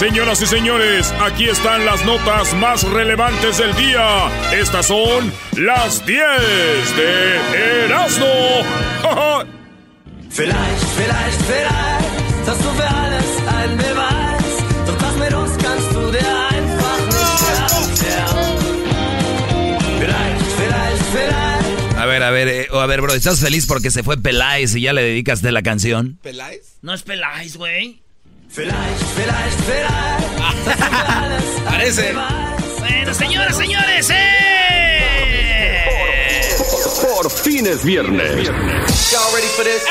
[0.00, 4.30] Señoras y señores, aquí están las notas más relevantes del día.
[4.50, 6.22] Estas son las 10
[6.96, 8.24] de Erasmo.
[10.30, 14.64] vielleicht, vielleicht, vielleicht hast du für alles einen Beweis.
[14.86, 18.56] Doch das mit uns kannst du dir einfach nicht erklären.
[19.98, 21.98] Vielleicht, vielleicht, vielleicht.
[21.98, 24.80] A ver, a ver, eh, a ver, bro, ¿estás feliz porque se fue Peláez y
[24.80, 26.18] ya le dedicaste la canción?
[26.22, 26.78] ¿Peláez?
[26.80, 28.00] No es Peláez, güey.
[28.52, 30.26] Vielleicht, vielleicht, vielleicht.
[31.70, 32.12] Parece.
[32.80, 35.84] Bueno, señoras, señores, ¡eh!
[37.00, 38.48] Por, fin es viernes.
[39.12, 39.84] Y'all ready for this?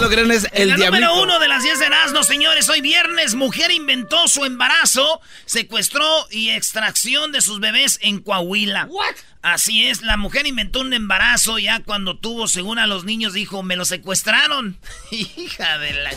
[0.00, 1.06] Lo creen es el La diablito.
[1.06, 2.68] número uno de las 10 de Erasmo, señores.
[2.68, 8.86] Hoy viernes, mujer inventó su embarazo, secuestró y extracción de sus bebés en Coahuila.
[8.88, 9.14] What?
[9.42, 13.62] Así es, la mujer inventó un embarazo ya cuando tuvo, según a los niños, dijo,
[13.62, 14.76] me lo secuestraron.
[15.10, 16.10] Hija de la...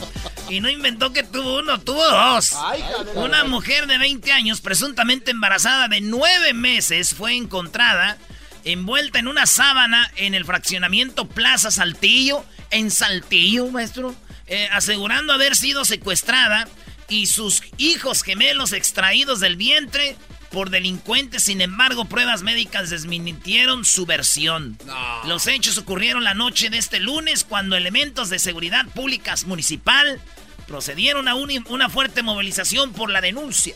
[0.50, 2.54] Y no inventó que tuvo uno, tuvo dos.
[2.58, 2.84] Ay,
[3.16, 8.18] Una mujer de 20 años, presuntamente embarazada de 9 meses, fue encontrada
[8.64, 14.16] envuelta en una sábana en el fraccionamiento Plaza Saltillo, en Saltillo, maestro,
[14.48, 16.68] eh, asegurando haber sido secuestrada
[17.10, 20.16] y sus hijos gemelos extraídos del vientre
[20.52, 21.44] por delincuentes.
[21.44, 24.78] Sin embargo, pruebas médicas desmintieron su versión.
[25.26, 30.20] Los hechos ocurrieron la noche de este lunes cuando elementos de seguridad públicas municipal
[30.68, 33.76] procedieron a un- una fuerte movilización por la denuncia.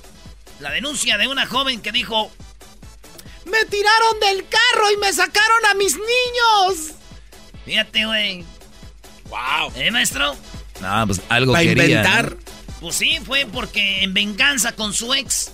[0.60, 2.32] La denuncia de una joven que dijo,
[3.46, 6.92] Me tiraron del carro y me sacaron a mis niños.
[7.66, 8.46] fíjate, güey.
[9.30, 9.71] Wow.
[9.75, 10.36] ¿Eh, maestro?
[10.81, 11.86] No, pues algo Para quería.
[11.86, 12.36] inventar.
[12.80, 15.52] Pues sí, fue porque en venganza con su ex,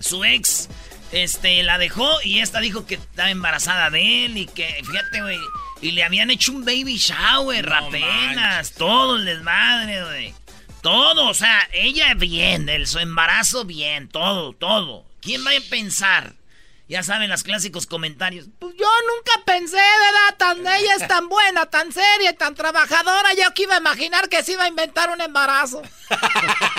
[0.00, 0.68] su ex,
[1.12, 5.38] este, la dejó y esta dijo que estaba embarazada de él y que, fíjate, güey,
[5.80, 8.72] y le habían hecho un baby shower No apenas, manches.
[8.74, 10.34] todo el desmadre, güey.
[10.82, 15.04] Todo, o sea, ella bien, el, su embarazo bien, todo, todo.
[15.20, 16.34] ¿Quién va a pensar?
[16.88, 18.48] Ya saben los clásicos comentarios.
[18.58, 20.38] Pues yo nunca pensé, ¿verdad?
[20.38, 23.34] Tan, ella es tan buena, tan seria tan trabajadora.
[23.34, 25.82] Yo que iba a imaginar que se iba a inventar un embarazo.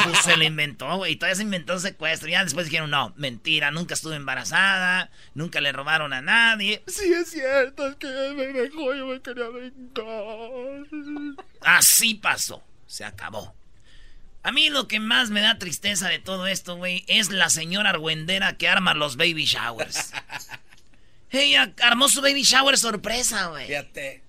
[0.03, 1.16] Pues se lo inventó, güey.
[1.16, 2.28] Todavía se inventó un secuestro.
[2.28, 6.84] Ya después dijeron, no, mentira, nunca estuve embarazada, nunca le robaron a nadie.
[6.88, 10.88] Sí, es cierto, es que me dejó, yo me quería vengar.
[11.62, 12.64] Así pasó.
[12.88, 13.59] Se acabó.
[14.44, 17.90] A mí lo que más me da tristeza de todo esto, güey, es la señora
[17.92, 20.12] argüendera que arma los baby showers.
[21.32, 23.68] Ella armó su baby shower sorpresa, güey.
[23.68, 24.24] Fíjate.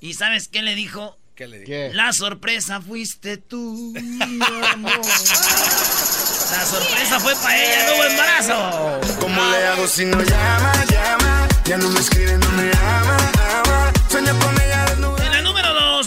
[0.00, 1.18] ¿Y sabes qué le dijo?
[1.34, 1.92] ¿Qué le dije?
[1.94, 4.18] La sorpresa fuiste tú, mi
[4.72, 4.98] amor.
[4.98, 9.18] La sorpresa fue para ella, no hubo embarazo.
[9.18, 11.48] ¿Cómo le hago si no llama, llama?
[11.64, 13.16] Ya no me escribe, no me ama,
[13.64, 13.92] ama.
[14.08, 14.54] Sueño con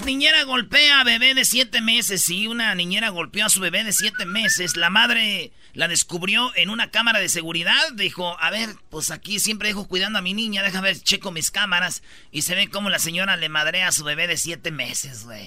[0.05, 2.23] niñera golpea a bebé de siete meses.
[2.23, 4.75] Sí, una niñera golpeó a su bebé de siete meses.
[4.75, 7.91] La madre la descubrió en una cámara de seguridad.
[7.93, 10.63] Dijo, a ver, pues aquí siempre dejo cuidando a mi niña.
[10.63, 12.03] Déjame ver, checo mis cámaras.
[12.31, 15.45] Y se ve cómo la señora le madrea a su bebé de siete meses, güey.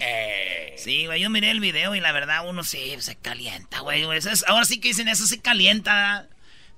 [0.77, 4.05] Sí, güey, yo miré el video y la verdad uno sí se calienta, güey.
[4.47, 6.29] ahora sí que dicen eso, se calienta.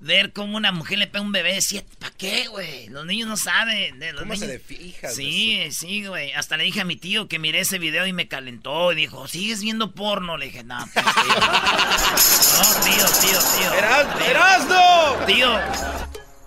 [0.05, 1.87] Ver cómo una mujer le pega a un bebé de siete.
[1.97, 2.89] ¿Para qué, güey?
[2.89, 3.99] Los niños no saben.
[3.99, 5.15] de- los ¿Cómo se niños- le fijas?
[5.15, 6.33] Sí, sí, güey.
[6.33, 8.91] Hasta le dije a mi tío que miré ese video y me calentó.
[8.91, 10.35] Y dijo, ¿sigues viendo porno?
[10.35, 11.35] Le dije, no, pues, tío.
[11.39, 13.73] No, tío, tío, tío.
[13.75, 15.25] ¡Eras- ¡Erasno!
[15.25, 15.59] Tío.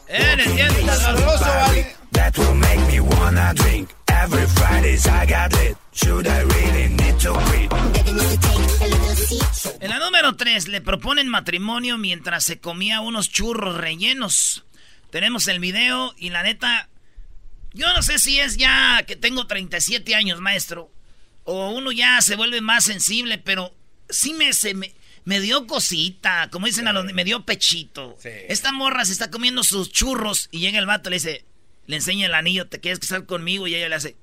[0.08, 0.70] Eres bien.
[0.86, 1.96] Sabroso, vale.
[2.12, 3.88] That will make me wanna drink.
[4.24, 5.76] Every Fridays I got lit.
[5.92, 7.72] Should I really need to quit?
[9.80, 14.64] En la número 3 le proponen matrimonio mientras se comía unos churros rellenos.
[15.10, 16.88] Tenemos el video y la neta,
[17.72, 20.90] yo no sé si es ya que tengo 37 años, maestro,
[21.44, 23.74] o uno ya se vuelve más sensible, pero
[24.08, 28.16] sí me, se me, me dio cosita, como dicen a los, me dio pechito.
[28.20, 28.30] Sí.
[28.48, 31.44] Esta morra se está comiendo sus churros y llega el vato y le dice,
[31.86, 33.66] le enseña el anillo, ¿te quieres casar conmigo?
[33.66, 34.16] Y ella le hace,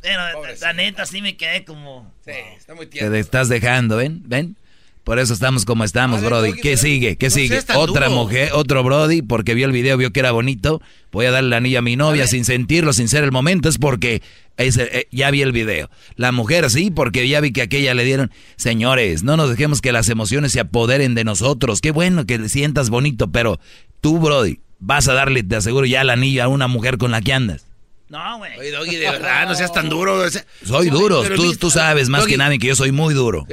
[0.00, 0.66] pero Pobrecita.
[0.68, 2.14] la neta sí me quedé como...
[2.24, 3.14] Sí, está muy Te tierno.
[3.16, 4.22] estás dejando, ¿ven?
[4.26, 4.56] ¿Ven?
[5.04, 6.54] Por eso estamos como estamos, Brody.
[6.54, 7.16] ¿Qué sigue?
[7.16, 7.60] ¿Qué sigue?
[7.76, 10.80] Otra mujer, otro Brody, porque vio el video, vio que era bonito.
[11.12, 13.68] Voy a darle la anillo a mi novia sin sentirlo, sin ser el momento.
[13.68, 14.22] Es porque
[14.56, 15.90] eh, ya vi el video.
[16.16, 18.30] La mujer sí, porque ya vi que aquella le dieron.
[18.56, 21.82] Señores, no nos dejemos que las emociones se apoderen de nosotros.
[21.82, 23.60] Qué bueno que le sientas bonito, pero
[24.00, 27.20] tú, Brody, vas a darle, te aseguro, ya el anillo a una mujer con la
[27.20, 27.66] que andas.
[28.08, 28.56] No, güey.
[28.58, 30.22] Oye, Doggy, de verdad, no seas tan duro.
[30.64, 31.24] Soy duro.
[31.24, 33.46] Tú, tú, sabes más que nadie que yo soy muy duro.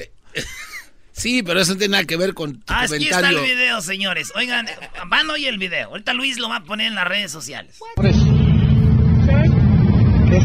[1.22, 3.80] Sí, pero eso no tiene nada que ver con tu ah, Aquí está el video,
[3.82, 4.34] señores.
[4.36, 4.66] Oigan,
[5.06, 5.90] van hoy el video.
[5.90, 7.78] Ahorita Luis lo va a poner en las redes sociales.
[7.96, 8.18] ¿Quieres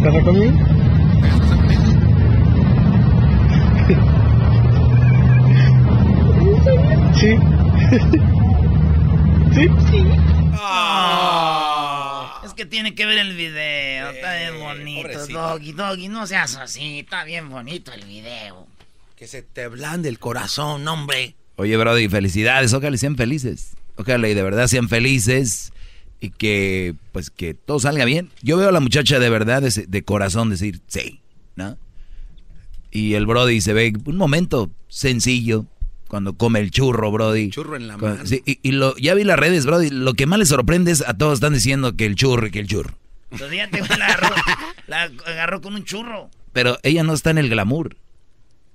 [0.02, 0.52] casar conmigo?
[7.14, 7.38] Sí.
[9.54, 9.68] ¿Sí?
[9.90, 10.04] Sí.
[10.58, 12.42] Ah.
[12.44, 14.10] Es que tiene que ver el video.
[14.10, 15.26] Está bien bonito.
[15.26, 16.98] Doggy, Doggy, no seas así.
[16.98, 18.75] Está bien bonito el video.
[19.16, 21.36] Que se te blande el corazón, hombre.
[21.56, 22.74] Oye, Brody, felicidades.
[22.74, 23.72] Ojalá sean felices.
[23.96, 25.72] Ojalá y de verdad sean felices
[26.20, 28.30] y que, pues, que todo salga bien.
[28.42, 31.20] Yo veo a la muchacha de verdad, de, corazón, decir sí,
[31.54, 31.78] ¿no?
[32.90, 35.64] Y el Brody se ve un momento sencillo
[36.08, 37.48] cuando come el churro, Brody.
[37.48, 38.26] Churro en la mano.
[38.26, 39.88] Sí, y, lo, ya vi las redes, Brody.
[39.88, 42.60] Lo que más les sorprende es a todos están diciendo que el churro y que
[42.60, 42.98] el churro.
[43.30, 44.34] Los días te la agarró,
[44.86, 46.30] la agarró con un churro.
[46.52, 47.96] Pero ella no está en el glamour.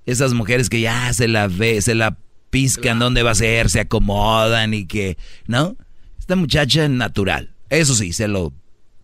[0.06, 2.18] Esas mujeres que ya se la ve, se la
[2.50, 5.16] piscan dónde va a ser, se acomodan y que,
[5.46, 5.76] ¿no?
[6.18, 7.54] Esta muchacha es natural.
[7.70, 8.52] Eso sí, se lo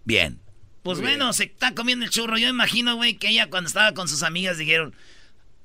[0.04, 0.40] bien.
[0.82, 2.38] Pues bueno, se está comiendo el churro.
[2.38, 4.94] Yo imagino, güey, que ella cuando estaba con sus amigas dijeron,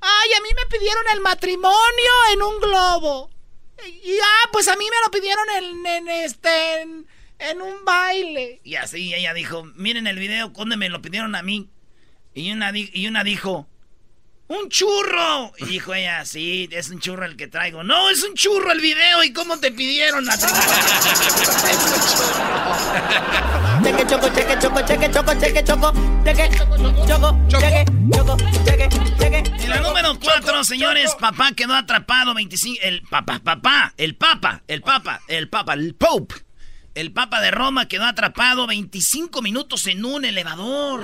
[0.01, 3.29] ay, a mí me pidieron el matrimonio en un globo.
[3.85, 5.45] Y ah, pues a mí me lo pidieron
[5.85, 8.61] en, este, en, un baile.
[8.63, 11.69] Y así ella dijo, miren el video, ¿dónde me lo pidieron a mí?
[12.33, 13.67] Y una, y una dijo,
[14.47, 15.53] ¡Un churro!
[15.57, 17.83] Y dijo ella, sí, es un churro el que traigo.
[17.83, 19.23] No, es un churro el video.
[19.23, 20.35] ¿Y cómo te pidieron la
[23.83, 25.93] Cheque, choco, cheque, choco, cheque, choco, cheque, choco,
[26.23, 26.49] cheque,
[27.07, 29.43] choco, cheque, choco, cheque, cheque.
[29.63, 32.81] En la número 4, señores, papá quedó atrapado 25...
[32.83, 36.35] El papá, papá, el papa, el papa, el papa, el pope.
[36.95, 41.03] El papa de Roma quedó atrapado 25 minutos en un elevador.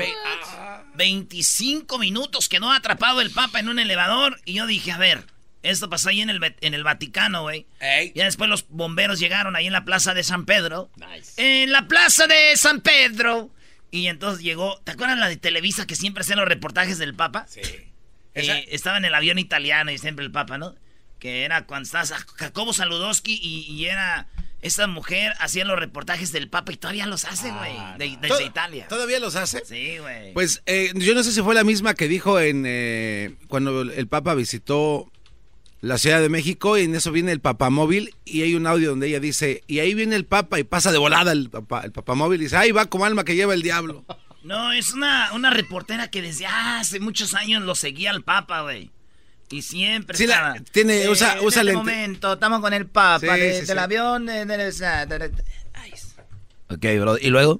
[0.99, 4.39] 25 minutos quedó atrapado el Papa en un elevador.
[4.43, 5.23] Y yo dije, a ver,
[5.63, 7.65] esto pasó ahí en el, en el Vaticano, güey.
[8.13, 10.91] Ya después los bomberos llegaron ahí en la plaza de San Pedro.
[11.37, 13.49] En la plaza de San Pedro.
[13.91, 17.45] Y entonces llegó, ¿te acuerdas la de Televisa que siempre hacían los reportajes del Papa?
[17.47, 17.61] Sí.
[18.35, 20.75] Eh, estaba en el avión italiano y siempre el Papa, ¿no?
[21.17, 22.05] Que era cuando estaba
[22.35, 24.27] Jacobo Saludowski y era
[24.61, 28.87] esta mujer hacía los reportajes del Papa y todavía los hace, güey, ah, desde Italia.
[28.87, 29.63] ¿Todavía los hace?
[29.65, 30.33] Sí, güey.
[30.33, 34.07] Pues eh, yo no sé si fue la misma que dijo en eh, cuando el
[34.07, 35.09] Papa visitó
[35.81, 39.07] la Ciudad de México y en eso viene el papamóvil y hay un audio donde
[39.07, 42.41] ella dice, y ahí viene el Papa y pasa de volada el, papá, el papamóvil
[42.41, 44.03] y dice, ahí va como alma que lleva el diablo.
[44.43, 48.91] No, es una, una reportera que desde hace muchos años lo seguía al Papa, güey.
[49.51, 50.27] Y siempre sí,
[50.71, 54.27] tiene, usa, en este momento, estamos con el Papa del avión.
[54.27, 55.31] De,
[56.69, 57.17] ok, bro.
[57.17, 57.59] ¿Y luego?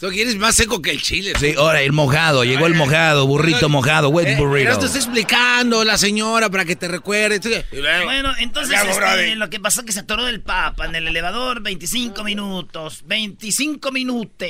[0.00, 1.34] Tú quieres más seco que el chile.
[1.38, 4.78] Sí, ahora el mojado, llegó el mojado, burrito mojado, wet eh, burrito.
[4.78, 7.66] te está explicando la señora para que te recuerde.
[8.04, 11.60] Bueno, entonces este, lo que pasó es que se atoró el papa en el elevador
[11.60, 14.48] 25 minutos, 25 minutos.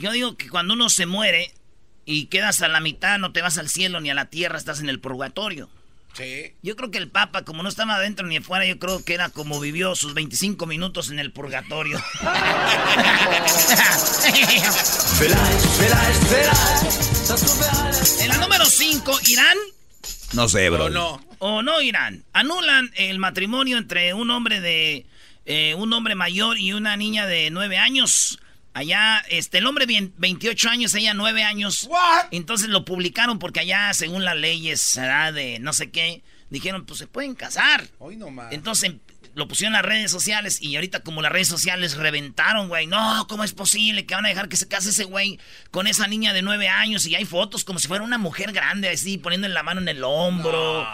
[0.00, 1.52] yo digo que cuando uno se muere,
[2.06, 4.80] y quedas a la mitad, no te vas al cielo ni a la tierra, estás
[4.80, 5.68] en el purgatorio.
[6.14, 6.52] Sí.
[6.62, 9.30] Yo creo que el Papa, como no estaba adentro ni afuera, yo creo que era
[9.30, 12.00] como vivió sus 25 minutos en el purgatorio.
[18.20, 19.58] en la número 5, Irán.
[20.34, 20.84] No sé, bro.
[20.84, 21.20] O no.
[21.38, 22.22] O no, Irán.
[22.32, 25.06] Anulan el matrimonio entre un hombre de.
[25.46, 28.38] Eh, un hombre mayor y una niña de 9 años.
[28.74, 31.88] Allá, este, el hombre 28 años, ella 9 años.
[32.32, 36.98] Entonces lo publicaron porque allá, según las leyes, será de no sé qué, dijeron, pues
[36.98, 37.86] se pueden casar.
[38.00, 38.52] Hoy no más.
[38.52, 38.98] Entonces em,
[39.36, 42.88] lo pusieron en las redes sociales y ahorita como las redes sociales reventaron, güey.
[42.88, 45.38] No, ¿cómo es posible que van a dejar que se case ese güey
[45.70, 47.06] con esa niña de 9 años?
[47.06, 50.02] Y hay fotos como si fuera una mujer grande así, poniendo la mano en el
[50.02, 50.84] hombro.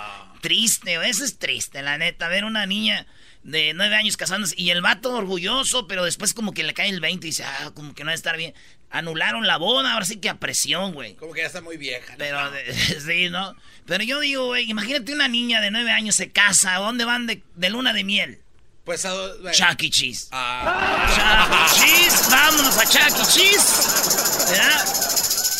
[0.43, 3.07] Triste, eso es triste, la neta, ver una niña
[3.43, 4.55] de nueve años casándose.
[4.57, 7.71] Y el vato orgulloso, pero después como que le cae el 20 y dice, ah,
[7.75, 8.55] como que no va a estar bien.
[8.91, 11.15] Anularon la boda, ahora sí que a presión, güey.
[11.15, 12.15] Como que ya está muy vieja.
[12.19, 12.39] Pero,
[13.07, 13.55] sí, ¿no?
[13.87, 17.27] Pero yo digo, güey, imagínate una niña de nueve años se casa, ¿a dónde van
[17.27, 18.41] de, luna de miel?
[18.85, 19.13] Pues a...
[19.53, 19.91] Chuck E.
[19.91, 20.29] Cheese.
[20.33, 21.07] Ah.
[21.15, 21.87] Chuck E.
[21.87, 23.27] Cheese, vámonos a Chuck E.
[23.33, 25.11] Cheese.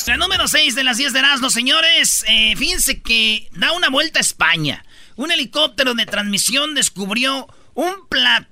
[0.07, 2.25] La número 6 de las 10 de Erasmo, señores.
[2.27, 4.85] Eh, fíjense que da una vuelta a España.
[5.15, 7.95] Un helicóptero de transmisión descubrió un,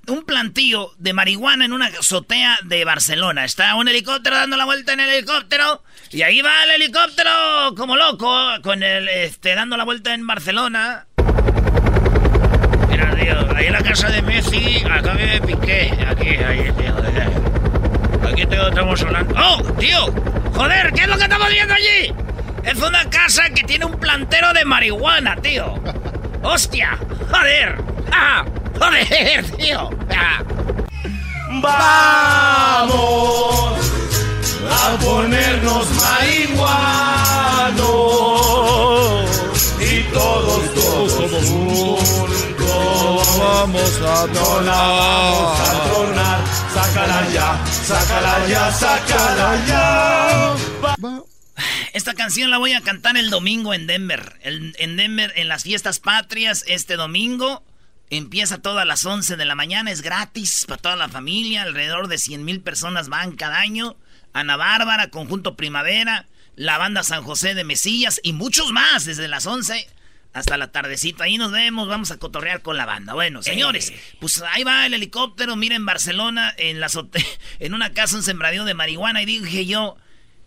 [0.07, 3.45] un plantío de marihuana en una azotea de Barcelona.
[3.45, 5.83] Está un helicóptero dando la vuelta en el helicóptero.
[6.11, 7.29] Y ahí va el helicóptero
[7.77, 8.29] como loco,
[8.63, 11.05] con el, este, dando la vuelta en Barcelona.
[12.89, 15.93] Mira, tío, ahí en la casa de Messi, acá vive Piqué.
[16.07, 16.95] Aquí, ahí, tío.
[18.27, 19.35] Aquí tengo, estamos hablando.
[19.37, 20.05] ¡Oh, tío!
[20.53, 20.91] ¡Joder!
[20.93, 22.13] ¿Qué es lo que estamos viendo allí?
[22.63, 25.81] Es una casa que tiene un plantero de marihuana, tío.
[26.41, 26.97] ¡Hostia!
[27.31, 27.77] ¡Joder!
[28.11, 28.45] ¡Ah!
[28.77, 29.89] ¡Joder, tío!
[31.61, 32.99] Vamos
[34.69, 36.59] a ponernos marihuanos
[39.79, 42.19] y todos, todos juntos
[43.39, 46.39] vamos a tronar, vamos a tronar,
[46.73, 50.55] sácala ya, sácala ya, sácala ya.
[51.93, 54.37] Esta canción la voy a cantar el domingo en Denver.
[54.43, 57.63] en Denver, en las fiestas patrias, este domingo.
[58.09, 61.63] Empieza todo a las 11 de la mañana, es gratis para toda la familia.
[61.63, 63.97] Alrededor de 100 mil personas van cada año.
[64.33, 69.45] Ana Bárbara, Conjunto Primavera, la banda San José de Mesillas y muchos más desde las
[69.45, 69.87] 11
[70.33, 71.25] hasta la tardecita.
[71.25, 73.13] Ahí nos vemos, vamos a cotorrear con la banda.
[73.13, 73.99] Bueno, señores, eh.
[74.19, 75.55] pues ahí va el helicóptero.
[75.55, 76.89] Miren, Barcelona, en, la
[77.59, 79.21] en una casa, un sembradío de marihuana.
[79.21, 79.97] Y dije yo,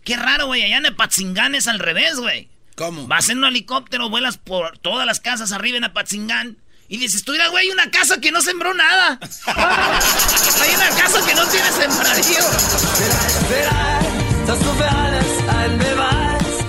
[0.03, 2.49] qué raro, güey, allá en Apatzingán es al revés, güey.
[2.75, 3.07] ¿Cómo?
[3.07, 6.57] Vas en un helicóptero, vuelas por todas las casas arriba en Apatzingán.
[6.93, 9.17] Y dices, tú, güey, hay una casa que no sembró nada.
[9.47, 12.37] hay una casa que no tiene sembradío.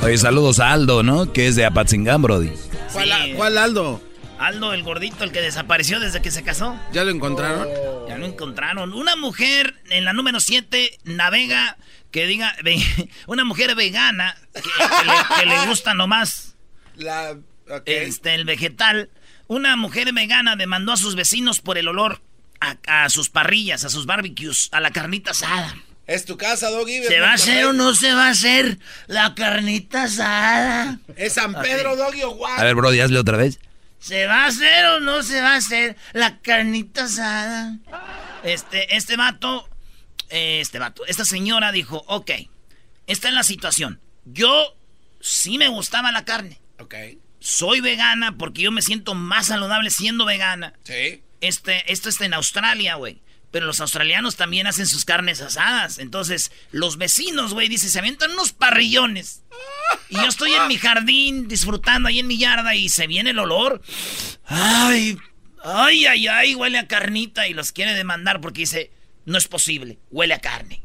[0.03, 1.31] Oye, saludos a Aldo, ¿no?
[1.31, 2.51] Que es de Apatzingán, Brody.
[3.37, 4.01] ¿Cuál, Aldo?
[4.39, 6.75] Aldo, el gordito, el que desapareció desde que se casó.
[6.91, 7.69] ¿Ya lo encontraron?
[8.09, 8.95] Ya lo encontraron.
[8.95, 11.77] Una mujer en la número 7 navega,
[12.11, 12.57] que diga,
[13.27, 16.57] una mujer vegana que, le, gusta nomás
[16.97, 17.37] la,
[17.85, 19.11] este, el vegetal.
[19.47, 22.21] Una mujer vegana demandó a sus vecinos por el olor
[22.61, 25.75] a, a sus parrillas, a sus barbecues, a la carnita asada.
[26.07, 27.03] Es tu casa, Doggy.
[27.05, 30.99] ¿Se va a hacer o no se va a hacer la carnita asada?
[31.17, 33.59] Es San Pedro, Doggy o A ver, Brody, hazle otra vez.
[34.01, 37.79] ¿Se va a hacer o no se va a hacer la carnita asada?
[38.43, 39.67] Este, este vato,
[40.29, 42.31] eh, este vato, esta señora dijo, ok,
[43.07, 43.99] esta es la situación.
[44.27, 44.77] Yo
[45.21, 46.61] sí me gustaba la carne.
[46.79, 46.95] Ok.
[47.45, 50.73] Soy vegana porque yo me siento más saludable siendo vegana.
[50.85, 51.23] Sí.
[51.43, 53.21] Este, esto está en Australia, güey.
[53.51, 55.99] Pero los australianos también hacen sus carnes asadas.
[55.99, 59.43] Entonces, los vecinos, güey, dicen, se avientan unos parrillones.
[60.09, 63.39] Y yo estoy en mi jardín disfrutando ahí en mi yarda y se viene el
[63.39, 63.83] olor.
[64.47, 65.19] Ay,
[65.63, 68.91] ay, ay, ay, huele a carnita y los quiere demandar porque dice,
[69.27, 70.81] no es posible, huele a carne.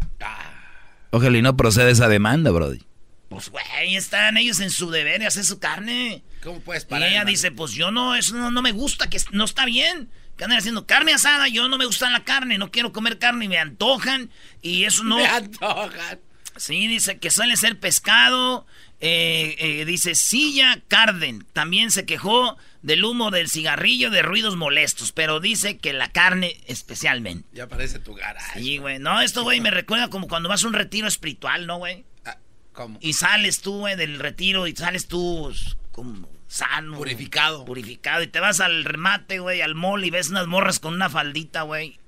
[1.11, 2.83] Ojalá y no procede esa demanda, Brody.
[3.29, 6.21] Pues, güey, están ellos en su deber de hacer su carne.
[6.43, 7.09] ¿Cómo puedes parar?
[7.09, 10.09] Y ella dice, pues yo no, eso no, no me gusta, que no está bien
[10.39, 13.43] que andan haciendo carne asada, yo no me gusta la carne, no quiero comer carne,
[13.43, 14.31] y me antojan
[14.61, 15.17] y eso no...
[15.17, 16.21] Me antojan.
[16.55, 18.65] Sí, dice que suele ser pescado,
[19.01, 25.11] eh, eh, dice Silla Carden, también se quejó del humo del cigarrillo, de ruidos molestos,
[25.11, 27.47] pero dice que la carne especialmente.
[27.51, 28.61] Ya parece tu garaje.
[28.61, 31.79] Sí, güey, no, esto, güey, me recuerda como cuando vas a un retiro espiritual, ¿no,
[31.79, 32.05] güey?
[32.23, 32.37] Ah,
[32.71, 32.97] ¿Cómo?
[33.01, 36.97] Y sales tú, güey, del retiro y sales tú pues, como sano.
[36.97, 37.65] Purificado.
[37.65, 38.23] Purificado.
[38.23, 41.63] Y te vas al remate, güey, al mall y ves unas morras con una faldita,
[41.63, 41.99] güey.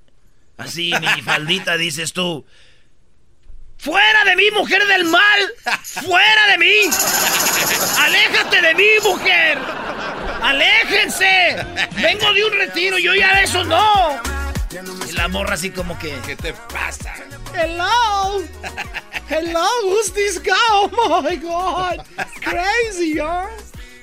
[0.56, 2.44] Así, mini faldita, dices tú.
[3.78, 5.40] ¡Fuera de mí, mujer del mal!
[5.82, 6.72] ¡Fuera de mí!
[7.98, 9.58] ¡Aléjate de mí, mujer!
[10.40, 11.56] ¡Aléjense!
[12.00, 14.20] Vengo de un retiro, yo ya de eso no.
[15.08, 16.16] Y la morra así como que...
[16.24, 17.12] ¿Qué te pasa?
[17.54, 18.44] Hello.
[19.28, 20.54] Hello, who's this guy?
[20.70, 22.06] Oh my god.
[22.40, 23.48] Crazy, huh?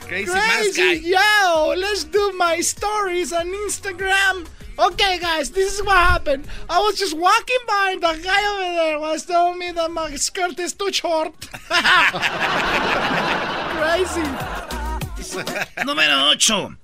[0.10, 4.48] Crazy, Crazy Yo, let's do my stories on Instagram.
[4.80, 6.48] Okay, guys, this is what happened.
[6.68, 10.16] I was just walking by, and the guy over there was telling me that my
[10.16, 11.34] skirt is too short.
[13.78, 14.26] Crazy.
[15.86, 16.78] Número 8.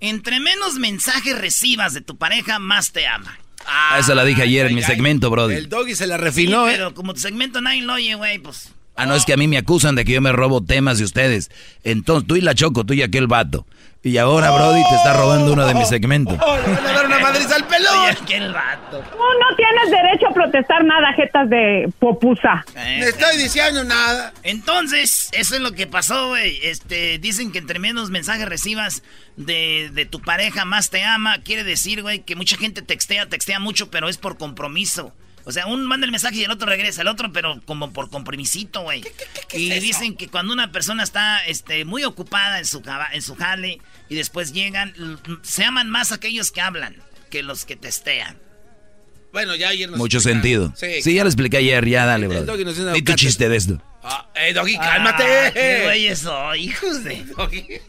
[0.00, 3.38] Entre menos mensajes recibas de tu pareja, más te ama.
[3.66, 5.56] Ah, esa la dije ayer en mi segmento, Brody.
[5.56, 6.76] El doggy se la refinó, ¿eh?
[6.76, 8.72] Pero como tu segmento nadie lo oye, güey, pues.
[9.00, 11.04] Ah, no, es que a mí me acusan de que yo me robo temas de
[11.04, 11.50] ustedes.
[11.84, 13.64] Entonces, tú y la Choco, tú y aquel vato.
[14.02, 16.38] Y ahora Brody te está robando uno de mis segmentos.
[16.46, 18.10] Oh, le van a dar una madriz al pelón.
[18.10, 18.98] aquel vato.
[18.98, 22.62] Tú no tienes derecho a protestar nada, jetas de popusa.
[22.74, 24.34] Me estoy diciendo nada.
[24.42, 26.58] Entonces, eso es lo que pasó, güey.
[26.62, 29.02] Este, dicen que entre menos mensajes recibas
[29.36, 31.38] de, de tu pareja, más te ama.
[31.42, 35.14] Quiere decir, güey, que mucha gente textea, textea mucho, pero es por compromiso.
[35.50, 38.08] O sea, un manda el mensaje y el otro regresa, el otro, pero como por
[38.08, 39.04] compromisito, güey.
[39.52, 43.80] Y dicen que cuando una persona está este, muy ocupada en su, en su jale
[44.08, 44.94] y después llegan,
[45.42, 46.96] se aman más aquellos que hablan
[47.30, 48.38] que los que testean.
[49.32, 50.72] Bueno, ya ayer nos Mucho sentido.
[50.76, 52.56] Sí, ya lo expliqué ayer, ya dale, bro.
[52.94, 53.82] Di tu chiste de esto.
[54.02, 55.24] Ah, eh, Doggy, cálmate.
[55.24, 57.26] Ah, qué güey eso, hijos de...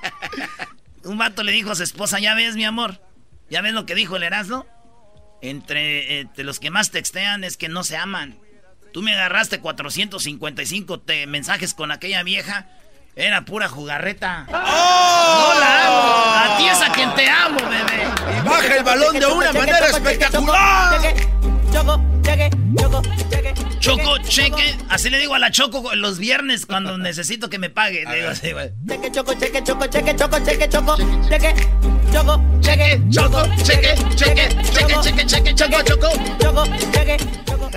[1.04, 3.00] Un vato le dijo a su esposa, ya ves, mi amor,
[3.50, 4.66] ya ves lo que dijo el Erasmo.
[5.42, 8.38] Entre, los que más textean es que no se aman.
[8.92, 12.66] Tú me agarraste 455 mensajes con aquella vieja.
[13.16, 14.46] Era pura jugarreta.
[14.48, 15.52] ¡Oh!
[15.54, 16.54] No la amo.
[16.54, 18.08] A ti es a quien te amo, bebé.
[18.38, 21.39] Y baja el balón de una manera espectacular.
[21.72, 23.54] Choco, cheque, choco, cheque.
[23.78, 24.76] Choco, cheque.
[24.88, 28.04] Así le digo a la Choco los viernes cuando necesito que me pague.
[28.04, 28.70] Le digo así, güey.
[28.88, 30.96] Cheque, choco, cheque, choco, cheque, choco, cheque, choco,
[31.28, 31.54] cheque,
[32.12, 36.08] choco, cheque, choco, cheque, cheque, cheque, cheque, cheque, choco, choco,
[36.40, 37.70] choco, cheque, choco,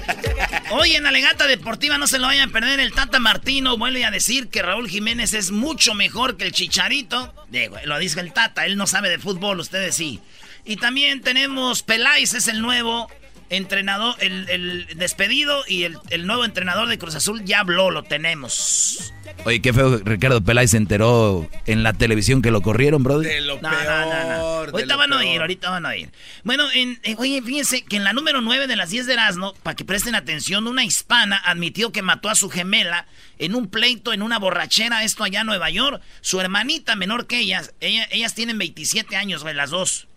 [0.71, 2.79] Hoy en Alegata Deportiva no se lo vayan a perder.
[2.79, 7.33] El Tata Martino vuelve a decir que Raúl Jiménez es mucho mejor que el Chicharito.
[7.50, 10.19] Digo, lo dice el Tata, él no sabe de fútbol, ustedes sí.
[10.65, 13.07] Y también tenemos Peláez, es el nuevo
[13.55, 19.13] entrenador, el, despedido y el, nuevo entrenador de Cruz Azul ya habló, lo tenemos.
[19.45, 23.31] Oye, qué feo, Ricardo Peláez se enteró en la televisión que lo corrieron, brother.
[23.31, 24.69] De lo peor.
[24.72, 26.12] ahorita van a ir, ahorita van a ir.
[26.43, 29.53] Bueno, en, eh, oye, fíjense que en la número 9 de las 10 de Erasmo,
[29.63, 33.07] para que presten atención, una hispana admitió que mató a su gemela
[33.38, 36.01] en un pleito, en una borrachera, esto allá en Nueva York.
[36.22, 40.07] Su hermanita menor que ellas, ellas tienen 27 años, las dos.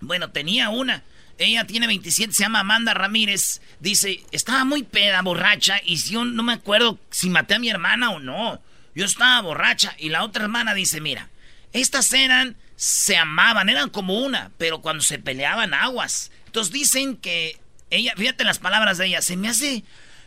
[0.00, 1.02] Bueno, tenía una.
[1.38, 3.60] Ella tiene 27, se llama Amanda Ramírez.
[3.80, 7.68] Dice, estaba muy peda, borracha, y si yo no me acuerdo si maté a mi
[7.68, 8.60] hermana o no.
[8.94, 9.94] Yo estaba borracha.
[9.98, 11.30] Y la otra hermana dice, mira,
[11.72, 16.30] estas eran, se amaban, eran como una, pero cuando se peleaban aguas.
[16.46, 17.58] Entonces dicen que
[17.90, 19.84] ella, fíjate las palabras de ella, se me hace,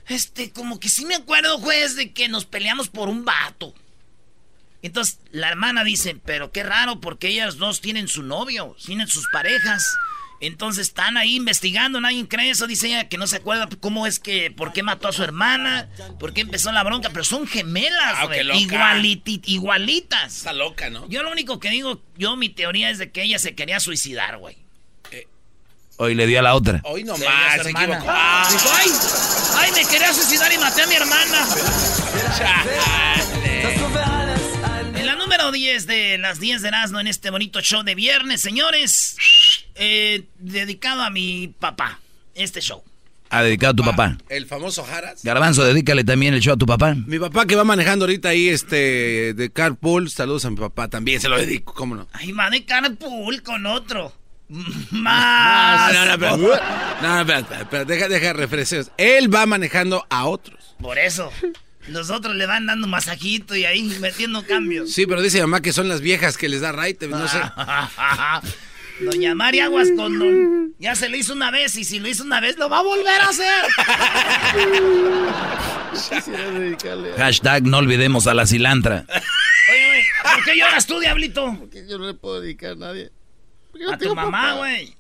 [0.08, 3.74] este, como que sí me acuerdo, juez, de que nos peleamos por un vato.
[4.82, 9.26] Entonces la hermana dice, pero qué raro, porque ellas dos tienen su novio, tienen sus
[9.32, 9.84] parejas.
[10.42, 14.20] Entonces están ahí investigando, nadie cree eso, dice ella que no se acuerda cómo es
[14.20, 15.90] que, por qué mató a su hermana,
[16.20, 18.28] por qué empezó la bronca, pero son gemelas, ah,
[19.46, 20.38] igualitas.
[20.38, 21.08] Está loca, ¿no?
[21.10, 24.38] Yo lo único que digo, yo mi teoría es de que ella se quería suicidar,
[24.38, 24.58] güey.
[25.12, 25.28] Eh.
[25.98, 26.82] Hoy le dio a la otra.
[26.84, 28.06] Hoy nomás, se equivocó.
[28.08, 28.90] ay,
[29.58, 31.48] ay, me quería suicidar y maté a mi hermana.
[35.36, 39.18] número 10 de las 10 de Erasmo en este bonito show de viernes, señores.
[39.76, 42.00] Eh, dedicado a mi papá,
[42.36, 42.82] este show.
[43.30, 44.18] Ha dedicado a tu papá.
[44.30, 45.24] El famoso Jaras.
[45.24, 46.96] Garbanzo, dedícale también el show a tu papá.
[46.96, 50.10] Mi papá que va manejando ahorita ahí este de carpool.
[50.10, 52.08] Saludos a mi papá también, se lo dedico, ¿cómo no?
[52.14, 54.14] Ay, va de carpool con otro.
[54.92, 55.94] Más.
[55.94, 56.38] No, no, no,
[57.02, 58.92] no, no, deja, deja refrescos.
[58.98, 60.76] Él va manejando a otros.
[60.80, 61.30] Por eso.
[61.88, 64.92] Los otros le van dando masajito y ahí metiendo cambios.
[64.92, 67.40] Sí, pero dice mamá que son las viejas que les da raite, no sé.
[69.02, 72.40] Doña María Aguas con Ya se lo hizo una vez y si lo hizo una
[72.40, 73.66] vez lo va a volver a hacer.
[77.18, 79.06] Hashtag no olvidemos a la cilantra.
[79.10, 81.56] Oye, güey, ¿por qué lloras tú, diablito?
[81.60, 83.12] Porque yo no le puedo dedicar a nadie.
[83.92, 84.96] a tu mamá, güey.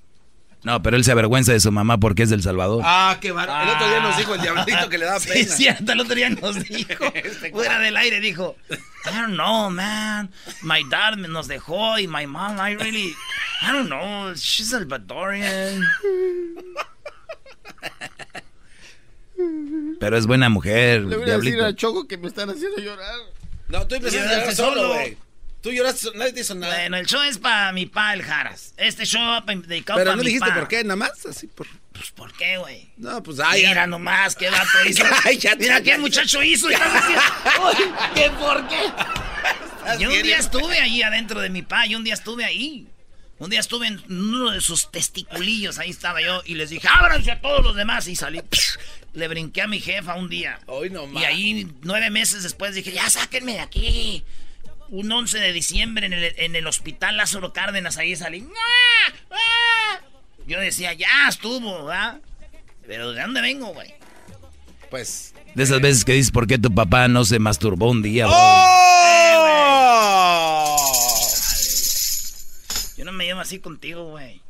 [0.65, 2.81] No, pero él se avergüenza de su mamá porque es del Salvador.
[2.83, 3.47] Ah, qué bar...
[3.47, 5.33] El otro día nos dijo el diablito que le da pena.
[5.35, 7.05] Sí, cierto, el otro día nos dijo.
[7.13, 10.31] Este fuera del aire dijo, I don't know, man.
[10.63, 13.13] My dad nos dejó y my mom, I really,
[13.61, 15.83] I don't know, she's Salvadorian.
[19.99, 21.01] Pero es buena mujer.
[21.03, 23.19] Le voy a decir a Choco que me están haciendo llorar.
[23.67, 25.17] No, estoy empezando a llorar solo, güey.
[25.65, 26.75] Tú lloraste, nadie te hizo nada.
[26.75, 28.75] Bueno, el show es para mi pa, el Jaras.
[28.77, 31.65] Este show va dedicado Pero para no mi dijiste por qué, nada más, así por...
[31.91, 32.91] Pues, ¿por qué, güey?
[32.97, 33.65] No, pues, ay.
[33.65, 35.03] Mira nomás, qué vato hizo.
[35.23, 36.69] ay, ya Mira qué muchacho hizo.
[36.71, 36.75] Y
[38.13, 38.77] ¿Qué por qué?
[39.97, 42.87] Yo un día estuve ahí adentro de mi pa, yo un día estuve ahí.
[43.39, 47.31] Un día estuve en uno de sus testiculillos, ahí estaba yo, y les dije, ábranse
[47.31, 48.39] a todos los demás, y salí.
[49.13, 50.59] le brinqué a mi jefa un día.
[50.67, 54.23] Hoy no Y ahí, nueve meses después, dije, ya sáquenme de aquí
[54.89, 58.47] un 11 de diciembre en el, hospital Lázaro Cárdenas, ahí salí.
[60.47, 62.21] Yo decía, ya estuvo, ¿verdad?
[62.85, 63.93] Pero ¿de dónde vengo, güey?
[64.89, 65.33] Pues.
[65.55, 68.37] De esas veces que dices, ¿por qué tu papá no se masturbó un día, güey?
[68.37, 68.85] ¡Oh!
[72.97, 74.41] Yo no me llevo así contigo, güey.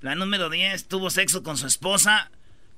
[0.00, 2.30] La número 10 tuvo sexo con su esposa,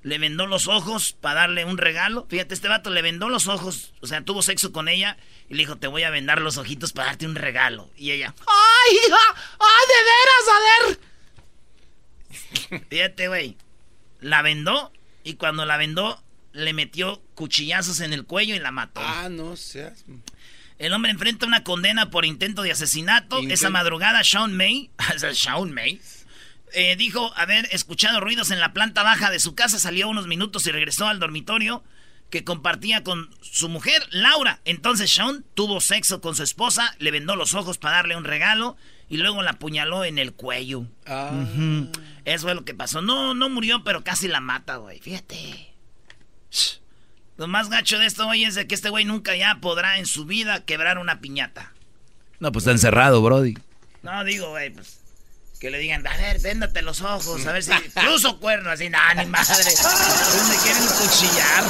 [0.03, 2.27] le vendó los ojos para darle un regalo.
[2.29, 5.17] Fíjate, este vato le vendó los ojos, o sea, tuvo sexo con ella
[5.49, 7.91] y le dijo, te voy a vendar los ojitos para darte un regalo.
[7.97, 9.35] Y ella, ¡ay, hija!
[9.59, 10.49] ¡Ay, de veras!
[10.55, 10.59] A
[12.79, 12.87] ver.
[12.89, 13.57] Fíjate, güey.
[14.21, 14.93] la vendó
[15.25, 19.01] y cuando la vendó le metió cuchillazos en el cuello y la mató.
[19.05, 20.05] Ah, no seas.
[20.79, 23.39] El hombre enfrenta una condena por intento de asesinato.
[23.41, 24.91] Esa madrugada, Sean May,
[25.35, 26.01] Sean May,
[26.75, 30.67] eh, dijo haber escuchado ruidos en la planta baja de su casa, salió unos minutos
[30.67, 31.83] y regresó al dormitorio
[32.31, 34.61] que compartía con su mujer, Laura.
[34.65, 38.77] Entonces Sean tuvo sexo con su esposa, le vendó los ojos para darle un regalo
[39.09, 40.87] y luego la apuñaló en el cuello.
[41.07, 41.33] Ah.
[42.25, 43.03] Eso es lo que pasó.
[43.03, 45.01] No, no murió, pero casi la mata, güey.
[45.01, 45.75] Fíjate.
[47.37, 50.07] Lo más gacho de esto, güey, es de que este güey nunca ya podrá en
[50.07, 51.73] su vida quebrar una piñata.
[52.39, 53.57] No, pues está encerrado, Brody.
[54.03, 55.00] No, digo, güey, pues
[55.61, 59.13] que le digan, a ver, véndate los ojos, a ver si cruzo cuerno, así, nada,
[59.23, 59.63] ni madre.
[60.49, 61.65] me quieren cuchillar.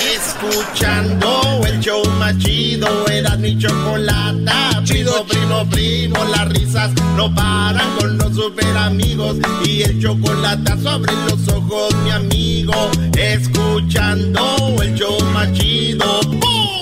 [0.16, 4.82] Escuchando el show más chido, era mi chocolata.
[4.84, 9.36] Chido, primo, primo, las risas no paran con los super amigos.
[9.66, 12.90] Y el chocolate sobre los ojos, mi amigo.
[13.18, 16.81] Escuchando el show más chido.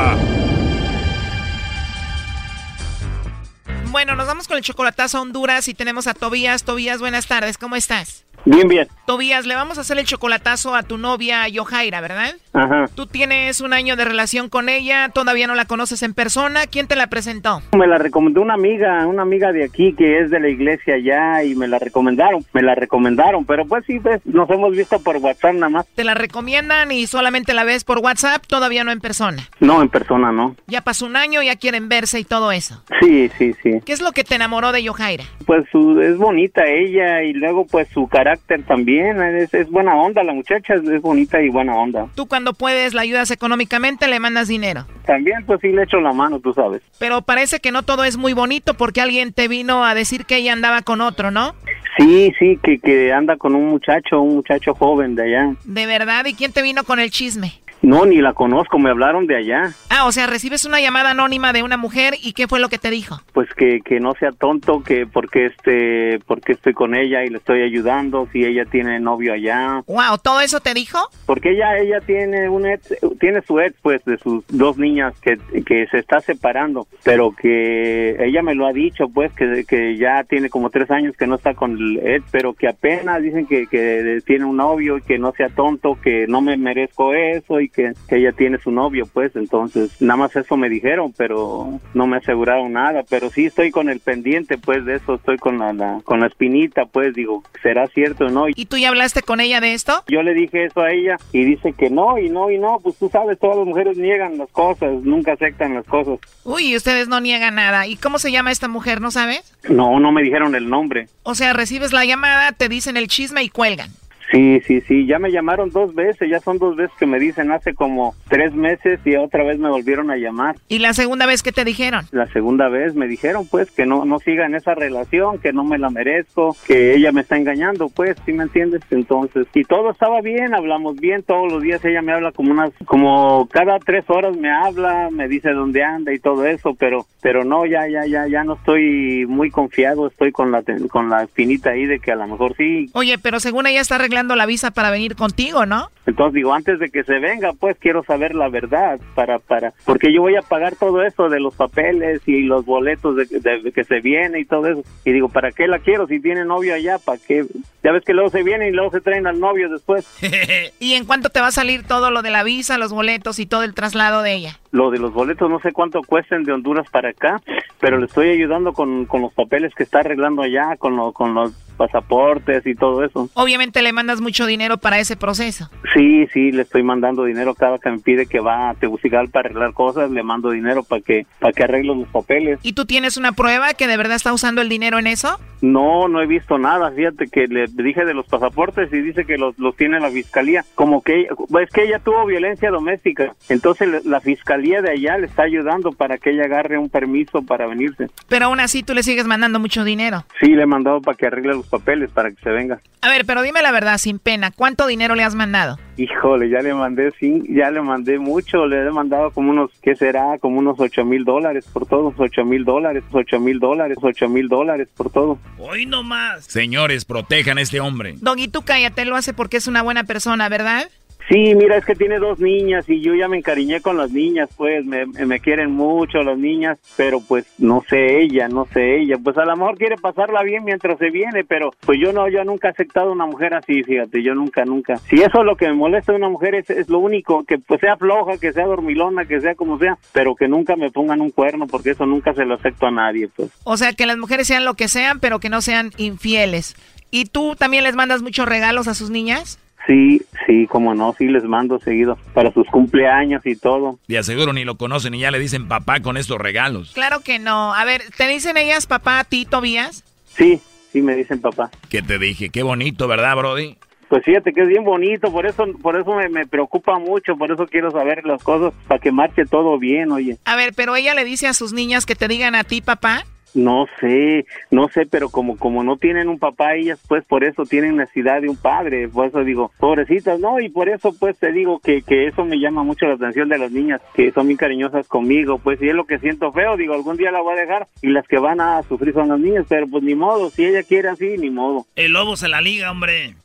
[4.01, 6.63] Bueno, nos vamos con el chocolatazo a Honduras y tenemos a Tobías.
[6.63, 8.25] Tobías, buenas tardes, ¿cómo estás?
[8.45, 8.87] Bien, bien.
[9.05, 12.33] Tobías, le vamos a hacer el chocolatazo a tu novia Yojaira, ¿verdad?
[12.53, 12.87] Ajá.
[12.95, 16.67] Tú tienes un año de relación con ella, todavía no la conoces en persona.
[16.67, 17.61] ¿Quién te la presentó?
[17.77, 21.43] Me la recomendó una amiga, una amiga de aquí que es de la iglesia ya
[21.43, 25.17] y me la recomendaron, me la recomendaron, pero pues sí, pues, nos hemos visto por
[25.17, 25.87] WhatsApp nada más.
[25.95, 29.43] Te la recomiendan y solamente la ves por WhatsApp, todavía no en persona.
[29.59, 30.55] No, en persona no.
[30.67, 32.83] Ya pasó un año, ya quieren verse y todo eso.
[32.99, 33.79] Sí, sí, sí.
[33.85, 35.23] ¿Qué es lo que te enamoró de Yojaira?
[35.45, 40.23] Pues su, es bonita ella y luego pues su carácter también, es, es buena onda,
[40.23, 42.07] la muchacha es, es bonita y buena onda.
[42.15, 44.85] Tú cuando puedes la ayudas económicamente, le mandas dinero.
[45.05, 46.81] También pues sí le echo la mano, tú sabes.
[46.99, 50.37] Pero parece que no todo es muy bonito porque alguien te vino a decir que
[50.37, 51.55] ella andaba con otro, ¿no?
[51.97, 55.55] Sí, sí, que, que anda con un muchacho, un muchacho joven de allá.
[55.65, 56.25] ¿De verdad?
[56.25, 57.53] ¿Y quién te vino con el chisme?
[57.81, 59.73] No, ni la conozco, me hablaron de allá.
[59.89, 62.77] Ah, o sea, recibes una llamada anónima de una mujer y ¿qué fue lo que
[62.77, 63.19] te dijo?
[63.33, 67.37] Pues que, que no sea tonto, que porque este, porque estoy con ella y le
[67.37, 69.83] estoy ayudando, si ella tiene novio allá.
[69.87, 70.99] Wow, ¿todo eso te dijo?
[71.25, 75.37] Porque ella, ella tiene un ex, tiene su ex, pues, de sus dos niñas que,
[75.65, 80.23] que se está separando, pero que ella me lo ha dicho, pues, que, que ya
[80.23, 83.65] tiene como tres años que no está con el ex, pero que apenas dicen que,
[83.65, 87.70] que tiene un novio y que no sea tonto, que no me merezco eso y
[87.71, 92.07] que, que ella tiene su novio, pues, entonces, nada más eso me dijeron, pero no
[92.07, 95.73] me aseguraron nada, pero sí estoy con el pendiente, pues, de eso, estoy con la,
[95.73, 98.45] la- con la espinita, pues, digo, ¿será cierto o no?
[98.49, 100.03] ¿Y tú ya hablaste con ella de esto?
[100.07, 102.97] Yo le dije eso a ella y dice que no, y no, y no, pues
[102.97, 106.19] tú sabes, todas las mujeres niegan las cosas, nunca aceptan las cosas.
[106.43, 107.87] Uy, ustedes no niegan nada.
[107.87, 109.55] ¿Y cómo se llama esta mujer, no sabes?
[109.69, 111.07] No, no me dijeron el nombre.
[111.23, 113.89] O sea, recibes la llamada, te dicen el chisme y cuelgan.
[114.31, 117.51] Sí, sí, sí, ya me llamaron dos veces, ya son dos veces que me dicen
[117.51, 120.55] hace como tres meses y otra vez me volvieron a llamar.
[120.69, 122.05] ¿Y la segunda vez que te dijeron?
[122.11, 125.63] La segunda vez me dijeron pues que no, no siga en esa relación, que no
[125.65, 128.81] me la merezco, que ella me está engañando, pues, ¿sí me entiendes?
[128.89, 132.71] Entonces, y todo estaba bien, hablamos bien, todos los días ella me habla como unas,
[132.85, 137.43] como cada tres horas me habla, me dice dónde anda y todo eso, pero, pero
[137.43, 141.71] no, ya, ya, ya, ya no estoy muy confiado, estoy con la, con la espinita
[141.71, 144.71] ahí de que a lo mejor sí, Oye, pero según ella está arreglando la visa
[144.71, 145.91] para venir contigo, ¿no?
[146.05, 150.11] Entonces digo, antes de que se venga, pues quiero saber la verdad para para porque
[150.13, 153.71] yo voy a pagar todo eso de los papeles y los boletos de, de- de
[153.71, 154.83] que se viene y todo eso.
[155.05, 156.97] Y digo, ¿para qué la quiero si tiene novio allá?
[156.97, 157.45] ¿Para qué?
[157.83, 160.07] Ya ves que luego se viene y luego se traen al novio después.
[160.79, 163.45] ¿Y en cuánto te va a salir todo lo de la visa, los boletos y
[163.45, 164.59] todo el traslado de ella?
[164.71, 167.41] Lo de los boletos no sé cuánto cuesten de Honduras para acá,
[167.79, 171.33] pero le estoy ayudando con, con los papeles que está arreglando allá, con, lo- con
[171.33, 173.29] los pasaportes y todo eso.
[173.33, 175.69] Obviamente le mandas mucho dinero para ese proceso.
[175.93, 179.49] Sí, sí, le estoy mandando dinero cada que me pide que va a Tegucigalpa para
[179.49, 182.59] arreglar cosas, le mando dinero para que para que arregle los papeles.
[182.63, 185.39] ¿Y tú tienes una prueba que de verdad está usando el dinero en eso?
[185.61, 186.91] No, no he visto nada.
[186.91, 190.65] Fíjate que le dije de los pasaportes y dice que los, los tiene la fiscalía.
[190.75, 193.35] Como que es que ella tuvo violencia doméstica.
[193.49, 197.67] Entonces la fiscalía de allá le está ayudando para que ella agarre un permiso para
[197.67, 198.07] venirse.
[198.27, 200.25] Pero aún así tú le sigues mandando mucho dinero.
[200.39, 202.79] Sí, le he mandado para que arregle los papeles para que se venga.
[203.01, 205.77] A ver, pero dime la verdad, sin pena, ¿cuánto dinero le has mandado?
[206.01, 209.95] Híjole, ya le mandé, sí, ya le mandé mucho, le he mandado como unos, ¿qué
[209.95, 210.39] será?
[210.39, 214.47] Como unos ocho mil dólares por todo, ocho mil dólares, ocho mil dólares, ocho mil
[214.47, 215.37] dólares por todo.
[215.59, 216.45] Hoy no más.
[216.45, 218.15] Señores, protejan a este hombre.
[218.19, 220.89] Doggy, tú cállate, lo hace porque es una buena persona, ¿verdad?
[221.29, 224.49] Sí, mira, es que tiene dos niñas y yo ya me encariñé con las niñas,
[224.57, 229.17] pues me, me quieren mucho las niñas, pero pues no sé ella, no sé ella,
[229.23, 232.43] pues a lo mejor quiere pasarla bien mientras se viene, pero pues yo no, yo
[232.43, 234.97] nunca he aceptado una mujer así, fíjate, yo nunca, nunca.
[234.97, 237.57] Si eso es lo que me molesta de una mujer es, es lo único, que
[237.57, 241.21] pues sea floja, que sea dormilona, que sea como sea, pero que nunca me pongan
[241.21, 243.51] un cuerno, porque eso nunca se lo acepto a nadie, pues.
[243.63, 246.75] O sea, que las mujeres sean lo que sean, pero que no sean infieles.
[247.11, 249.59] ¿Y tú también les mandas muchos regalos a sus niñas?
[249.87, 253.99] Sí, sí, como no, sí les mando seguido para sus cumpleaños y todo.
[254.07, 256.91] Y aseguro ni lo conocen y ya le dicen papá con estos regalos.
[256.93, 257.73] Claro que no.
[257.73, 260.03] A ver, ¿te dicen ellas papá a ti, Tobías?
[260.27, 261.71] Sí, sí me dicen papá.
[261.89, 262.49] ¿Qué te dije?
[262.49, 263.77] Qué bonito, ¿verdad, Brody?
[264.07, 267.49] Pues fíjate que es bien bonito, por eso, por eso me, me preocupa mucho, por
[267.49, 270.37] eso quiero saber las cosas para que marche todo bien, oye.
[270.43, 273.23] A ver, pero ella le dice a sus niñas que te digan a ti papá.
[273.53, 277.63] No sé, no sé, pero como como no tienen un papá ellas, pues por eso
[277.65, 280.59] tienen necesidad de un padre, por eso digo, pobrecitas, ¿no?
[280.59, 283.57] Y por eso pues te digo que, que eso me llama mucho la atención de
[283.57, 286.93] las niñas, que son muy cariñosas conmigo, pues y es lo que siento feo, digo,
[286.93, 289.65] algún día la voy a dejar y las que van a sufrir son las niñas,
[289.67, 291.85] pero pues ni modo, si ella quiere así, ni modo.
[291.95, 293.35] El lobo se la liga, hombre.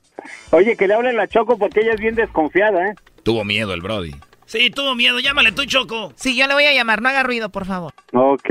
[0.50, 2.94] Oye, que le hablen la Choco porque ella es bien desconfiada, ¿eh?
[3.22, 4.12] Tuvo miedo el Brody.
[4.46, 6.12] Sí, tuvo miedo, llámale tú, Choco.
[6.14, 7.92] Sí, yo le voy a llamar, no haga ruido, por favor.
[8.12, 8.48] Ok.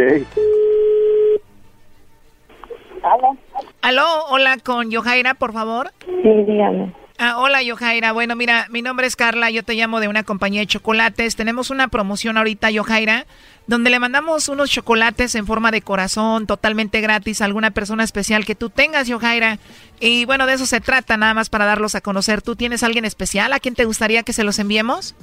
[3.06, 3.38] ¿Aló?
[3.82, 5.92] Aló, hola con Yojaira, por favor.
[6.06, 6.94] Sí, dígame.
[7.18, 8.12] Ah, hola Yojaira.
[8.12, 11.36] Bueno, mira, mi nombre es Carla, yo te llamo de una compañía de chocolates.
[11.36, 13.26] Tenemos una promoción ahorita, Yojaira,
[13.68, 18.44] donde le mandamos unos chocolates en forma de corazón, totalmente gratis a alguna persona especial
[18.44, 19.60] que tú tengas, Yojaira.
[20.00, 22.42] Y bueno, de eso se trata, nada más para darlos a conocer.
[22.42, 25.16] ¿Tú tienes alguien especial a quien te gustaría que se los enviemos?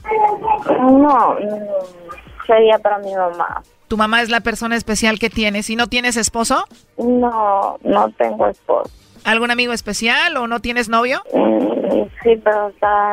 [0.81, 1.37] No,
[2.47, 3.63] sería para mi mamá.
[3.93, 5.69] ¿Tu mamá es la persona especial que tienes?
[5.69, 6.65] ¿Y no tienes esposo?
[6.97, 8.91] No, no tengo esposo.
[9.25, 11.23] ¿Algún amigo especial o no tienes novio?
[11.33, 13.13] Mm, sí, pero está,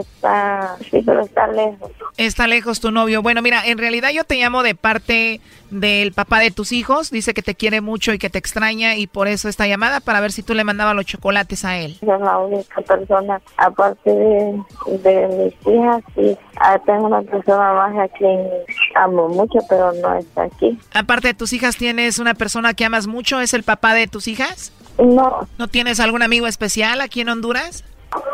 [0.00, 1.90] está, sí, pero está lejos.
[2.16, 3.22] Está lejos tu novio.
[3.22, 7.10] Bueno, mira, en realidad yo te llamo de parte del papá de tus hijos.
[7.10, 10.20] Dice que te quiere mucho y que te extraña y por eso esta llamada para
[10.20, 11.98] ver si tú le mandabas los chocolates a él.
[12.00, 14.62] Es la única persona, aparte de,
[15.02, 16.36] de mis hijas, sí.
[16.60, 18.48] Ah, tengo una persona más a quien
[18.96, 20.78] amo mucho, pero no está aquí.
[20.92, 23.40] Aparte de tus hijas, ¿tienes una persona que amas mucho?
[23.40, 24.72] ¿Es el papá de tus hijas?
[24.98, 27.84] No, ¿No tienes algún amigo especial aquí en Honduras?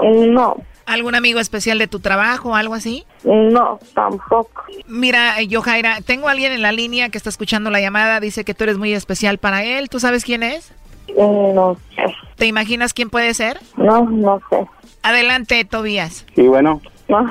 [0.02, 3.04] no, ¿Algún amigo especial de tu trabajo o algo así?
[3.24, 4.64] no, tampoco.
[4.86, 8.44] Mira, eh, Yojaira, tengo a alguien en la línea que está escuchando la llamada, dice
[8.44, 9.88] que tú eres muy especial para él.
[9.88, 10.72] ¿Tú sabes quién es?
[11.16, 12.02] No sé.
[12.36, 13.60] ¿Te imaginas quién puede ser?
[13.76, 14.66] No, no sé.
[15.02, 16.26] Adelante, Tobías.
[16.34, 16.80] Sí, bueno.
[17.08, 17.30] No.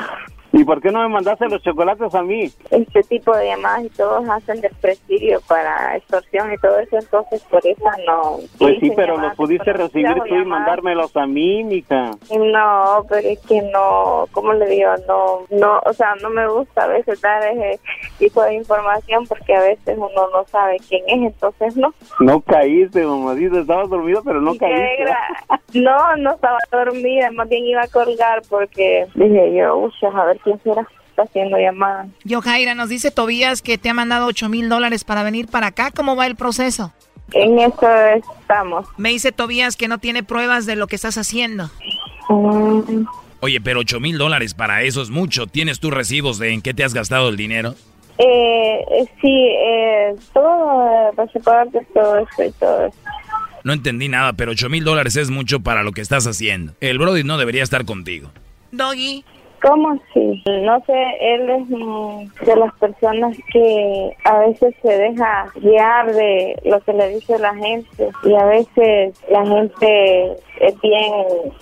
[0.55, 2.43] ¿Y por qué no me mandaste los chocolates a mí?
[2.69, 7.65] Este tipo de llamadas y todos hacen desprestigio para extorsión y todo eso, entonces por
[7.65, 8.37] eso no.
[8.59, 12.11] Pues sí, pero los pudiste recibir tú y mandármelos a mí, mija.
[12.31, 14.91] No, pero es que no, ¿cómo le digo?
[15.07, 17.79] No, no, o sea, no me gusta a veces dar ese
[18.19, 21.93] tipo de información porque a veces uno no sabe quién es, entonces no.
[22.19, 23.59] No caíste, mamadita.
[23.59, 25.03] Estabas dormido, pero no caíste.
[25.03, 30.25] gra- No, no estaba dormida, más bien iba a colgar porque dije yo, uy, a
[30.25, 32.07] ver será, está haciendo llamada.
[32.23, 35.91] Yojaira, nos dice Tobías que te ha mandado 8 mil dólares para venir para acá.
[35.91, 36.93] ¿Cómo va el proceso?
[37.33, 37.87] En eso
[38.41, 38.87] estamos.
[38.97, 41.69] Me dice Tobías que no tiene pruebas de lo que estás haciendo.
[42.29, 43.05] Mm,
[43.39, 45.47] Oye, pero 8 mil dólares para eso es mucho.
[45.47, 47.75] ¿Tienes tus recibos de en qué te has gastado el dinero?
[48.19, 52.97] eh, eh, sí, eh, todo, eh, pasaportes, todo eso y todo eso.
[53.63, 56.73] No entendí nada, pero 8 mil dólares es mucho para lo que estás haciendo.
[56.79, 58.29] El Brody no debería estar contigo.
[58.71, 59.25] Doggy.
[59.63, 60.43] ¿Cómo así?
[60.45, 66.81] No sé, él es de las personas que a veces se deja guiar de lo
[66.81, 71.13] que le dice la gente y a veces la gente es bien,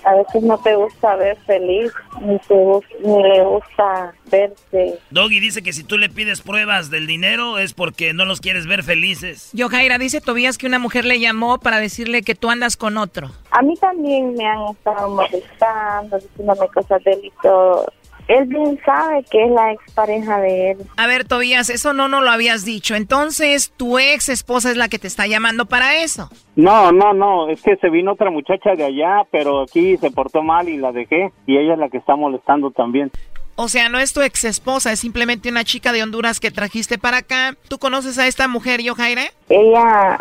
[0.03, 4.95] a veces no te gusta ver feliz ni, te, gus- ni le gusta verte.
[5.11, 8.65] Doggy dice que si tú le pides pruebas del dinero es porque no los quieres
[8.67, 9.51] ver felices.
[9.53, 13.29] Yojaira, dice Tobías que una mujer le llamó para decirle que tú andas con otro.
[13.51, 17.90] A mí también me han estado molestando, diciéndome cosas de él y todo.
[18.27, 20.77] Él bien sabe que es la expareja de él.
[20.97, 22.95] A ver, Tobías, eso no nos lo habías dicho.
[22.95, 26.29] Entonces, tu ex esposa es la que te está llamando para eso.
[26.55, 30.43] No, no, no, es que se vino otra muchacha de allá, pero aquí se portó
[30.43, 31.31] mal y la dejé.
[31.45, 33.11] Y ella es la que está molestando también.
[33.55, 36.97] O sea, no es tu ex esposa, es simplemente una chica de Honduras que trajiste
[36.97, 37.55] para acá.
[37.67, 39.25] ¿Tú conoces a esta mujer, Yojaira?
[39.49, 40.19] Ella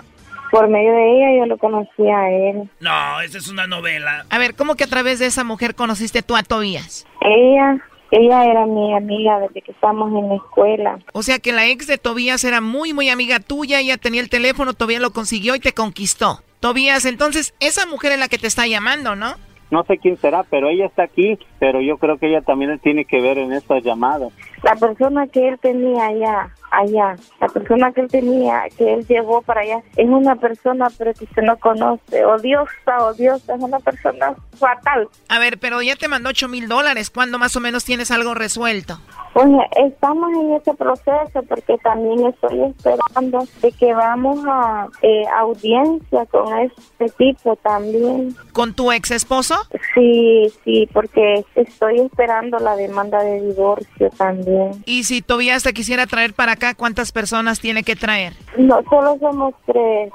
[0.50, 2.68] por medio de ella yo lo conocí a él.
[2.80, 4.24] No, esa es una novela.
[4.30, 7.06] A ver, ¿cómo que a través de esa mujer conociste tú a Tobías?
[7.20, 7.78] Ella,
[8.10, 10.98] ella era mi amiga desde que estábamos en la escuela.
[11.12, 14.30] O sea que la ex de Tobías era muy, muy amiga tuya, ella tenía el
[14.30, 16.40] teléfono, Tobías lo consiguió y te conquistó.
[16.60, 19.34] Tobías, entonces, esa mujer es la que te está llamando, ¿no?
[19.70, 23.04] No sé quién será, pero ella está aquí, pero yo creo que ella también tiene
[23.04, 24.32] que ver en estas llamadas.
[24.64, 29.42] La persona que él tenía allá, allá, la persona que él tenía, que él llevó
[29.42, 34.34] para allá, es una persona pero que usted no conoce, odiosa, odiosa, es una persona
[34.58, 35.08] fatal.
[35.28, 38.34] A ver, pero ya te mandó 8 mil dólares, ¿cuándo más o menos tienes algo
[38.34, 38.98] resuelto?
[39.32, 46.26] Pues estamos en ese proceso porque también estoy esperando de que vamos a eh, audiencia
[46.26, 48.34] con este tipo también.
[48.52, 49.54] ¿Con tu ex esposo?
[49.94, 54.82] Sí, sí, porque estoy esperando la demanda de divorcio también.
[54.84, 58.34] Y si Tobías te quisiera traer para acá, ¿cuántas personas tiene que traer?
[58.58, 60.12] No, solo somos tres.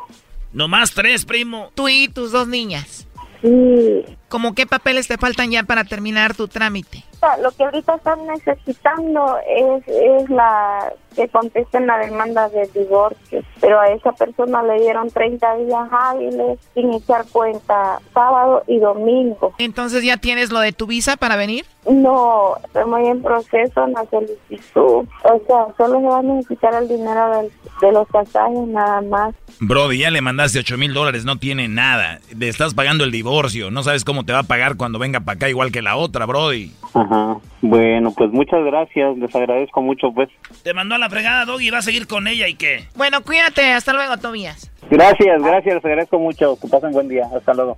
[0.54, 1.72] No más tres, primo.
[1.74, 3.08] Tú y tus dos niñas.
[3.42, 4.06] Sí.
[4.30, 7.04] ¿Cómo qué papeles te faltan ya para terminar tu trámite?
[7.42, 13.80] Lo que ahorita están necesitando es, es la que contesten la demanda de divorcio, pero
[13.80, 19.54] a esa persona le dieron 30 días hábiles sin echar cuenta sábado y domingo.
[19.58, 21.66] Entonces ya tienes lo de tu visa para venir?
[21.90, 25.08] No, estamos en proceso en la solicitud.
[25.24, 29.34] O sea, solo se va a necesitar el dinero del- de los pasajes nada más.
[29.62, 32.20] Brody, ya le mandaste 8 mil dólares, no tiene nada.
[32.38, 33.72] Le estás pagando el divorcio.
[33.72, 36.26] No sabes cómo te va a pagar cuando venga para acá igual que la otra,
[36.26, 36.74] Brody.
[36.94, 37.15] Ajá.
[37.62, 40.30] Bueno, pues muchas gracias, les agradezco mucho, pues.
[40.64, 42.86] Te mandó a la fregada, Doggy, va a seguir con ella y qué.
[42.96, 44.72] Bueno, cuídate, hasta luego, Tobías.
[44.90, 46.58] Gracias, gracias, les agradezco mucho.
[46.62, 47.28] Que pasen buen día.
[47.36, 47.78] Hasta luego.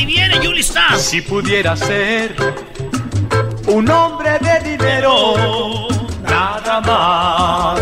[0.00, 0.98] ahí viene, Julie Star.
[0.98, 2.34] Si pudiera ser
[3.66, 5.88] un hombre de dinero,
[6.22, 7.80] nada más,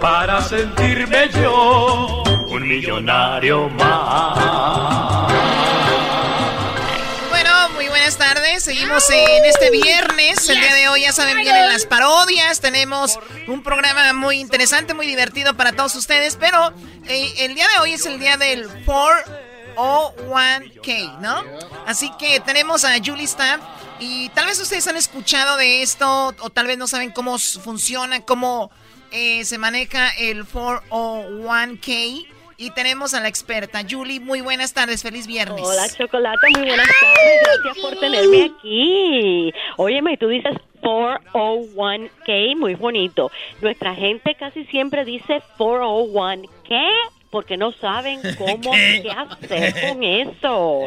[0.00, 5.32] para sentirme yo un millonario más.
[7.28, 8.64] Bueno, muy buenas tardes.
[8.64, 10.48] Seguimos en este viernes.
[10.48, 12.60] El día de hoy, ya saben, vienen las parodias.
[12.60, 16.36] Tenemos un programa muy interesante, muy divertido para todos ustedes.
[16.36, 16.72] Pero
[17.08, 18.68] eh, el día de hoy es el día del
[19.74, 21.42] 401k, ¿no?
[21.86, 23.60] Así que tenemos a Julie Stab.
[24.00, 28.24] Y tal vez ustedes han escuchado de esto, o tal vez no saben cómo funciona,
[28.24, 28.70] cómo
[29.12, 32.26] eh, se maneja el 401k.
[32.56, 34.20] Y tenemos a la experta, Julie.
[34.20, 35.64] Muy buenas tardes, feliz viernes.
[35.64, 37.40] Hola, Chocolata, muy buenas tardes.
[37.42, 39.52] Gracias por tenerme aquí.
[39.76, 43.30] Óyeme, tú dices 401k, muy bonito.
[43.60, 46.88] Nuestra gente casi siempre dice 401 ¿qué?
[47.32, 49.02] Porque no saben cómo ¿Qué?
[49.02, 50.82] qué hacer con eso.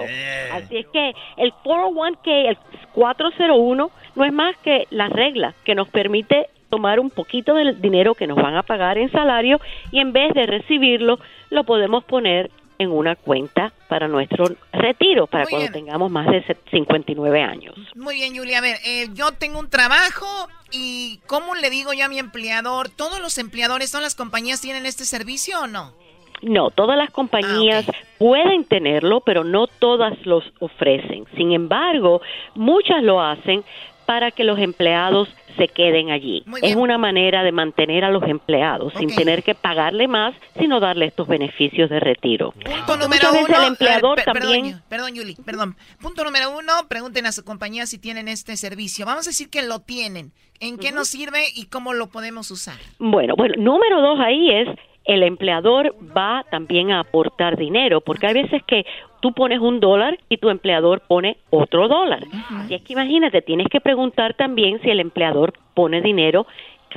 [0.54, 2.58] Así es que el 401k, el
[2.94, 8.16] 401, no es más que la regla que nos permite tomar un poquito del dinero
[8.16, 9.60] que nos van a pagar en salario
[9.92, 15.46] y en vez de recibirlo, lo podemos poner en una cuenta para nuestro retiro, para
[15.46, 15.86] Muy cuando bien.
[15.86, 17.74] tengamos más de se- 59 años.
[17.96, 18.58] Muy bien, Julia.
[18.58, 20.28] A ver, eh, yo tengo un trabajo
[20.72, 22.90] y ¿cómo le digo yo a mi empleador?
[22.90, 25.94] ¿Todos los empleadores, todas las compañías tienen este servicio o no?
[26.41, 27.86] No, todas las compañías
[28.17, 31.26] pueden tenerlo, pero no todas los ofrecen.
[31.36, 32.21] Sin embargo,
[32.56, 33.63] muchas lo hacen
[34.06, 36.43] para que los empleados se queden allí.
[36.62, 41.06] Es una manera de mantener a los empleados sin tener que pagarle más, sino darle
[41.06, 42.52] estos beneficios de retiro.
[42.52, 43.58] Punto número veces uno.
[43.58, 44.63] el empleador ver, también...
[44.63, 45.76] Perdón, perdón, Julie, perdón.
[46.02, 49.06] Punto número uno, pregunten a su compañía si tienen este servicio.
[49.06, 50.32] Vamos a decir que lo tienen.
[50.60, 52.78] ¿En qué nos sirve y cómo lo podemos usar?
[52.98, 54.69] Bueno, bueno, número dos ahí es
[55.06, 58.86] el empleador va también a aportar dinero, porque hay veces que
[59.22, 62.24] tú pones un dólar y tu empleador pone otro dólar.
[62.52, 66.48] Así es que imagínate, tienes que preguntar también si el empleador pone dinero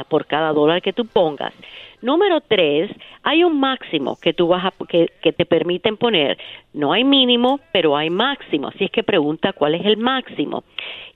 [0.05, 1.53] por cada dólar que tú pongas.
[2.01, 2.91] Número tres,
[3.25, 6.39] hay un máximo que tú vas a, que, que te permiten poner.
[6.73, 8.69] No hay mínimo, pero hay máximo.
[8.69, 10.63] Así es que pregunta cuál es el máximo.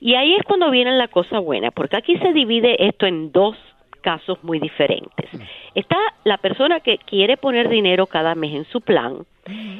[0.01, 3.55] Y ahí es cuando viene la cosa buena, porque aquí se divide esto en dos
[4.03, 5.29] casos muy diferentes.
[5.73, 9.25] Está la persona que quiere poner dinero cada mes en su plan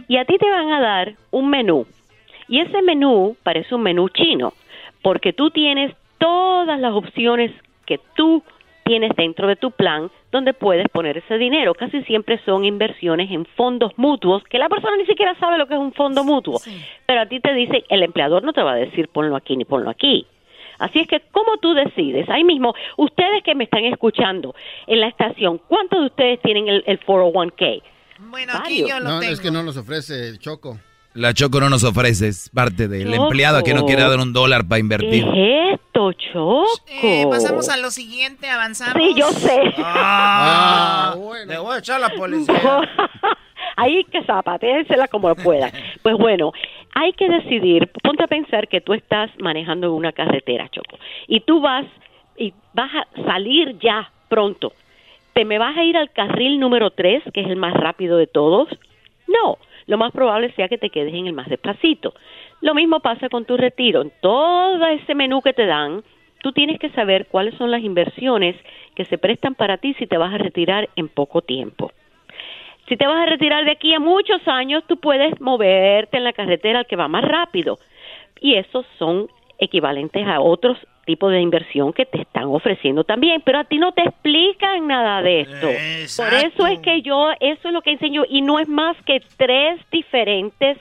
[0.08, 1.86] y a ti te van a dar un menú.
[2.48, 4.54] Y ese menú parece un menú chino,
[5.02, 7.52] porque tú tienes todas las opciones
[7.86, 8.44] que tú
[8.84, 11.74] tienes dentro de tu plan donde puedes poner ese dinero.
[11.74, 15.76] Casi siempre son inversiones en fondos mutuos, que la persona ni siquiera sabe lo que
[15.76, 16.60] es un fondo mutuo.
[17.06, 19.66] Pero a ti te dice, el empleador no te va a decir ponlo aquí ni
[19.66, 20.26] ponlo aquí.
[20.80, 22.30] Así es que, ¿cómo tú decides?
[22.30, 24.54] Ahí mismo, ustedes que me están escuchando
[24.88, 27.82] en la estación, ¿cuántos de ustedes tienen el, el 401k?
[28.30, 29.34] Bueno, aquí yo lo No, tengo.
[29.34, 30.80] es que no nos ofrece el Choco.
[31.16, 33.24] La Choco no nos ofrece, es parte del Choco.
[33.26, 35.24] empleado que no quiere dar un dólar para invertir.
[35.32, 36.66] ¿Qué es esto, Choco?
[36.88, 38.96] Eh, pasamos a lo siguiente, avanzamos.
[38.98, 39.60] Sí, yo sé.
[39.78, 41.16] Ah,
[41.46, 42.56] Le voy a echar a la policía.
[43.76, 45.72] Ahí que zapatéensela como pueda.
[46.02, 46.52] Pues bueno,
[46.94, 50.98] hay que decidir, ponte a pensar que tú estás manejando en una carretera, Choco,
[51.28, 51.86] y tú vas
[52.38, 54.74] y vas a salir ya pronto.
[55.34, 58.28] ¿Te me vas a ir al carril número 3, que es el más rápido de
[58.28, 58.68] todos?
[59.28, 59.58] No,
[59.88, 62.14] lo más probable sea que te quedes en el más despacito.
[62.62, 64.02] Lo mismo pasa con tu retiro.
[64.02, 66.04] En todo ese menú que te dan,
[66.42, 68.56] tú tienes que saber cuáles son las inversiones
[68.96, 71.92] que se prestan para ti si te vas a retirar en poco tiempo.
[72.88, 76.34] Si te vas a retirar de aquí a muchos años, tú puedes moverte en la
[76.34, 77.80] carretera al que va más rápido.
[78.42, 79.28] Y esos son
[79.58, 83.92] equivalentes a otros tipos de inversión que te están ofreciendo también, pero a ti no
[83.92, 85.68] te explican nada de esto.
[86.24, 89.22] Por eso es que yo, eso es lo que enseño, y no es más que
[89.38, 90.78] tres diferentes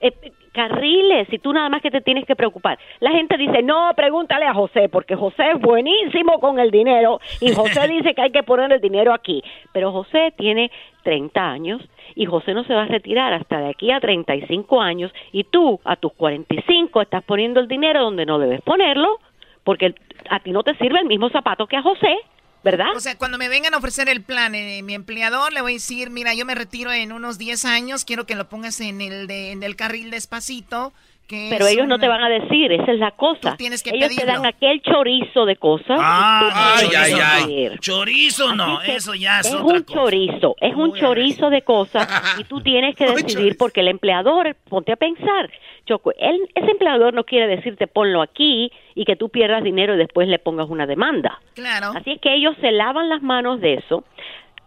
[0.00, 0.12] eh,
[0.52, 2.78] carriles, y tú nada más que te tienes que preocupar.
[3.00, 7.52] La gente dice, no, pregúntale a José, porque José es buenísimo con el dinero, y
[7.52, 9.42] José dice que hay que poner el dinero aquí.
[9.72, 10.70] Pero José tiene
[11.02, 11.82] 30 años,
[12.14, 15.80] y José no se va a retirar hasta de aquí a 35 años, y tú
[15.84, 19.18] a tus 45 estás poniendo el dinero donde no debes ponerlo,
[19.64, 19.94] porque
[20.28, 22.16] a ti no te sirve el mismo zapato que a José,
[22.64, 22.88] ¿verdad?
[22.96, 25.74] O sea, cuando me vengan a ofrecer el plan, eh, mi empleador le voy a
[25.74, 29.26] decir, mira, yo me retiro en unos 10 años, quiero que lo pongas en el,
[29.26, 30.92] de, en el carril despacito.
[31.32, 33.56] Que Pero ellos no te van a decir, esa es la cosa.
[33.56, 34.32] tienes que ellos te pedirlo.
[34.34, 35.98] dan aquel chorizo de cosas.
[35.98, 37.78] Ah, tú ay, ay, pedir.
[37.80, 39.94] Chorizo no, eso ya es, es otra un cosa.
[39.98, 42.06] chorizo, es un chorizo de cosas
[42.38, 45.50] y tú tienes que decidir porque el empleador, ponte a pensar,
[45.86, 49.98] Choco, él, ese empleador no quiere decirte ponlo aquí y que tú pierdas dinero y
[49.98, 51.40] después le pongas una demanda.
[51.54, 51.92] Claro.
[51.96, 54.04] Así es que ellos se lavan las manos de eso.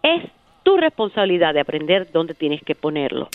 [0.02, 0.22] Es
[0.64, 3.28] tu responsabilidad de aprender dónde tienes que ponerlo.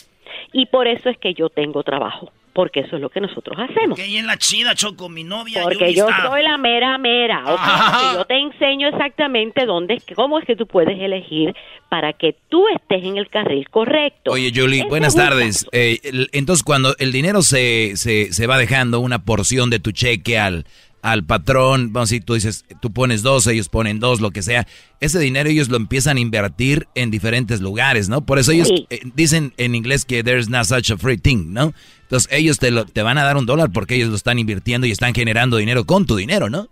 [0.53, 3.97] Y por eso es que yo tengo trabajo, porque eso es lo que nosotros hacemos.
[3.97, 5.61] Que en la chida, Choco, mi novia.
[5.63, 7.59] Porque yo está- soy la mera mera, ¿ok?
[7.59, 7.91] Ajá.
[8.01, 11.53] Porque yo te enseño exactamente dónde, cómo es que tú puedes elegir
[11.89, 14.31] para que tú estés en el carril correcto.
[14.31, 15.65] Oye, Julie, buenas tardes.
[15.71, 15.99] Eh,
[16.31, 20.65] entonces, cuando el dinero se, se, se va dejando una porción de tu cheque al,
[21.01, 24.41] al patrón, vamos a decir, tú dices, tú pones dos, ellos ponen dos, lo que
[24.41, 24.67] sea,
[24.99, 28.23] ese dinero ellos lo empiezan a invertir en diferentes lugares, ¿no?
[28.25, 28.85] Por eso ellos Sí.
[28.89, 31.73] eh, dicen en inglés que there's not such a free thing, ¿no?
[32.11, 34.85] Entonces, ellos te, lo, te van a dar un dólar porque ellos lo están invirtiendo
[34.85, 36.67] y están generando dinero con tu dinero, ¿no?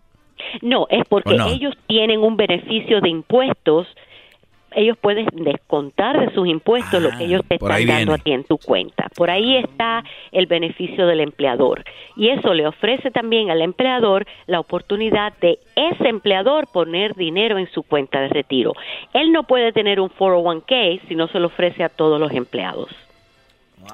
[0.62, 3.88] No, es porque ellos tienen un beneficio de impuestos.
[4.72, 8.34] Ellos pueden descontar de sus impuestos lo que ellos te Ah, están dando a ti
[8.34, 9.08] en tu cuenta.
[9.16, 11.86] Por ahí está el beneficio del empleador.
[12.18, 17.72] Y eso le ofrece también al empleador la oportunidad de ese empleador poner dinero en
[17.72, 18.74] su cuenta de retiro.
[19.14, 22.90] Él no puede tener un 401k si no se lo ofrece a todos los empleados.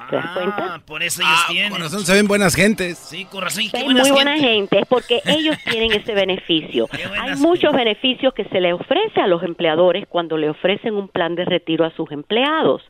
[0.09, 0.75] ¿Te das cuenta?
[0.75, 1.71] Ah, por eso ellos tienen.
[1.71, 2.97] Con razón se ven buenas gentes.
[2.97, 3.63] Sí, con razón.
[3.63, 4.47] y muy buena gente.
[4.47, 6.87] gente, es porque ellos tienen ese beneficio.
[7.19, 11.35] Hay muchos beneficios que se le ofrece a los empleadores cuando le ofrecen un plan
[11.35, 12.81] de retiro a sus empleados.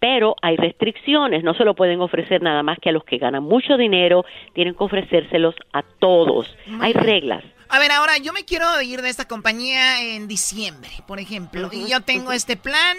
[0.00, 3.42] Pero hay restricciones, no se lo pueden ofrecer nada más que a los que ganan
[3.42, 6.54] mucho dinero, tienen que ofrecérselos a todos.
[6.80, 7.42] Hay reglas.
[7.68, 11.90] A ver, ahora yo me quiero ir de esta compañía en diciembre, por ejemplo, y
[11.90, 12.96] yo tengo este plan,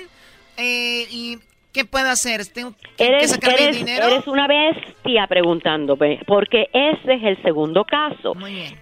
[0.58, 1.38] eh, y
[1.76, 2.42] ¿qué puedo hacer?
[2.54, 4.06] ¿Tengo que, Eres, sacar mi eres- dinero?
[4.08, 8.34] eres una bestia preguntándome, porque ese es el segundo caso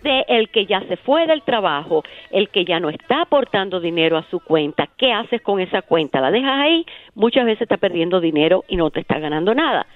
[0.03, 4.17] de el que ya se fue del trabajo, el que ya no está aportando dinero
[4.17, 4.87] a su cuenta.
[4.97, 6.21] ¿Qué haces con esa cuenta?
[6.21, 6.85] ¿La dejas ahí?
[7.15, 9.87] Muchas veces está perdiendo dinero y no te está ganando nada.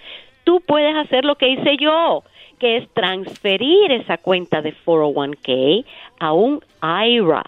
[0.43, 2.23] Tú puedes hacer lo que hice yo,
[2.59, 5.85] que es transferir esa cuenta de 401k
[6.19, 7.43] a un IRA.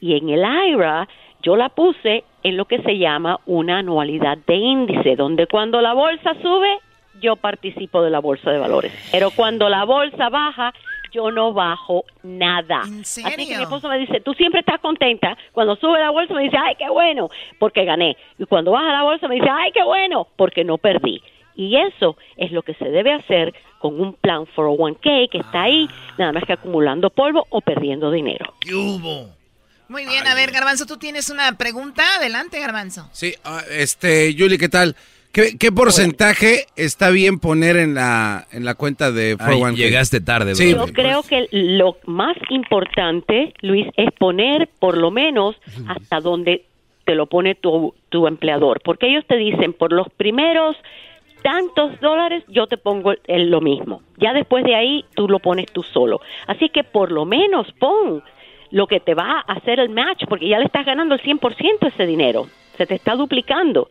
[0.00, 1.08] Y en el IRA
[1.44, 5.92] yo la puse en lo que se llama una anualidad de índice, donde cuando la
[5.92, 6.78] bolsa sube,
[7.20, 8.92] yo participo de la bolsa de valores.
[9.12, 10.72] Pero cuando la bolsa baja,
[11.12, 12.80] yo no bajo nada.
[12.80, 15.36] Así que mi esposo me dice, tú siempre estás contenta.
[15.52, 17.28] Cuando sube la bolsa me dice, ay, qué bueno,
[17.58, 18.16] porque gané.
[18.38, 21.22] Y cuando baja la bolsa me dice, ay, qué bueno, porque no perdí.
[21.54, 25.88] Y eso es lo que se debe hacer con un plan 401k que está ahí,
[26.18, 28.54] nada más que acumulando polvo o perdiendo dinero.
[28.60, 29.43] ¿Qué hubo?
[29.88, 32.02] Muy bien, a ver, Garbanzo, tú tienes una pregunta.
[32.16, 33.08] Adelante, Garbanzo.
[33.12, 34.96] Sí, ah, este, Julie, ¿qué tal?
[35.32, 40.70] ¿Qué, porcentaje está bien poner en la, en la cuenta de 401 Llegaste tarde, sí,
[40.70, 45.56] Yo creo que lo más importante, Luis, es poner por lo menos
[45.88, 46.66] hasta donde
[47.04, 48.80] te lo pone tu, tu empleador.
[48.84, 50.76] Porque ellos te dicen, por los primeros
[51.42, 54.02] tantos dólares, yo te pongo el, lo mismo.
[54.18, 56.20] Ya después de ahí, tú lo pones tú solo.
[56.46, 58.22] Así que por lo menos pon
[58.74, 61.92] lo que te va a hacer el match, porque ya le estás ganando el 100%
[61.94, 62.48] ese dinero.
[62.76, 63.88] Se te está duplicando.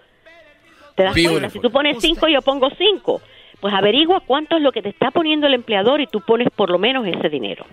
[0.96, 1.50] ¿Te das cuenta?
[1.50, 3.22] Si tú pones cinco, yo pongo cinco.
[3.62, 6.70] Pues averigua cuánto es lo que te está poniendo el empleador y tú pones por
[6.70, 7.66] lo menos ese dinero.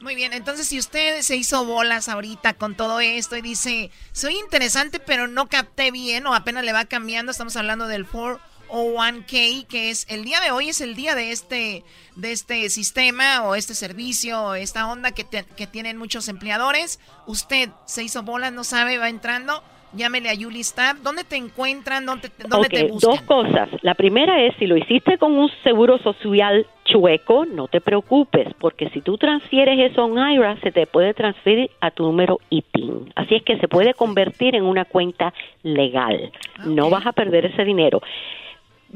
[0.00, 4.34] Muy bien, entonces si usted se hizo bolas ahorita con todo esto y dice, soy
[4.34, 8.04] interesante pero no capté bien o apenas le va cambiando, estamos hablando del
[8.68, 11.82] 401k, que es el día de hoy, es el día de este,
[12.16, 17.00] de este sistema o este servicio o esta onda que, que tienen muchos empleadores.
[17.26, 19.62] Usted se hizo bolas, no sabe, va entrando
[19.96, 20.62] llámele a Yuli
[21.02, 22.06] ¿Dónde te encuentran?
[22.06, 23.10] ¿Dónde, dónde te buscan?
[23.10, 23.68] Dos cosas.
[23.82, 28.90] La primera es, si lo hiciste con un seguro social chueco, no te preocupes, porque
[28.90, 33.12] si tú transfieres eso a un IRA, se te puede transferir a tu número ITIN.
[33.16, 36.30] Así es que se puede convertir en una cuenta legal.
[36.64, 38.00] No vas a perder ese dinero.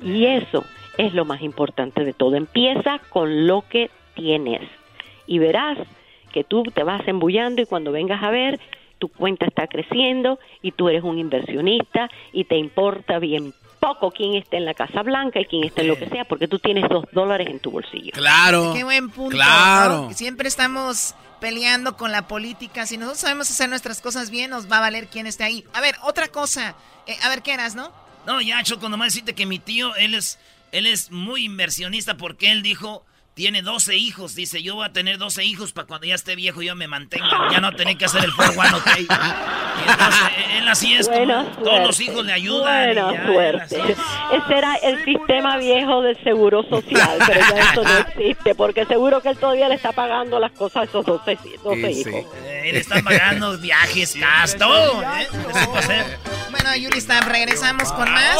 [0.00, 0.64] Y eso
[0.98, 2.36] es lo más importante de todo.
[2.36, 4.62] Empieza con lo que tienes
[5.26, 5.78] y verás
[6.32, 8.60] que tú te vas embullando y cuando vengas a ver,
[8.98, 14.34] tu cuenta está creciendo y tú eres un inversionista y te importa bien poco quién
[14.34, 16.88] está en la Casa Blanca y quién está en lo que sea, porque tú tienes
[16.88, 18.12] dos dólares en tu bolsillo.
[18.12, 18.72] Claro.
[18.74, 19.36] Qué buen punto.
[19.36, 20.10] Claro.
[20.12, 22.86] Siempre estamos peleando con la política.
[22.86, 25.64] Si nosotros sabemos hacer nuestras cosas bien, nos va a valer quién esté ahí.
[25.72, 26.74] A ver, otra cosa.
[27.06, 27.92] Eh, a ver, ¿qué eras, no?
[28.26, 30.38] No, ya, Choco, nomás decirte que mi tío, él es,
[30.72, 33.04] él es muy inversionista porque él dijo
[33.36, 34.34] tiene 12 hijos.
[34.34, 37.50] Dice, yo voy a tener 12 hijos para cuando ya esté viejo yo me mantenga.
[37.52, 38.86] Ya no tener que hacer el 4 ok.
[38.96, 40.22] Entonces,
[40.56, 41.06] él así es.
[41.06, 42.94] todos los hijos le ayudan.
[42.94, 43.76] Buena suerte.
[44.32, 49.20] Ese era el sistema viejo del seguro social, pero ya eso no existe, porque seguro
[49.20, 52.24] que él todavía le está pagando las cosas a esos 12, 12 hijos.
[52.46, 55.02] Eh, le están pagando viajes, gas, todo.
[55.02, 55.26] ¿eh?
[56.56, 58.38] Bueno, Yuri, regresamos con más.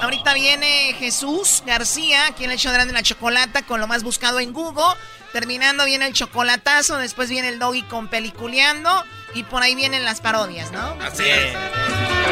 [0.00, 4.40] Ahorita viene Jesús García, aquí en el show de la chocolata, con lo más buscado
[4.40, 4.98] en Google.
[5.34, 9.04] Terminando viene el chocolatazo, después viene el doggy con peliculeando
[9.34, 10.96] y por ahí vienen las parodias, ¿no?
[11.02, 11.54] Así es.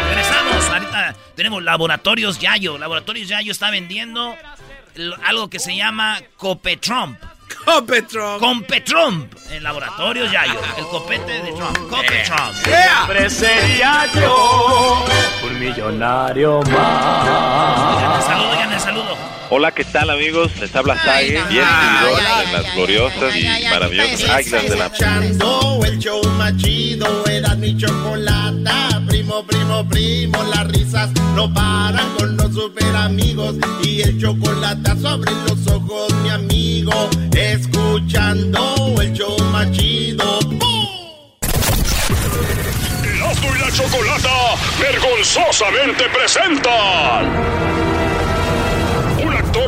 [0.08, 0.64] Regresamos.
[0.70, 2.78] Ahorita tenemos Laboratorios Yayo.
[2.78, 4.34] Laboratorios Yayo está vendiendo
[5.26, 7.20] algo que se llama Copetrump.
[7.68, 8.40] Copetrump.
[8.40, 9.34] Competrump.
[9.50, 10.58] En Laboratorios Yayo.
[10.78, 11.76] El copete de Trump.
[11.90, 12.54] Copetrump.
[12.64, 15.04] Siempre sería yo
[15.44, 18.24] un millonario más.
[18.24, 19.16] saludo, el saludo.
[19.50, 20.56] Hola, ¿qué tal amigos?
[20.60, 24.86] Les habla Sai, bien seguidor de las gloriosas y maravillosas águilas de la...
[25.86, 28.37] el show más chido, era mi chocolata,
[29.46, 35.66] primo, primo, las risas no paran con los super amigos y el chocolate sobre los
[35.66, 36.92] ojos, mi amigo,
[37.36, 40.38] escuchando el show más chido.
[43.04, 47.68] Erasmo y la Chocolata vergonzosamente presentan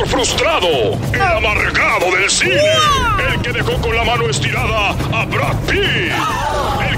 [0.07, 2.61] frustrado, el amargado del cine,
[3.33, 6.13] el que dejó con la mano estirada a Brad Pitt,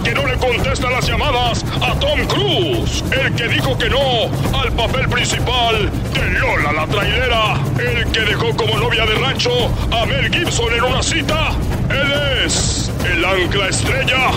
[0.02, 4.72] que no le contesta las llamadas a Tom Cruise, el que dijo que no al
[4.72, 9.50] papel principal de Lola la trailera, el que dejó como novia de rancho
[9.92, 11.50] a Mel Gibson en una cita,
[11.90, 14.30] él es el ancla estrella,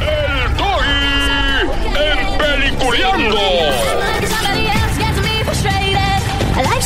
[0.00, 1.66] el Doggy,
[1.96, 4.06] en Peliculeando.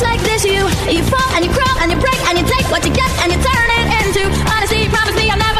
[0.00, 0.44] looks like this.
[0.44, 3.10] You, you fall and you crawl and you break and you take what you get
[3.22, 4.88] and you turn it into honesty.
[4.88, 5.59] Promise me I'm never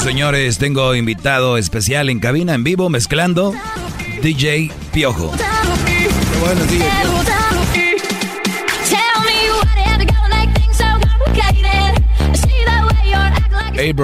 [0.00, 3.52] Bueno, señores, tengo invitado especial en cabina, en vivo, mezclando
[4.22, 5.30] DJ Piojo.
[5.36, 6.88] Qué bueno, DJ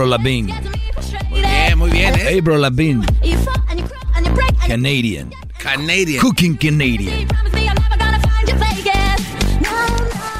[0.06, 0.54] Lavigne.
[1.30, 2.42] Muy bien, muy bien, ¿eh?
[2.44, 3.06] Lavigne,
[4.14, 5.30] and Canadian.
[5.58, 6.20] Canadian.
[6.20, 7.26] Cooking Canadian.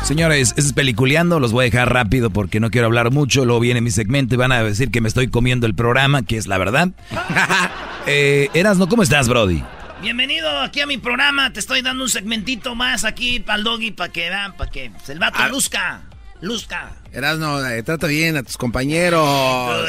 [0.07, 3.81] Señores, es peliculeando, los voy a dejar rápido porque no quiero hablar mucho, luego viene
[3.81, 6.59] mi segmento y van a decir que me estoy comiendo el programa, que es la
[6.59, 6.91] verdad.
[8.07, 9.65] eh, Erasno, ¿cómo estás, Brody?
[10.01, 11.53] Bienvenido aquí a mi programa.
[11.53, 14.93] Te estoy dando un segmentito más aquí para el doggy, para que vean, para que
[15.09, 15.49] el vato Ah.
[15.49, 16.03] luzca.
[16.41, 16.93] Luzca.
[17.13, 19.89] Erasno, eh, trata bien a tus compañeros.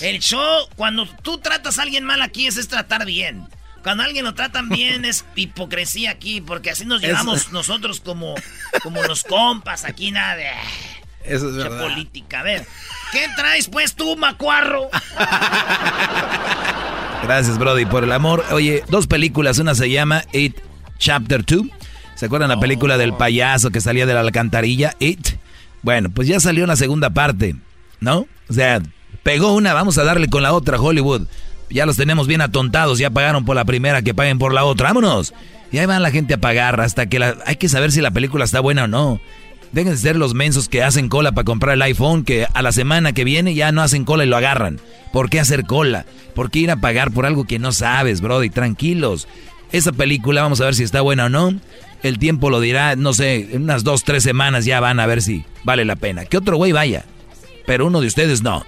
[0.00, 3.48] El show, cuando tú tratas a alguien mal aquí, es tratar bien.
[3.82, 8.00] Cuando a alguien lo tratan bien es hipocresía aquí, porque así nos Es- llevamos nosotros
[8.00, 8.34] como,
[8.82, 10.46] como los compas aquí, nada de
[11.24, 11.80] Eso es verdad.
[11.82, 12.40] política.
[12.40, 12.66] A ver,
[13.12, 14.88] ¿qué traes pues tú, macuarro?
[17.22, 18.44] Gracias, Brody, por el amor.
[18.50, 20.56] Oye, dos películas, una se llama It
[20.98, 21.62] Chapter 2.
[22.14, 24.94] ¿Se acuerdan la película del payaso que salía de la alcantarilla?
[24.98, 25.28] It.
[25.82, 27.56] Bueno, pues ya salió una segunda parte,
[28.00, 28.26] ¿no?
[28.48, 28.80] O sea,
[29.22, 31.26] pegó una, vamos a darle con la otra, Hollywood.
[31.70, 34.88] Ya los tenemos bien atontados, ya pagaron por la primera, que paguen por la otra.
[34.88, 35.32] Vámonos.
[35.72, 37.36] Y ahí van la gente a pagar hasta que la...
[37.46, 39.20] Hay que saber si la película está buena o no.
[39.72, 42.72] Dejen de ser los mensos que hacen cola para comprar el iPhone, que a la
[42.72, 44.80] semana que viene ya no hacen cola y lo agarran.
[45.12, 46.06] ¿Por qué hacer cola?
[46.34, 48.50] ¿Por qué ir a pagar por algo que no sabes, Brody?
[48.50, 49.28] Tranquilos.
[49.70, 51.54] Esa película, vamos a ver si está buena o no.
[52.02, 55.22] El tiempo lo dirá, no sé, en unas dos, tres semanas ya van a ver
[55.22, 56.24] si vale la pena.
[56.24, 57.04] Que otro güey vaya,
[57.66, 58.64] pero uno de ustedes no.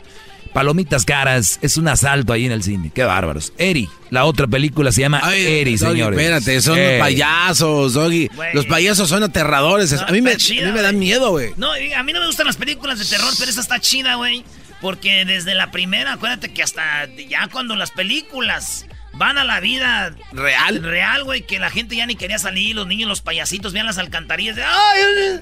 [0.53, 2.91] Palomitas caras, es un asalto ahí en el cine.
[2.95, 3.53] Qué bárbaros.
[3.57, 6.19] Eri, la otra película se llama Eri, Doggy, señores.
[6.19, 7.01] Espérate, son Eri.
[7.01, 8.29] payasos, Doggy.
[8.53, 9.93] Los payasos son aterradores.
[9.95, 11.53] a, mí me, está chida, a mí me dan miedo, güey.
[11.57, 14.45] No, a mí no me gustan las películas de terror, pero esa está chida, güey.
[14.83, 20.15] Porque desde la primera, acuérdate que hasta ya cuando las películas van a la vida
[20.33, 23.87] real, real, güey, que la gente ya ni quería salir, los niños, los payasitos, vean
[23.87, 25.41] las alcantarillas de, ¡ay!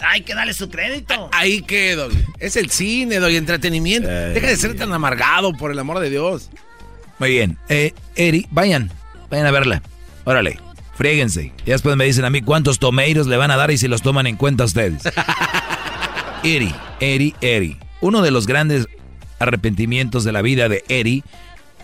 [0.00, 1.28] Hay que darle su crédito.
[1.32, 2.16] Ahí que, Doggy.
[2.38, 4.08] Es el cine, Doggy, entretenimiento.
[4.08, 6.50] Deja de ser tan amargado, por el amor de Dios.
[7.18, 7.58] Muy bien.
[7.68, 8.90] Eh, Eri, vayan,
[9.30, 9.82] vayan a verla.
[10.24, 10.58] Órale,
[10.96, 11.52] fríguense.
[11.64, 14.02] Y después me dicen a mí cuántos tomeiros le van a dar y si los
[14.02, 15.02] toman en cuenta ustedes.
[16.44, 17.76] Eri, Eri, Eri.
[18.00, 18.86] Uno de los grandes
[19.40, 21.24] arrepentimientos de la vida de Eri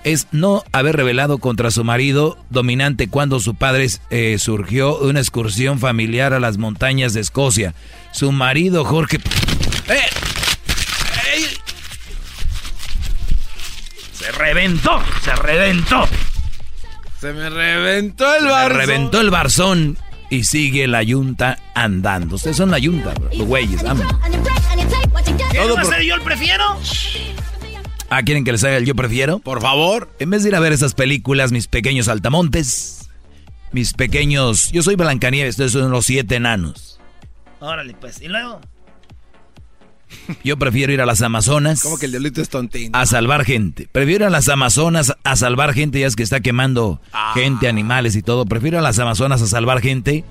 [0.04, 5.20] es no haber revelado contra su marido dominante cuando su padre eh, surgió de una
[5.20, 7.74] excursión familiar a las montañas de Escocia.
[8.14, 9.16] Su marido, Jorge...
[9.88, 10.00] ¡Eh!
[11.34, 11.46] ¡Ey!
[14.12, 16.06] Se reventó, se reventó.
[17.20, 18.78] Se me reventó el Se me barzo.
[18.78, 19.98] reventó el barzón
[20.30, 22.36] y sigue la yunta andando.
[22.36, 23.82] Ustedes son la yunta, bro, los güeyes.
[23.82, 24.12] vámonos.
[25.50, 26.64] ¿Qué no va a ser yo el prefiero?
[28.10, 29.40] Ah, ¿quieren que les haga el yo prefiero?
[29.40, 30.14] Por favor.
[30.20, 33.08] En vez de ir a ver esas películas, mis pequeños altamontes,
[33.72, 34.70] mis pequeños...
[34.70, 36.93] Yo soy Blancanieves, ustedes son los siete enanos.
[37.64, 38.20] Órale, pues.
[38.20, 38.60] ¿Y luego?
[40.44, 42.90] Yo prefiero ir a las Amazonas Como que el diablito es tontín.
[42.94, 43.88] a salvar gente.
[43.90, 47.32] Prefiero ir a las Amazonas a salvar gente, ya es que está quemando Ah.
[47.34, 48.44] gente, animales y todo.
[48.46, 50.24] Prefiero ir a las Amazonas a salvar gente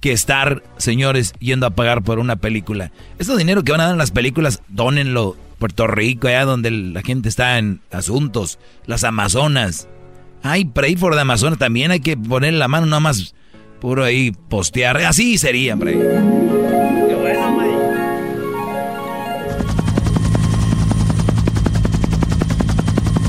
[0.00, 2.92] que estar, señores, yendo a pagar por una película.
[3.18, 5.36] Ese dinero que van a dar en las películas, dónenlo.
[5.58, 8.58] Puerto Rico, allá donde la gente está en asuntos.
[8.84, 9.88] Las Amazonas.
[10.42, 11.58] Ay, pray for the Amazonas.
[11.58, 13.34] También hay que poner la mano, nada más
[13.80, 14.96] puro ahí postear.
[14.98, 15.92] Así sería, hombre.
[15.92, 17.66] Qué bueno, güey.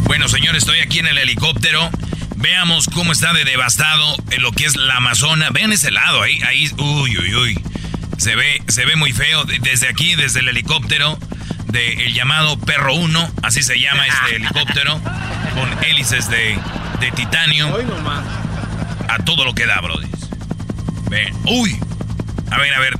[0.05, 1.89] Bueno, señores, estoy aquí en el helicóptero.
[2.37, 5.49] Veamos cómo está de devastado en lo que es la Amazona.
[5.49, 7.59] Vean ese lado, ahí, ahí, uy, uy, uy.
[8.17, 11.17] Se ve, se ve muy feo de- desde aquí, desde el helicóptero
[11.67, 14.99] del llamado Perro 1, así se llama este helicóptero,
[15.53, 16.57] con hélices de,
[16.99, 17.67] de titanio.
[19.09, 20.07] A todo lo que da, brody.
[21.45, 21.77] Uy.
[22.51, 22.93] A ver, a ver.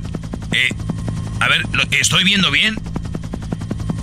[0.52, 0.68] eh,
[1.40, 2.76] a ver, ¿lo- ¿estoy viendo bien?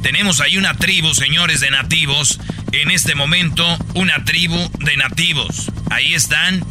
[0.01, 2.39] Tenemos ahí una tribu, señores, de nativos.
[2.72, 5.72] En este momento, una tribu de nativos.
[5.89, 6.64] Ahí están.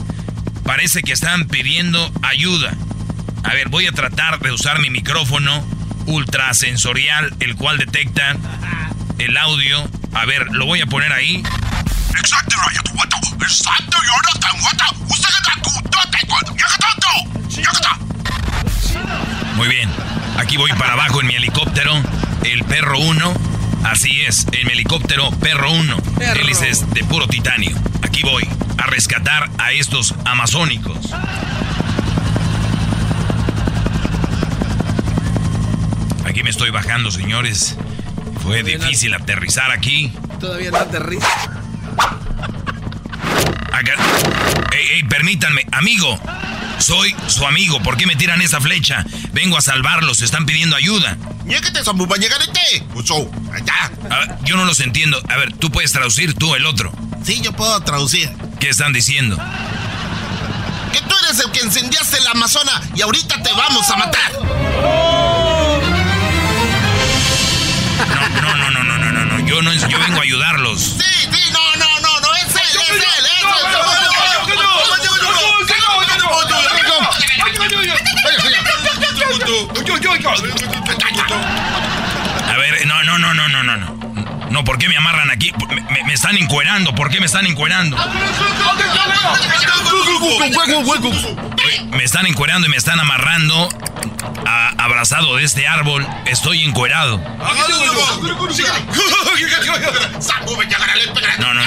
[0.64, 2.72] Parece que están pidiendo ayuda.
[3.42, 5.64] A ver, voy a tratar de usar mi micrófono
[6.06, 8.36] ultrasensorial, el cual detecta
[9.18, 9.88] el audio.
[10.12, 11.42] A ver, lo voy a poner ahí.
[19.56, 19.88] Muy bien.
[20.38, 21.92] Aquí voy para abajo en mi helicóptero.
[22.42, 23.34] El perro 1.
[23.84, 25.96] Así es, en mi helicóptero Perro 1,
[26.36, 27.76] hélices de puro titanio.
[28.02, 28.48] Aquí voy
[28.78, 31.12] a rescatar a estos amazónicos.
[36.24, 37.76] Aquí me estoy bajando, señores.
[38.42, 40.12] Fue difícil aterrizar aquí.
[40.40, 41.63] Todavía no aterriza.
[43.72, 43.94] Acá.
[44.72, 46.20] Ey, ey, permítanme, amigo.
[46.78, 47.82] Soy su amigo.
[47.82, 49.04] ¿Por qué me tiran esa flecha?
[49.32, 50.22] Vengo a salvarlos.
[50.22, 51.16] Están pidiendo ayuda.
[54.10, 55.20] A ver, yo no los entiendo.
[55.28, 56.92] A ver, tú puedes traducir, tú el otro.
[57.24, 58.30] Sí, yo puedo traducir.
[58.60, 59.36] ¿Qué están diciendo?
[60.92, 64.32] Que tú eres el que incendiaste la Amazona y ahorita te vamos a matar.
[68.42, 69.46] No, no, no, no, no, no, no.
[69.46, 70.80] Yo no, yo vengo a ayudarlos.
[70.80, 73.44] Sí, sí, no, no, no, no, es él, es él, es
[82.52, 83.94] A ver, no, no, no, no, no, no, no.
[84.50, 85.52] No, ¿por qué me amarran aquí?
[85.90, 86.94] Me, me- están encuerando.
[86.94, 87.96] ¿Por qué me están encuerando?
[91.90, 93.68] Me están encuerando y me están amarrando
[94.46, 96.06] a- abrazado de este árbol.
[96.26, 97.18] Estoy encuerado.
[101.40, 101.66] No, no, no.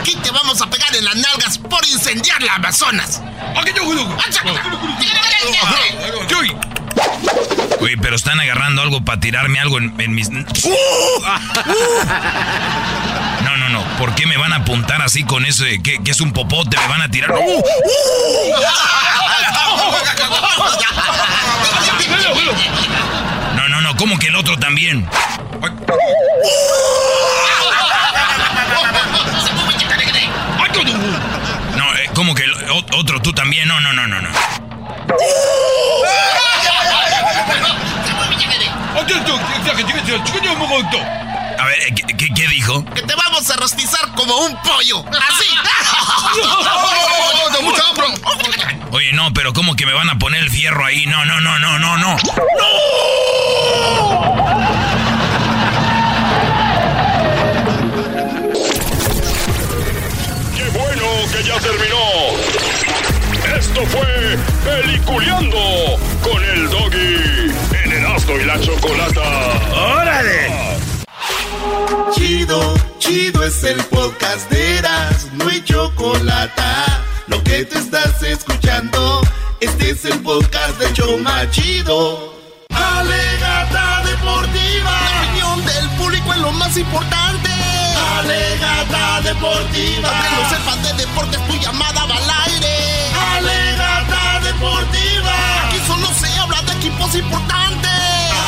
[0.00, 3.20] Aquí te vamos a pegar en las nalgas por incendiar la Amazonas.
[7.80, 10.30] Oye, pero están agarrando algo para tirarme algo en, en mis...
[10.30, 10.46] No,
[13.56, 13.82] no, no.
[13.98, 16.76] ¿Por qué me van a apuntar así con eso de que, que es un popote?
[16.76, 17.32] Me van a tirar...
[17.32, 17.62] ¡Uh!
[23.56, 23.96] No, no, no.
[23.96, 25.08] ¿Cómo que el otro también?
[31.76, 33.68] No, eh, ¿cómo que el o- otro tú también?
[33.68, 34.28] No, no, no, no, no.
[41.58, 42.84] A ver, ¿qué, qué, qué dijo?
[42.94, 45.04] Que te vamos a rostizar como un pollo.
[45.08, 45.46] Así.
[48.92, 51.06] Oye, no, pero ¿cómo que me van a poner el fierro ahí?
[51.06, 52.16] No, no, no, no, no, no.
[52.16, 52.30] ¡Qué
[61.32, 61.96] que ya terminó!
[63.56, 67.52] Esto fue Peliculeando con el Doggy
[67.84, 69.20] en Erasmo y la Chocolata.
[69.74, 70.48] ¡Órale!
[72.12, 76.62] Chido, chido es el podcast de Eras, no hay chocolate.
[77.28, 79.20] Lo que te estás escuchando,
[79.60, 82.34] este es el podcast de Choma Chido.
[82.70, 85.00] Alegata deportiva.
[85.12, 87.29] La opinión del público es lo más importante.
[88.20, 90.08] Alegata deportiva.
[90.10, 92.76] Aunque no sepas de deportes, tu llamada va al aire.
[93.36, 95.66] Alegata deportiva.
[95.68, 97.90] Aquí solo se habla de equipos importantes.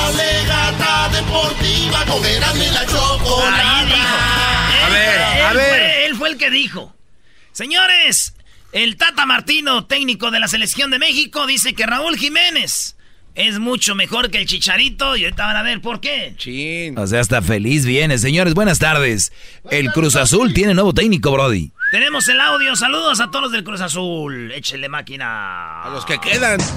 [0.06, 2.04] Alegata deportiva.
[2.04, 3.84] Con Erasmo y la Ahí chocolata.
[3.86, 4.84] dijo.
[4.84, 5.82] A ver, Él a fue- ver.
[6.06, 6.94] él fue el que dijo.
[7.52, 8.34] Señores,
[8.72, 12.96] el Tata Martino, técnico de la selección de México, dice que Raúl Jiménez
[13.34, 16.34] es mucho mejor que el Chicharito y ahorita van a ver por qué.
[16.36, 16.98] Chin.
[16.98, 18.18] O sea, hasta feliz viene.
[18.18, 19.32] Señores, buenas tardes.
[19.70, 21.72] El Cruz Azul tiene nuevo técnico, Brody.
[21.90, 22.76] Tenemos el audio.
[22.76, 24.52] Saludos a todos los del Cruz Azul.
[24.52, 25.82] Échele máquina.
[25.82, 26.60] A los que quedan.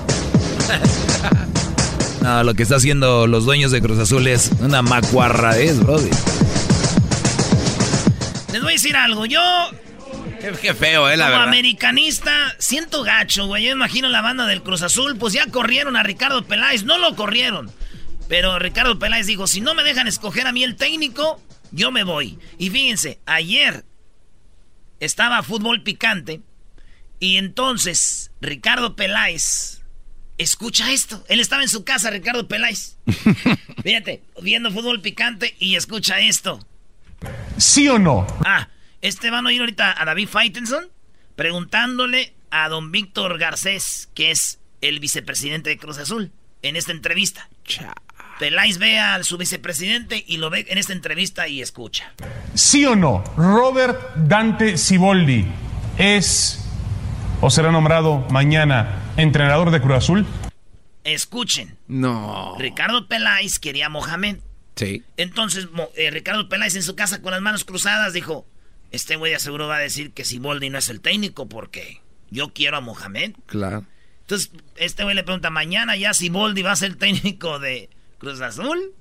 [2.21, 6.09] No, lo que está haciendo los dueños de Cruz Azul es una macuarradez, Brody.
[8.51, 9.27] Les voy a decir algo.
[9.27, 9.39] Yo,
[10.61, 11.47] Qué, feo, eh, la como verdad.
[11.47, 13.65] americanista, siento gacho, güey.
[13.65, 15.17] Yo imagino la banda del Cruz Azul.
[15.17, 16.83] Pues ya corrieron a Ricardo Peláez.
[16.83, 17.71] No lo corrieron.
[18.27, 21.41] Pero Ricardo Peláez dijo, si no me dejan escoger a mí el técnico,
[21.71, 22.39] yo me voy.
[22.57, 23.85] Y fíjense, ayer
[24.99, 26.41] estaba fútbol picante.
[27.19, 29.81] Y entonces Ricardo Peláez
[30.37, 31.23] escucha esto.
[31.29, 32.97] Él estaba en su casa, Ricardo Peláez.
[33.83, 36.59] Fíjate, viendo fútbol picante y escucha esto.
[37.57, 38.25] ¿Sí o no?
[38.45, 38.67] Ah,
[39.01, 40.89] este van a oír ahorita a David Faitelson
[41.35, 46.31] preguntándole a don Víctor Garcés, que es el vicepresidente de Cruz Azul,
[46.61, 47.49] en esta entrevista.
[48.39, 52.13] Peláez ve a su vicepresidente y lo ve en esta entrevista y escucha.
[52.53, 53.23] ¿Sí o no?
[53.37, 55.45] Robert Dante Siboldi
[55.97, 56.61] es
[57.41, 60.25] o será nombrado mañana entrenador de Cruz Azul.
[61.03, 61.77] Escuchen.
[61.87, 62.55] No.
[62.57, 64.37] Ricardo Peláez quería a Mohamed.
[64.75, 65.03] Sí.
[65.17, 68.45] Entonces, eh, Ricardo Peláez en su casa con las manos cruzadas dijo,
[68.95, 72.53] este güey de seguro va a decir que Siboldi no es el técnico porque yo
[72.53, 73.33] quiero a Mohamed.
[73.45, 73.85] Claro.
[74.21, 78.93] Entonces, este güey le pregunta, ¿mañana ya Siboldi va a ser técnico de Cruz Azul?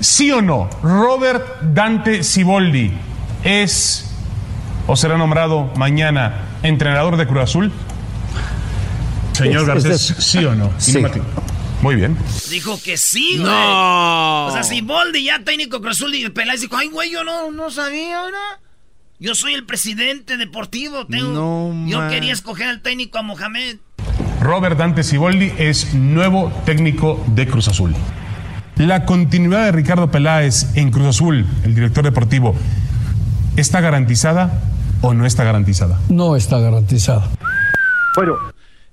[0.00, 0.70] ¿Sí o no?
[0.82, 2.92] Robert Dante Siboldi
[3.44, 4.10] es
[4.86, 7.72] o será nombrado mañana entrenador de Cruz Azul.
[9.32, 10.72] Señor Es- Garcés, ¿sí o no?
[10.78, 10.96] Sí.
[11.82, 12.16] Muy bien.
[12.48, 13.50] Dijo que sí, güey.
[13.52, 14.46] No.
[14.46, 17.50] O sea, si Boldi ya técnico Cruz Azul y Peláez dijo, ay, güey, yo no,
[17.50, 18.38] no sabía, ¿verdad?
[19.18, 21.06] Yo soy el presidente deportivo.
[21.06, 23.76] Tengo, No, yo quería escoger al técnico a Mohamed.
[24.40, 27.94] Robert Dante Siboldi es nuevo técnico de Cruz Azul.
[28.76, 32.54] La continuidad de Ricardo Peláez en Cruz Azul, el director deportivo,
[33.56, 34.60] ¿está garantizada
[35.00, 35.98] o no está garantizada?
[36.10, 37.26] No está garantizada.
[38.16, 38.34] Bueno,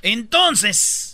[0.01, 1.12] Entonces,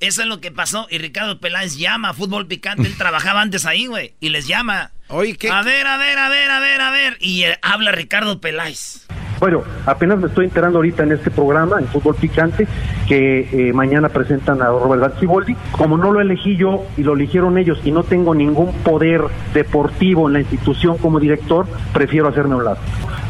[0.00, 0.86] eso es lo que pasó.
[0.90, 2.86] Y Ricardo Peláez llama a Fútbol Picante.
[2.86, 4.14] Él trabajaba antes ahí, güey.
[4.20, 4.90] Y les llama.
[5.08, 5.50] Oye, ¿qué?
[5.50, 7.16] A ver, a ver, a ver, a ver, a ver.
[7.20, 9.06] Y eh, habla Ricardo Peláez.
[9.40, 12.68] Bueno, apenas me estoy enterando ahorita en este programa, en Fútbol Picante,
[13.08, 15.56] que eh, mañana presentan a Robert Ciboldi.
[15.72, 19.22] Como no lo elegí yo y lo eligieron ellos y no tengo ningún poder
[19.54, 22.78] deportivo en la institución como director, prefiero hacerme un lado.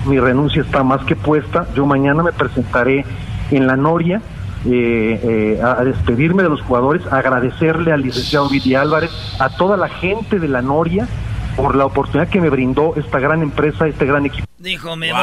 [0.06, 1.68] Mi renuncia está más que puesta.
[1.76, 3.04] Yo mañana me presentaré
[3.52, 4.20] en la Noria
[4.66, 9.88] eh, eh, a, despedirme de los jugadores, agradecerle al licenciado Vidi Álvarez, a toda la
[9.88, 11.08] gente de la Noria
[11.56, 14.46] por la oportunidad que me brindó esta gran empresa, este gran equipo.
[14.58, 15.20] Dijo, me Wow.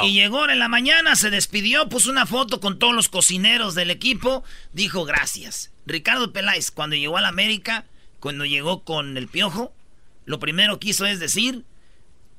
[0.00, 0.08] voy.
[0.08, 3.90] Y llegó en la mañana, se despidió, puso una foto con todos los cocineros del
[3.90, 4.42] equipo.
[4.72, 5.72] Dijo, gracias.
[5.86, 7.84] Ricardo Peláez, cuando llegó a la América,
[8.20, 9.72] cuando llegó con el piojo,
[10.24, 11.64] lo primero que hizo es decir,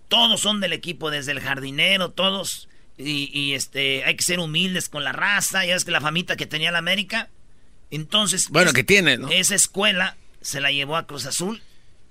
[0.08, 2.68] todos son del equipo, desde el jardinero, todos.
[3.04, 5.66] Y, y, este, hay que ser humildes con la raza.
[5.66, 7.30] Ya ves que la famita que tenía la América.
[7.90, 9.30] Entonces, Bueno, es- que tiene, ¿no?
[9.30, 11.62] esa escuela se la llevó a Cruz Azul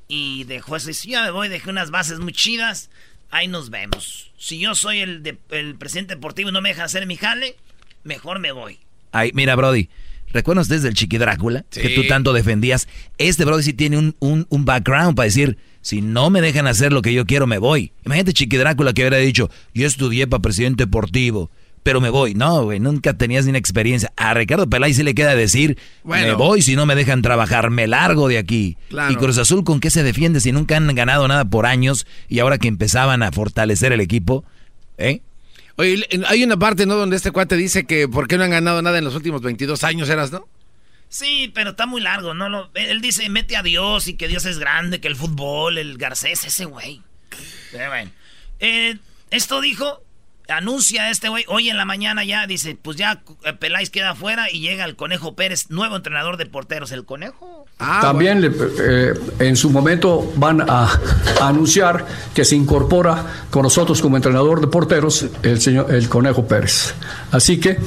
[0.09, 0.93] y dejó eso.
[0.93, 2.91] Si ya me voy, dejé unas bases muy chidas.
[3.31, 4.31] Ahí nos vemos.
[4.39, 7.57] Si yo soy el, de- el presidente deportivo y no me dejan hacer mi jale,
[8.05, 8.79] mejor me voy.
[9.13, 9.89] Ay, mira, Brody.
[10.33, 11.65] ¿Recuerdas ustedes del Chiqui Drácula?
[11.71, 11.81] Sí.
[11.81, 12.87] Que tú tanto defendías.
[13.19, 16.93] Este Brody sí tiene un, un, un background para decir, si no me dejan hacer
[16.93, 17.93] lo que yo quiero, me voy.
[18.05, 21.51] Imagínate Chiqui Drácula que hubiera dicho, yo estudié para presidente deportivo,
[21.83, 22.35] pero me voy.
[22.35, 24.13] No, güey, nunca tenías ni una experiencia.
[24.17, 26.27] A Ricardo Peláez sí le queda decir, Bueno.
[26.27, 28.77] me voy si no me dejan trabajar, me largo de aquí.
[28.91, 29.13] Claro.
[29.13, 32.39] Y Cruz Azul, ¿con qué se defiende si nunca han ganado nada por años y
[32.39, 34.45] ahora que empezaban a fortalecer el equipo?
[34.99, 35.23] ¿Eh?
[35.81, 36.95] Oye, hay una parte, ¿no?
[36.95, 39.83] Donde este cuate dice que por qué no han ganado nada en los últimos 22
[39.83, 40.47] años, eras, ¿no?
[41.09, 42.71] Sí, pero está muy largo, ¿no?
[42.75, 46.45] Él dice, mete a Dios y que Dios es grande, que el fútbol, el Garcés,
[46.45, 47.01] ese güey.
[47.73, 48.11] Bueno.
[48.59, 48.99] Eh,
[49.31, 50.03] esto dijo,
[50.51, 54.51] anuncia este güey, hoy en la mañana ya, dice, pues ya eh, Peláez queda afuera
[54.51, 56.93] y llega el Conejo Pérez, nuevo entrenador de porteros.
[56.93, 57.67] ¿El Conejo?
[57.79, 60.85] También le- eh, en su momento van a,
[61.41, 66.47] a anunciar que se incorpora con nosotros como entrenador de porteros el señor el Conejo
[66.47, 66.95] Pérez.
[67.31, 67.79] Así que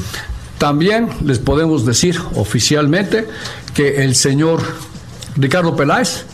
[0.58, 3.28] también les podemos decir oficialmente
[3.74, 4.62] que el señor
[5.36, 6.26] Ricardo Peláez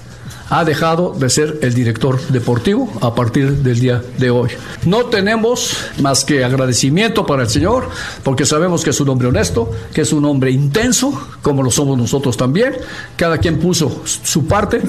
[0.49, 4.49] ha dejado de ser el director deportivo a partir del día de hoy.
[4.85, 7.89] No tenemos más que agradecimiento para el señor,
[8.23, 11.97] porque sabemos que es un hombre honesto, que es un hombre intenso, como lo somos
[11.97, 12.75] nosotros también.
[13.15, 14.81] Cada quien puso su parte.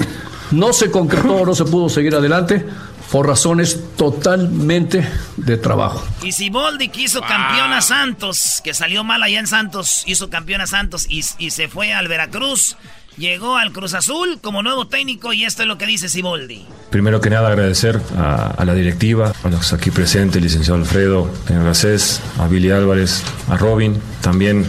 [0.51, 2.65] No se concretó, no se pudo seguir adelante
[3.11, 5.05] por razones totalmente
[5.35, 6.03] de trabajo.
[6.23, 10.61] Y si Boldi quiso campeón a Santos, que salió mal allá en Santos, hizo campeón
[10.61, 12.77] a Santos y, y se fue al Veracruz,
[13.17, 16.65] llegó al Cruz Azul como nuevo técnico y esto es lo que dice Siboldi.
[16.89, 22.47] Primero que nada agradecer a, la directiva, a los aquí presentes, licenciado Alfredo, Garcés, a
[22.47, 24.65] Billy Álvarez, a Robin, también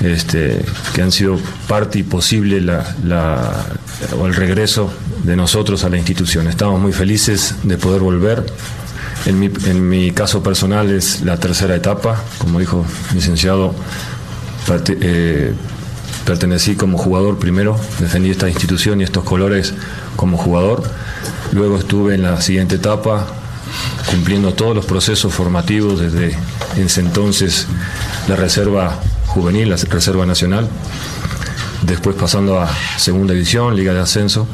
[0.00, 0.64] este,
[0.94, 2.84] que han sido parte y posible la,
[4.24, 4.92] el regreso
[5.24, 6.48] de nosotros a la institución.
[6.48, 8.46] Estamos muy felices de poder volver.
[9.26, 13.74] En mi, en mi caso personal es la tercera etapa, como dijo licenciado,
[14.88, 15.52] eh,
[16.30, 19.74] pertenecí como jugador primero, defendí esta institución y estos colores
[20.14, 20.84] como jugador.
[21.50, 23.26] Luego estuve en la siguiente etapa
[24.08, 26.38] cumpliendo todos los procesos formativos desde
[26.76, 27.66] ese entonces
[28.28, 30.68] la reserva juvenil, la reserva nacional,
[31.82, 34.46] después pasando a segunda división, liga de ascenso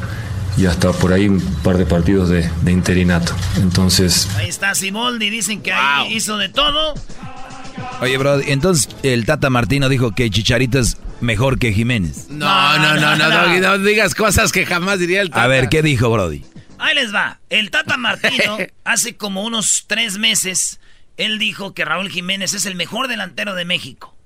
[0.57, 3.33] y hasta por ahí un par de partidos de, de interinato.
[3.57, 6.95] Entonces Ahí está Siboldi, dicen que ahí hizo de todo.
[8.01, 12.29] Oye, bro, entonces el Tata Martino dijo que Chicharito es mejor que Jiménez.
[12.29, 15.43] No, no, no, no, no, no digas cosas que jamás diría el Tata.
[15.43, 16.45] A ver, ¿qué dijo Brody?
[16.79, 17.39] Ahí les va.
[17.49, 20.79] El Tata Martino, hace como unos tres meses,
[21.17, 24.16] él dijo que Raúl Jiménez es el mejor delantero de México.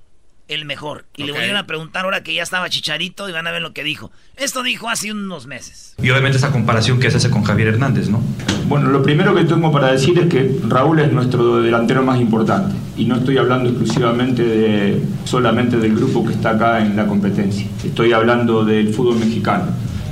[0.52, 1.06] El mejor.
[1.16, 3.72] Y le volvieron a preguntar ahora que ya estaba Chicharito y van a ver lo
[3.72, 4.12] que dijo.
[4.36, 5.96] Esto dijo hace unos meses.
[6.04, 8.22] Y obviamente esa comparación que se hace con Javier Hernández, ¿no?
[8.66, 12.76] Bueno, lo primero que tengo para decir es que Raúl es nuestro delantero más importante
[12.98, 17.66] y no estoy hablando exclusivamente de solamente del grupo que está acá en la competencia.
[17.86, 19.68] Estoy hablando del fútbol mexicano.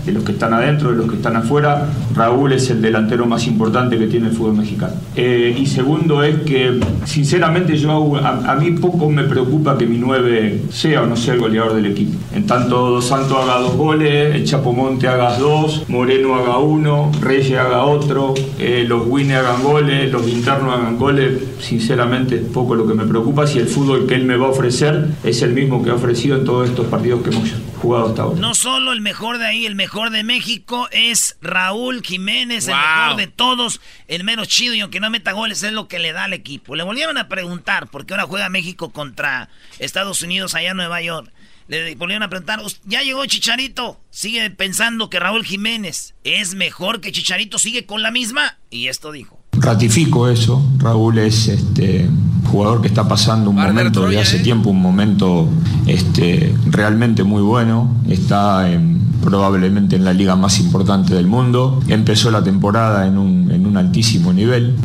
[0.05, 3.47] De los que están adentro, de los que están afuera, Raúl es el delantero más
[3.47, 4.93] importante que tiene el fútbol mexicano.
[5.15, 9.97] Eh, y segundo es que, sinceramente, yo a, a mí poco me preocupa que mi
[9.97, 12.17] 9 sea o no sea el goleador del equipo.
[12.33, 17.57] En tanto Dos Santos haga dos goles, el Chapomonte haga dos, Moreno haga uno, Reyes
[17.57, 22.87] haga otro, eh, los Winnie hagan goles, los internos hagan goles, sinceramente es poco lo
[22.87, 25.83] que me preocupa si el fútbol que él me va a ofrecer es el mismo
[25.83, 27.49] que ha ofrecido en todos estos partidos que hemos
[27.79, 28.39] jugado hasta ahora.
[28.39, 33.17] No solo el mejor de ahí, el mejor de México es Raúl Jiménez, el mejor
[33.17, 36.25] de todos, el menos chido y aunque no meta goles es lo que le da
[36.25, 36.75] al equipo.
[36.75, 39.49] Le volvieron a preguntar, porque ahora juega México contra
[39.79, 41.31] Estados Unidos allá en Nueva York.
[41.67, 46.99] Le volvieron a preguntar, "Us- ya llegó Chicharito, sigue pensando que Raúl Jiménez es mejor
[46.99, 48.57] que Chicharito, sigue con la misma.
[48.71, 49.38] Y esto dijo.
[49.61, 52.09] Ratifico eso, Raúl es este
[52.49, 55.47] jugador que está pasando un momento de hace tiempo, un momento
[55.85, 62.31] este, realmente muy bueno, está en- probablemente en la liga más importante del mundo, empezó
[62.31, 64.75] la temporada en un, en un altísimo nivel.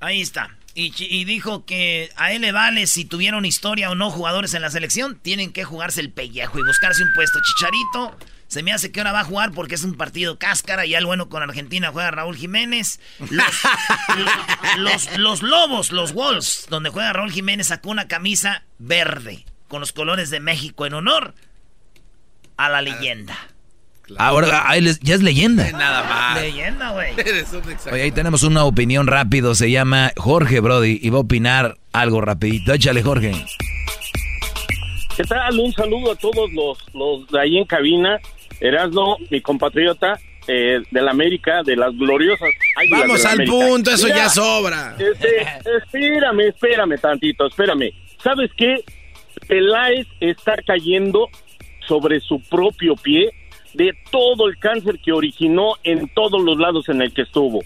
[0.00, 0.48] Ahí está.
[0.74, 4.62] Y, y dijo que a él le vale si tuvieron historia o no jugadores en
[4.62, 7.38] la selección, tienen que jugarse el pellejo y buscarse un puesto.
[7.42, 8.16] Chicharito,
[8.50, 11.06] se me hace que ahora va a jugar porque es un partido cáscara y al
[11.06, 12.98] bueno con Argentina juega Raúl Jiménez.
[13.30, 13.46] Los,
[14.78, 19.92] los, los Lobos, los Wolves, donde juega Raúl Jiménez, sacó una camisa verde con los
[19.92, 21.32] colores de México en honor
[22.56, 23.38] a la leyenda.
[24.18, 25.70] Ahora ah, él es- ya es leyenda.
[25.72, 26.42] Nada más.
[26.42, 27.14] Leyenda, güey.
[27.92, 29.54] Oye, ahí tenemos una opinión rápido.
[29.54, 32.72] Se llama Jorge Brody y va a opinar algo rapidito.
[32.72, 33.32] Échale, Jorge.
[35.16, 35.60] ¿Qué tal?
[35.60, 38.18] Un saludo a todos los, los de ahí en cabina.
[38.60, 42.48] Erasno, mi compatriota eh, de la América, de las gloriosas.
[42.90, 43.56] Vamos la al América.
[43.56, 44.96] punto, eso Mira, ya sobra.
[44.98, 45.46] este,
[45.78, 47.92] espérame, espérame tantito, espérame.
[48.22, 48.84] ¿Sabes qué?
[49.46, 51.28] Peláez está cayendo
[51.86, 53.30] sobre su propio pie
[53.74, 57.60] de todo el cáncer que originó en todos los lados en el que estuvo.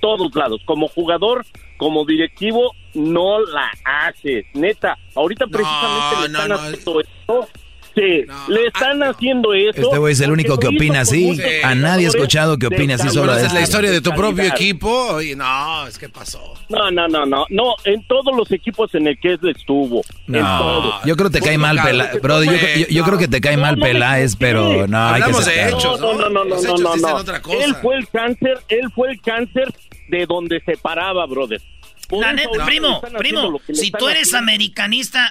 [0.00, 0.60] Todos lados.
[0.64, 1.44] Como jugador,
[1.76, 4.46] como directivo, no la hace.
[4.54, 6.54] Neta, ahorita precisamente le no, están no.
[6.56, 7.48] haciendo esto.
[7.96, 9.80] Sí, le están haciendo eso.
[9.80, 11.28] Este güey es el único que opina así.
[11.28, 14.10] muchos A nadie he escuchado que de opine así solo ¿Conoces la historia de tu
[14.12, 14.88] propio equipo?
[15.14, 16.52] Oye, no, es que pasó.
[16.68, 20.32] No, no, no, no, no, en todos los equipos en el que él estuvo, en
[20.42, 20.94] No, todos.
[21.04, 22.20] yo creo que te cae mal Peláez.
[22.20, 25.46] Brody, yo, yo- yo creo que te cae mal Peláez, pero no, hay que Hablamos
[25.46, 27.14] de hechos, no, no, no, no, no, no, dicen no.
[27.16, 27.64] otra cosa.
[27.64, 29.72] Él fue el cáncer, él fue el cáncer
[30.08, 31.62] de donde se paraba, brother.
[32.08, 34.38] Por La neta, primo, primo, si tú eres haciendo.
[34.38, 35.30] americanista,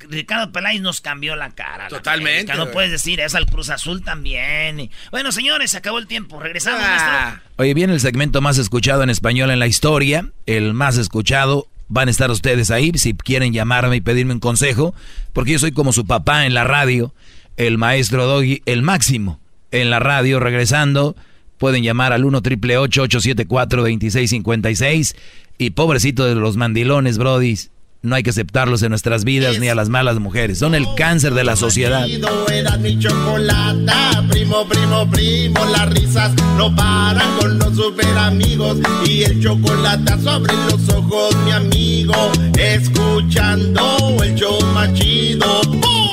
[0.00, 1.84] Ricardo Peláez nos cambió la cara.
[1.84, 2.54] la Totalmente, América.
[2.56, 4.90] No puedes decir eso al Cruz Azul también.
[5.10, 6.40] Bueno, señores, se acabó el tiempo.
[6.40, 7.40] Regresamos, Ah.
[7.56, 11.68] Oye, viene el segmento más escuchado en español en la historia, el más escuchado.
[11.88, 14.94] Van a estar ustedes ahí si quieren llamarme y pedirme un consejo,
[15.32, 17.14] porque yo soy como su papá en la radio,
[17.56, 19.38] el maestro Doggy, el máximo
[19.70, 20.40] en la radio.
[20.40, 21.14] Regresando,
[21.58, 25.14] pueden llamar al 1 triple 874 2656
[25.58, 27.70] y pobrecito de los mandilones, brodis.
[28.02, 30.58] No hay que aceptarlos en nuestras vidas ni a las malas mujeres.
[30.58, 32.06] Son el cáncer de la sociedad.
[32.52, 38.78] Era mi chocolata, primo, primo, primo, las risas no paran con los super amigos
[39.08, 42.14] y el chocolate sobre los ojos, mi amigo,
[42.56, 43.82] escuchando
[44.22, 45.62] el show más chido.
[45.66, 46.05] ¡Bum!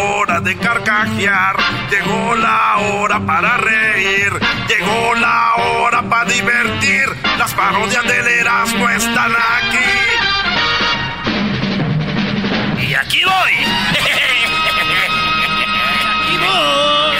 [0.00, 1.56] Hora de carcajear,
[1.90, 4.32] llegó la hora para reír,
[4.68, 7.04] llegó la hora para divertir.
[7.38, 9.90] Las parodias del Erasmo están aquí.
[12.88, 13.52] Y aquí voy.
[16.16, 17.16] aquí voy.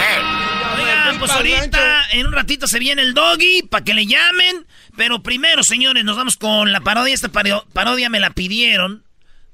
[0.83, 4.67] Oigan, pues ahorita, en un ratito se viene el doggy para que le llamen.
[4.97, 7.15] Pero primero, señores, nos vamos con la parodia.
[7.15, 9.05] Esta paro- parodia me la pidieron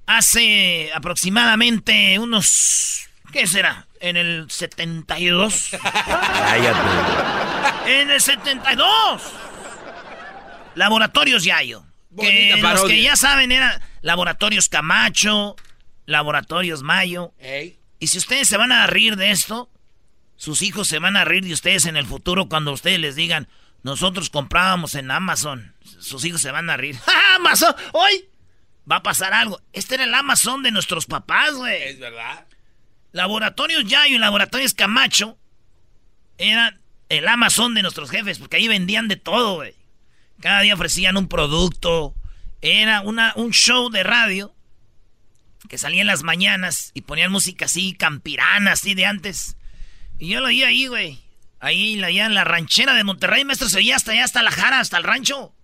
[0.07, 3.06] hace aproximadamente unos.
[3.37, 3.87] ¿Qué será?
[4.01, 5.73] En el 72.
[7.87, 9.23] En el 72.
[10.75, 11.85] Laboratorios Yayo.
[12.19, 15.55] Que Bonita los que ya saben eran Laboratorios Camacho,
[16.07, 17.35] Laboratorios Mayo.
[17.99, 19.71] Y si ustedes se van a reír de esto,
[20.37, 23.49] sus hijos se van a reír de ustedes en el futuro cuando ustedes les digan,
[23.83, 25.75] nosotros comprábamos en Amazon.
[25.85, 26.97] Sus hijos se van a reír.
[27.05, 27.75] ¡Ja, Amazon!
[27.93, 28.31] ¡Hoy!
[28.91, 29.61] Va a pasar algo.
[29.75, 31.83] Este era el Amazon de nuestros papás, güey.
[31.83, 32.47] Es verdad.
[33.17, 35.39] Laboratorios Yayo y Laboratorios Camacho
[36.37, 39.75] eran el Amazon de nuestros jefes, porque ahí vendían de todo, güey.
[40.39, 42.15] Cada día ofrecían un producto.
[42.61, 44.55] Era una, un show de radio
[45.67, 49.57] que salía en las mañanas y ponían música así, campirana, así de antes.
[50.19, 51.19] Y yo lo oía ahí, güey.
[51.59, 54.79] Ahí, allá en la ranchera de Monterrey, maestro, se oía hasta allá, hasta la jara,
[54.79, 55.55] hasta el rancho.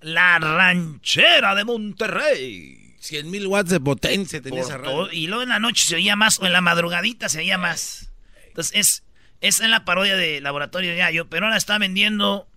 [0.00, 2.85] La ranchera de Monterrey.
[3.06, 5.10] 100 mil watts de potencia tenía esa radio.
[5.12, 8.10] y luego en la noche se oía más, o en la madrugadita se oía más.
[8.48, 9.02] Entonces,
[9.40, 12.48] es, es la parodia de Laboratorio Yayo, pero ahora está vendiendo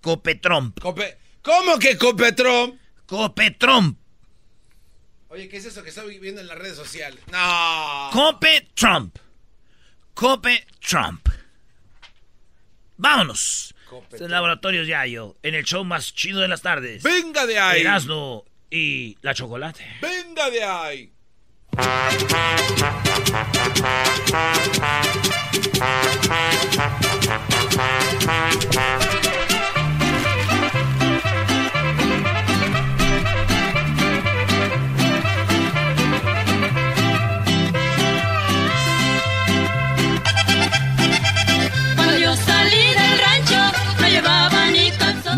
[0.00, 0.74] Copetron.
[0.74, 2.78] Cope- ¿Cómo que Copetron?
[3.06, 3.96] Copetron.
[5.28, 7.20] Oye, ¿qué es eso que estoy viendo en las redes sociales?
[7.30, 8.10] No.
[8.12, 9.16] Cope Trump.
[10.14, 11.28] Cope Trump.
[12.96, 13.74] Vámonos.
[14.12, 17.02] Es Laboratorios Yayo, en el show más chido de las tardes.
[17.02, 17.80] Venga de ahí.
[17.80, 19.84] Erasmo y la chocolate.
[20.00, 21.12] Venga de ahí.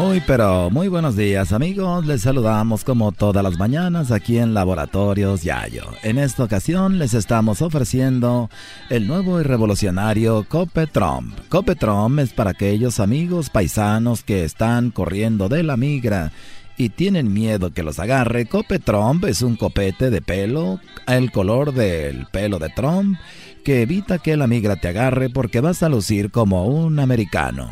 [0.03, 5.45] Muy pero muy buenos días amigos, les saludamos como todas las mañanas aquí en Laboratorios
[5.45, 5.85] Yayo.
[6.03, 8.51] En esta ocasión les estamos ofreciendo
[8.91, 11.31] el nuevo y revolucionario Copetrom.
[11.49, 16.33] Copetrom es para aquellos amigos paisanos que están corriendo de la migra
[16.77, 18.47] y tienen miedo que los agarre.
[18.47, 23.21] Copetrom es un copete de pelo, el color del pelo de Trump,
[23.65, 27.71] que evita que la migra te agarre porque vas a lucir como un americano.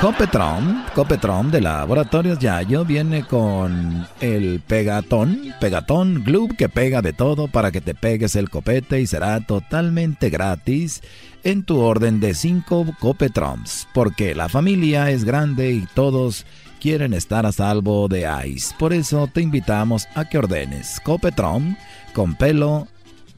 [0.00, 7.46] Copetron, Copetron de Laboratorios Yayo viene con el pegatón, pegatón glue que pega de todo
[7.46, 11.02] para que te pegues el copete y será totalmente gratis
[11.44, 16.46] en tu orden de 5 Copetrons, porque la familia es grande y todos
[16.80, 18.74] quieren estar a salvo de ICE.
[18.80, 21.78] Por eso te invitamos a que ordenes Copetron
[22.12, 22.88] con pelo,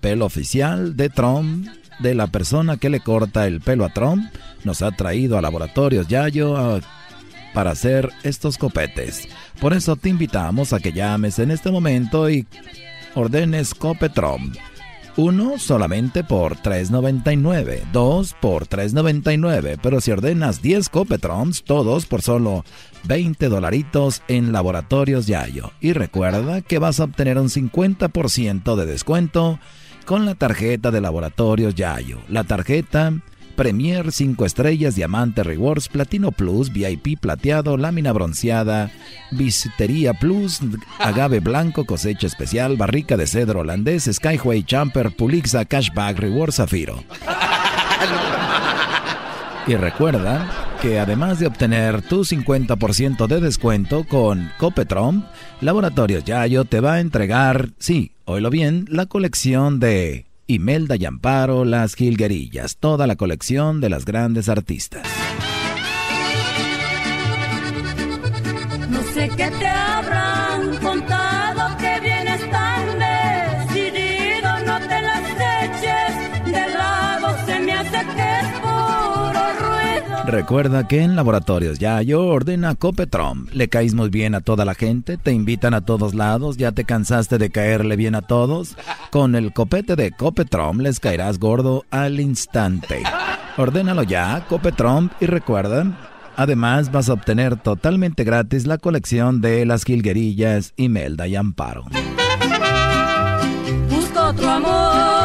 [0.01, 1.69] pelo oficial de Trump,
[1.99, 4.25] de la persona que le corta el pelo a Trump,
[4.65, 6.81] nos ha traído a Laboratorios Yayo
[7.53, 9.29] para hacer estos copetes.
[9.61, 12.47] Por eso te invitamos a que llames en este momento y
[13.15, 14.53] ordenes Copetron.
[15.17, 22.65] Uno solamente por 3.99, dos por 3.99, pero si ordenas 10 Copetrons, todos por solo
[23.05, 25.71] 20 dolaritos en Laboratorios Yayo.
[25.81, 29.61] Y recuerda que vas a obtener un 50% de descuento
[30.05, 32.19] con la tarjeta de Laboratorios Yayo.
[32.29, 33.13] La tarjeta
[33.57, 38.91] Premier 5 estrellas, Diamante Rewards, Platino Plus, VIP plateado, lámina bronceada,
[39.31, 40.61] Bisutería Plus,
[40.99, 47.05] Agave Blanco, cosecha especial, barrica de cedro holandés, Skyway Jumper, Pulixa, Cashback, Reward Zafiro.
[49.67, 55.27] Y recuerda que además de obtener tu 50% de descuento con Copetron,
[55.63, 61.65] Laboratorios Yayo te va a entregar, sí, oílo bien, la colección de Imelda y Amparo,
[61.65, 65.07] Las Gilguerillas, toda la colección de las grandes artistas.
[68.91, 69.64] No sé qué te
[80.27, 83.49] Recuerda que en Laboratorios Yayo ordena Copetron.
[83.53, 87.37] Le muy bien a toda la gente, te invitan a todos lados, ya te cansaste
[87.37, 88.77] de caerle bien a todos.
[89.11, 93.03] Con el copete de Copetron les caerás gordo al instante.
[93.59, 95.99] Ordénalo ya, Copetron, y recuerda,
[96.37, 101.85] además vas a obtener totalmente gratis la colección de las jilguerillas Imelda y Amparo.
[103.91, 105.24] Busco otro amor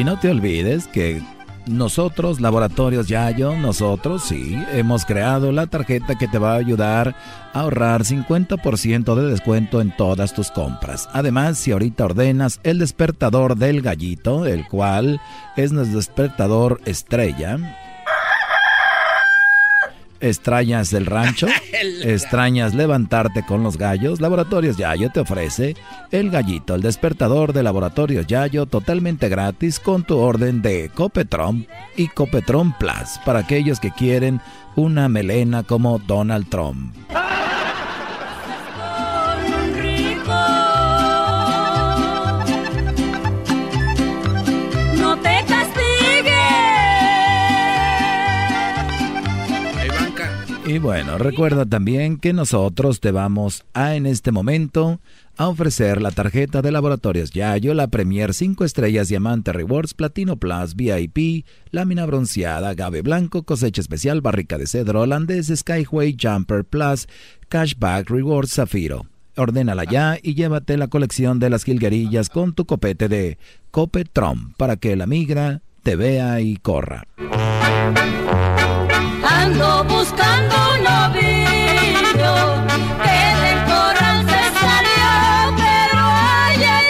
[0.00, 1.20] Y no te olvides que
[1.66, 7.14] nosotros, Laboratorios Yayo, nosotros sí, hemos creado la tarjeta que te va a ayudar
[7.52, 11.06] a ahorrar 50% de descuento en todas tus compras.
[11.12, 15.20] Además, si ahorita ordenas el despertador del gallito, el cual
[15.58, 17.58] es nuestro despertador estrella,
[20.20, 21.46] extrañas el rancho,
[22.02, 25.76] extrañas levantarte con los gallos, Laboratorios Yayo te ofrece
[26.10, 31.66] el gallito, el despertador de Laboratorios Yayo totalmente gratis con tu orden de Copetron
[31.96, 34.40] y Copetron Plus para aquellos que quieren
[34.76, 36.94] una melena como Donald Trump.
[50.70, 55.00] Y bueno, recuerda también que nosotros te vamos a en este momento
[55.36, 60.76] a ofrecer la tarjeta de laboratorios Yayo, la Premier 5 estrellas Diamante Rewards, Platino Plus,
[60.76, 67.08] VIP, lámina bronceada, agave blanco, cosecha especial, barrica de cedro holandés, Skyway Jumper Plus,
[67.48, 69.06] Cashback Rewards Zafiro.
[69.36, 73.38] Ordénala ya y llévate la colección de las jilguerillas con tu copete de
[73.72, 77.08] Copetron para que la migra te vea y corra.
[79.40, 82.34] Ando buscando un novillo
[83.02, 85.10] que del corral se salió,
[85.56, 86.86] pero ay, ay,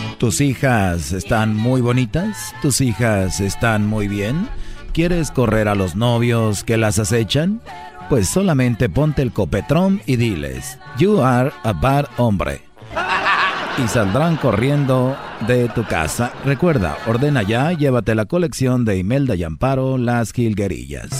[0.00, 0.16] ay.
[0.18, 2.54] ¿Tus hijas están muy bonitas?
[2.60, 4.48] ¿Tus hijas están muy bien?
[4.92, 7.60] ¿Quieres correr a los novios que las acechan?
[8.08, 12.62] Pues solamente ponte el copetrón y diles, You are a bad hombre.
[13.82, 16.32] Y saldrán corriendo de tu casa.
[16.44, 21.10] Recuerda, ordena ya, llévate la colección de Imelda y Amparo, Las Gilguerillas.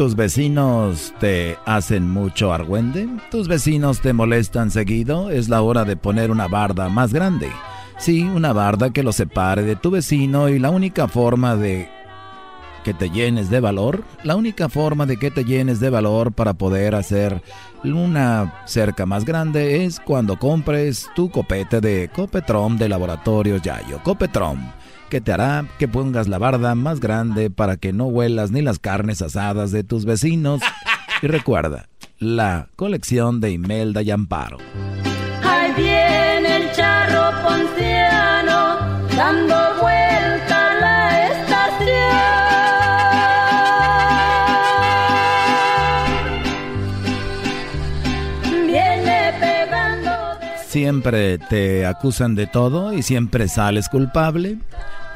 [0.00, 3.06] ¿Tus vecinos te hacen mucho argüende?
[3.30, 5.28] ¿Tus vecinos te molestan seguido?
[5.28, 7.50] Es la hora de poner una barda más grande.
[7.98, 11.90] Sí, una barda que lo separe de tu vecino y la única forma de
[12.82, 16.54] que te llenes de valor, la única forma de que te llenes de valor para
[16.54, 17.42] poder hacer
[17.84, 24.02] una cerca más grande es cuando compres tu copete de Copetrom de Laboratorios Yayo.
[24.02, 24.60] Copetrom,
[25.10, 28.78] que te hará que pongas la barda más grande para que no huelas ni las
[28.78, 30.62] carnes asadas de tus vecinos.
[31.20, 31.88] Y recuerda,
[32.18, 34.58] la colección de Imelda y Amparo.
[35.42, 38.78] Ahí viene el charro ponciano,
[39.16, 41.90] dando vuelta a la estación.
[48.66, 50.10] Viene pegando.
[50.68, 54.58] Siempre te acusan de todo y siempre sales culpable.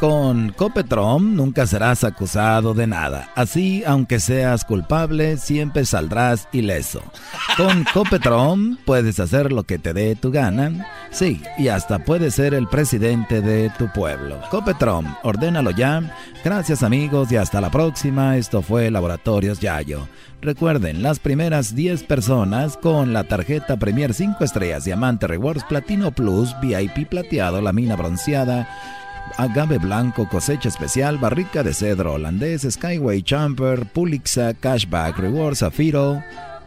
[0.00, 3.30] Con Copetrom nunca serás acusado de nada.
[3.36, 7.00] Así, aunque seas culpable, siempre saldrás ileso.
[7.56, 10.86] Con Copetrom puedes hacer lo que te dé tu gana.
[11.10, 14.40] Sí, y hasta puedes ser el presidente de tu pueblo.
[14.50, 16.12] Copetrom, ordénalo ya.
[16.44, 18.36] Gracias amigos y hasta la próxima.
[18.36, 20.08] Esto fue Laboratorios Yayo.
[20.42, 26.54] Recuerden, las primeras 10 personas con la tarjeta Premier 5 estrellas, Diamante Rewards Platino Plus,
[26.60, 28.68] VIP plateado, la mina bronceada,
[29.36, 36.22] agave blanco, cosecha especial, barrica de cedro holandés, Skyway Champer, Pulixa, Cashback Rewards, Zafiro,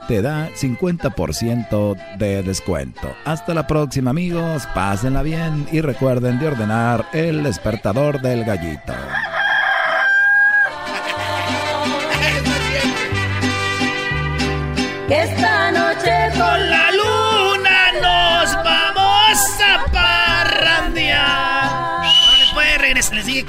[0.08, 3.14] te da 50% de descuento.
[3.26, 8.94] Hasta la próxima amigos, pásenla bien y recuerden de ordenar el despertador del gallito.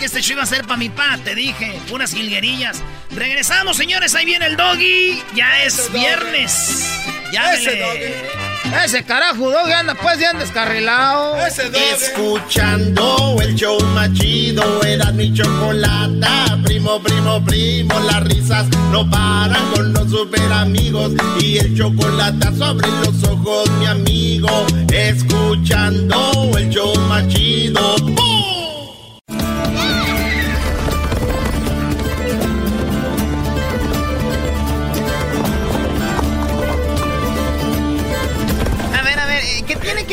[0.08, 1.78] Este show iba a ser para mi pa, te dije.
[1.92, 2.82] Unas jilguerillas.
[3.10, 4.14] Regresamos, señores.
[4.14, 5.22] Ahí viene el doggy.
[5.34, 6.88] Ya es viernes.
[7.30, 11.36] Ya Ese carajo, doggy, anda pues bien descarrilado.
[11.92, 16.58] Escuchando el show más chido, era mi chocolata.
[16.64, 21.12] Primo, primo, primo, las risas no paran con los super amigos.
[21.42, 24.48] Y el chocolate sobre los ojos, mi amigo.
[24.90, 28.27] Escuchando el show más chido.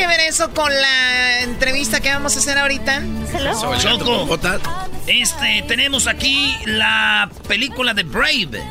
[0.06, 3.02] Que ver eso con la entrevista que vamos a hacer ahorita?
[3.78, 4.38] Choco,
[5.06, 8.62] este, tenemos aquí la película de Brave.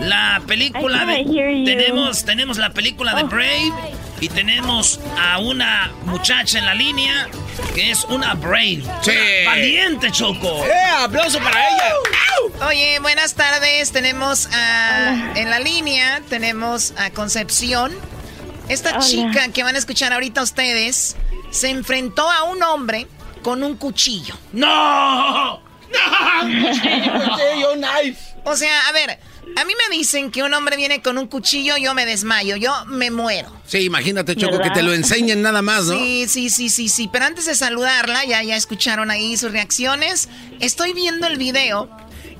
[0.00, 1.24] La película de...
[1.64, 3.28] Tenemos, tenemos la película de Oh.
[3.28, 3.72] Brave
[4.20, 7.28] y tenemos a una muchacha en la línea
[7.74, 8.82] que es una Brave.
[9.02, 9.10] Sí.
[9.42, 10.64] Una valiente, Choco.
[10.66, 10.72] ¡Eh!
[11.00, 12.66] ¡Aplauso para ella!
[12.66, 13.92] Oye, buenas tardes.
[13.92, 17.92] Tenemos a, en la línea, tenemos a Concepción.
[18.68, 19.00] Esta Hola.
[19.00, 21.16] chica que van a escuchar ahorita ustedes
[21.50, 23.06] se enfrentó a un hombre
[23.42, 24.34] con un cuchillo.
[24.52, 25.60] ¡No!
[26.42, 28.18] cuchillo, knife.
[28.44, 29.18] O sea, a ver,
[29.56, 32.72] a mí me dicen que un hombre viene con un cuchillo, yo me desmayo, yo
[32.86, 33.50] me muero.
[33.66, 34.72] Sí, imagínate, Choco, ¿Verdad?
[34.72, 35.96] que te lo enseñen nada más, ¿no?
[35.98, 37.08] Sí, sí, sí, sí, sí.
[37.12, 40.28] Pero antes de saludarla, ya, ya escucharon ahí sus reacciones.
[40.60, 41.88] Estoy viendo el video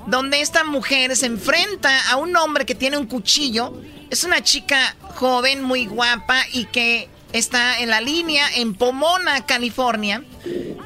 [0.07, 3.73] donde esta mujer se enfrenta a un hombre que tiene un cuchillo.
[4.09, 10.23] Es una chica joven, muy guapa y que está en la línea en Pomona, California.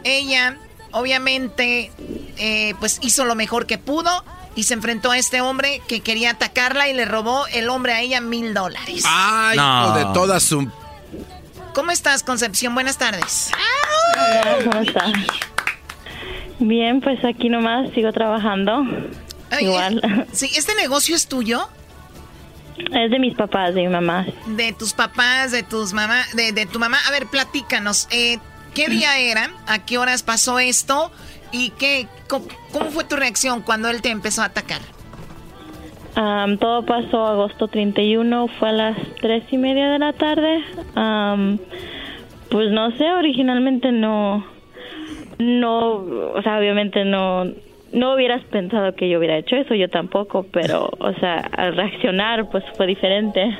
[0.04, 0.58] Ella,
[0.92, 1.92] obviamente,
[2.38, 4.26] eh, pues hizo lo mejor que pudo
[4.56, 8.02] y se enfrentó a este hombre que quería atacarla y le robó el hombre a
[8.02, 9.04] ella mil dólares.
[9.08, 9.94] Ay, No.
[9.96, 10.70] de todas su...
[11.74, 12.74] ¿Cómo estás, Concepción?
[12.74, 13.50] Buenas tardes.
[14.18, 15.14] Hola, ¿cómo estás?
[16.62, 18.84] Bien, pues aquí nomás sigo trabajando.
[19.50, 20.28] Ay, Igual.
[20.32, 21.68] Sí, ¿este negocio es tuyo?
[22.94, 24.26] Es de mis papás, de mi mamá.
[24.48, 26.98] De tus papás, de tus mamá, de, de tu mamá.
[27.08, 28.08] A ver, platícanos.
[28.12, 28.38] eh,
[28.74, 29.50] ¿Qué día era?
[29.68, 31.12] ¿A qué horas pasó esto?
[31.52, 32.08] ¿Y qué?
[32.30, 34.82] ¿Cómo, cómo fue tu reacción cuando él te empezó a atacar?
[36.60, 40.64] Todo pasó agosto 31, fue a las tres y media de la tarde.
[42.50, 44.46] Pues no sé, originalmente no,
[45.42, 45.96] no,
[46.34, 47.46] o sea, obviamente no,
[47.94, 52.50] no hubieras pensado que yo hubiera hecho eso, yo tampoco, pero, o sea, al reaccionar,
[52.50, 53.58] pues fue diferente.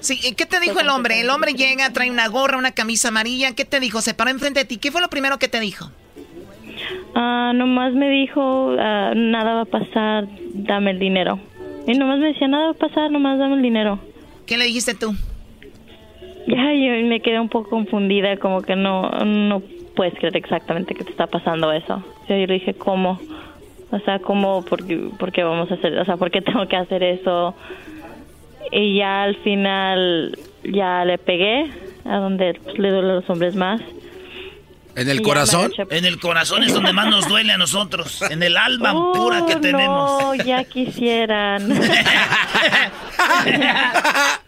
[0.00, 1.20] Sí, ¿y ¿qué te dijo el hombre?
[1.20, 3.54] El hombre llega, trae una gorra, una camisa amarilla.
[3.56, 4.00] ¿Qué te dijo?
[4.00, 4.76] Se paró enfrente de ti.
[4.78, 5.90] ¿Qué fue lo primero que te dijo?
[7.16, 11.40] Ah, nomás me dijo, ah, nada va a pasar, dame el dinero.
[11.86, 13.98] Y nomás me decía, nada va a pasar, nomás dame el dinero.
[14.46, 15.14] ¿Qué le dijiste tú?
[16.46, 19.62] Ya, yo me quedé un poco confundida, como que no, no
[19.98, 22.00] puedes creer exactamente que te está pasando eso.
[22.28, 23.20] Yo le dije, ¿cómo?
[23.90, 24.64] O sea, ¿cómo?
[24.64, 25.98] ¿Por qué, por qué vamos a hacer?
[25.98, 27.56] O sea, ¿por qué tengo que hacer eso?
[28.70, 31.68] Y ya al final, ya le pegué,
[32.04, 33.80] a donde pues, le duele a los hombres más.
[34.94, 35.72] ¿En el corazón?
[35.90, 38.22] En el corazón es donde más nos duele a nosotros.
[38.30, 40.22] En el alma pura que tenemos.
[40.22, 41.72] No, ya quisieran.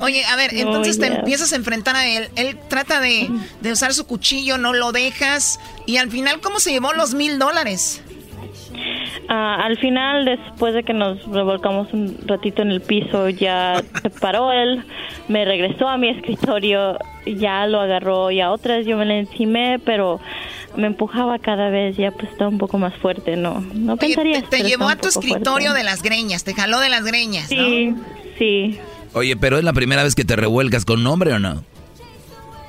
[0.00, 2.28] Oye, a ver, No, entonces te empiezas a enfrentar a él.
[2.36, 3.28] Él trata de,
[3.60, 5.58] de usar su cuchillo, no lo dejas.
[5.86, 8.02] Y al final, ¿cómo se llevó los mil dólares?
[9.28, 14.08] Ah, al final, después de que nos revolcamos un ratito en el piso, ya se
[14.10, 14.84] paró él,
[15.28, 16.96] me regresó a mi escritorio,
[17.26, 20.18] ya lo agarró y a otras yo me le encimé, pero
[20.76, 24.42] me empujaba cada vez, ya pues estaba un poco más fuerte, no, no Oye, pensaría.
[24.42, 27.66] te, te llevó a tu escritorio de las greñas, te jaló de las greñas, ¿no?
[27.66, 27.94] Sí,
[28.38, 28.78] sí.
[29.14, 31.64] Oye, pero es la primera vez que te revuelcas con un hombre o no?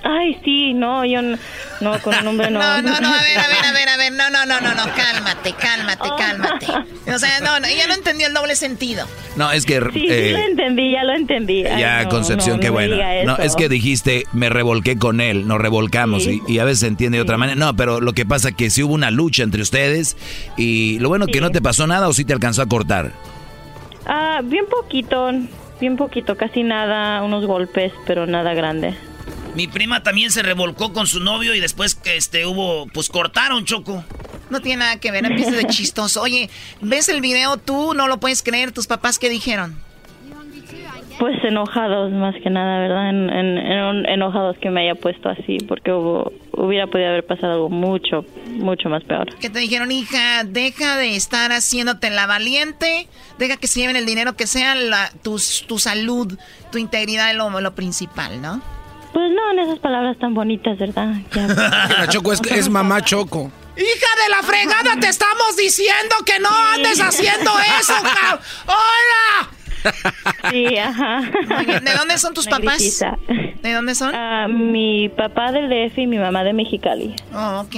[0.01, 1.37] Ay, sí, no, yo no,
[1.81, 2.59] no, con un hombre no.
[2.59, 4.73] No, no, no, a ver, a ver, a ver, a ver, no, no, no, no,
[4.73, 6.65] no, cálmate, cálmate, cálmate.
[7.13, 9.05] O sea, no, no, ella no entendió el doble sentido.
[9.35, 9.81] No, es que...
[9.93, 11.65] Sí, eh, sí lo entendí, ya lo entendí.
[11.65, 12.95] Ay, Ya, no, Concepción, no, qué bueno.
[13.25, 16.41] No, es que dijiste, me revolqué con él, nos revolcamos Sí.
[16.47, 17.57] y, y a veces se entiende de otra manera.
[17.59, 20.15] No, pero lo que pasa que sí hubo una lucha entre ustedes
[20.55, 23.11] y lo bueno que no te pasó nada o sí te alcanzó a cortar.
[24.05, 25.29] Ah, bien poquito,
[25.79, 28.95] bien poquito, casi nada, unos golpes, pero nada grande.
[29.55, 33.65] Mi prima también se revolcó con su novio y después que este hubo, pues cortaron,
[33.65, 34.03] Choco.
[34.49, 36.21] No tiene nada que ver, empieza de chistoso.
[36.21, 36.49] Oye,
[36.81, 37.93] ¿ves el video tú?
[37.93, 39.79] No lo puedes creer, tus papás, ¿qué dijeron?
[41.19, 43.09] Pues enojados más que nada, ¿verdad?
[43.09, 47.53] En, en- en- enojados que me haya puesto así, porque hubo, hubiera podido haber pasado
[47.53, 49.35] algo mucho, mucho más peor.
[49.35, 54.05] Que te dijeron, hija, deja de estar haciéndote la valiente, deja que se lleven el
[54.05, 55.37] dinero que sea, la, tu,
[55.67, 56.39] tu salud,
[56.71, 58.61] tu integridad es lo, lo principal, ¿no?
[59.11, 61.13] Pues no, en esas palabras tan bonitas, ¿verdad?
[61.35, 61.47] Ya.
[61.99, 63.51] La Choco es, es mamá Choco.
[63.75, 64.99] ¡Hija de la fregada!
[64.99, 68.39] ¡Te estamos diciendo que no andes haciendo eso, cabrón!
[68.67, 69.49] ¡Hola!
[70.51, 71.19] Sí, ajá.
[71.59, 72.81] Oye, ¿de dónde son tus papás?
[73.61, 74.15] ¿De dónde son?
[74.15, 77.13] Ah, mi papá del DF y mi mamá de Mexicali.
[77.33, 77.75] Oh, ok.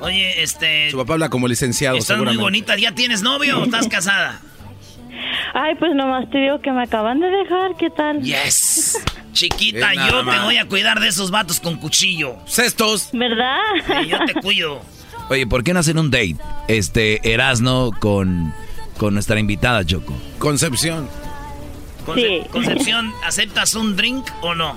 [0.00, 2.76] Oye, este, Su papá habla como licenciado, estás muy bonita.
[2.76, 4.40] ¿Ya tienes novio o estás casada?
[5.52, 8.22] Ay, pues nomás te digo que me acaban de dejar, ¿qué tal?
[8.22, 8.98] Yes.
[9.32, 12.36] Chiquita, nada yo te voy a cuidar de esos vatos con cuchillo.
[12.46, 13.10] Cestos.
[13.12, 13.58] ¿Verdad?
[13.86, 14.80] Sí, yo te cuido.
[15.28, 16.36] Oye, ¿por qué no hacen un date?
[16.66, 18.52] Este, Erasno con,
[18.96, 20.14] con nuestra invitada, Choco.
[20.38, 21.08] Concepción.
[22.06, 22.48] Conce- Sí.
[22.50, 24.76] Concepción, ¿aceptas un drink o no?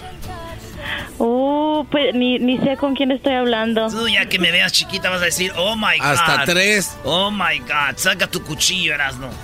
[1.18, 3.88] Uh, pues ni, ni sé con quién estoy hablando.
[3.90, 6.06] Tú ya que me veas chiquita vas a decir, oh my God.
[6.06, 6.92] Hasta tres.
[7.04, 9.30] Oh my God, saca tu cuchillo, Erasno.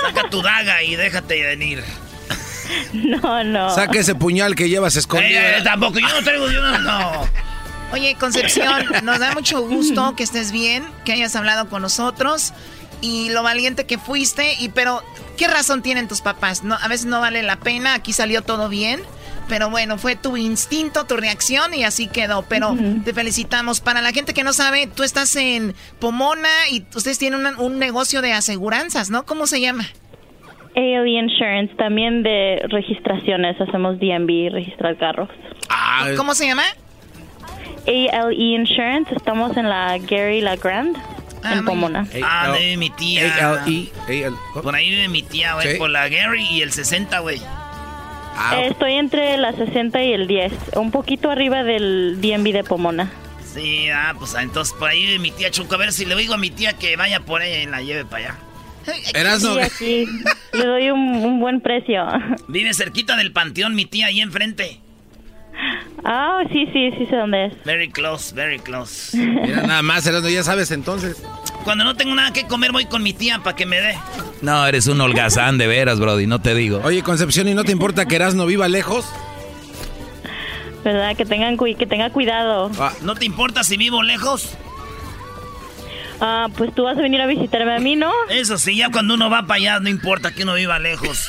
[0.00, 1.84] saca tu daga y déjate venir.
[2.92, 3.70] No, no.
[3.74, 5.40] Saca ese puñal que llevas Eh, escondido.
[5.40, 7.26] eh, tampoco, yo no traigo, yo no, no.
[7.92, 12.52] Oye, Concepción, nos da mucho gusto que estés bien, que hayas hablado con nosotros
[13.00, 14.54] y lo valiente que fuiste.
[14.60, 15.02] Y pero,
[15.36, 16.62] ¿qué razón tienen tus papás?
[16.64, 17.94] No, a veces no vale la pena.
[17.94, 19.00] Aquí salió todo bien,
[19.48, 22.42] pero bueno, fue tu instinto, tu reacción y así quedó.
[22.48, 23.80] Pero te felicitamos.
[23.80, 27.78] Para la gente que no sabe, tú estás en Pomona y ustedes tienen una- un
[27.78, 29.24] negocio de aseguranzas, ¿no?
[29.24, 29.86] ¿Cómo se llama?
[30.76, 35.28] ALE Insurance, también de registraciones, hacemos DMV, registrar carros.
[35.68, 36.62] Ah, ¿Cómo se llama?
[37.86, 40.98] ALE Insurance, estamos en la Gary La Grande,
[41.44, 42.06] en muy Pomona.
[42.22, 43.52] Ah, de mi tía.
[43.62, 43.90] A-L-E.
[44.26, 45.78] A-L- Por ahí vive mi tía, güey, Sí.
[45.78, 47.40] por la Gary y el 60, güey.
[48.42, 53.10] Ah, Estoy entre la 60 y el 10, un poquito arriba del DMV de Pomona.
[53.52, 55.74] Sí, ah, pues entonces por ahí vive mi tía Choco.
[55.74, 58.04] A ver si le digo a mi tía que vaya por ella y la lleve
[58.04, 58.38] para allá.
[59.14, 59.54] Erasno.
[59.54, 60.06] Sí, aquí
[60.52, 62.06] le doy un, un buen precio.
[62.48, 64.80] Vive cerquita del panteón mi tía ahí enfrente.
[66.04, 67.64] Ah, sí, sí, sí sé dónde es.
[67.64, 69.16] Very close, very close.
[69.18, 71.22] Mira, nada más, Erasno, ya sabes entonces.
[71.64, 73.96] Cuando no tengo nada que comer voy con mi tía para que me dé.
[74.40, 76.80] No, eres un holgazán de veras, Brody, no te digo.
[76.84, 79.06] Oye, Concepción, ¿y no te importa que Erasno viva lejos?
[80.84, 81.14] ¿Verdad?
[81.14, 82.70] Que tengan que tenga cuidado.
[82.78, 84.56] Ah, ¿No te importa si vivo lejos?
[86.20, 88.12] Ah, pues tú vas a venir a visitarme a mí, ¿no?
[88.28, 91.28] Eso sí, ya cuando uno va para allá, no importa que uno viva lejos.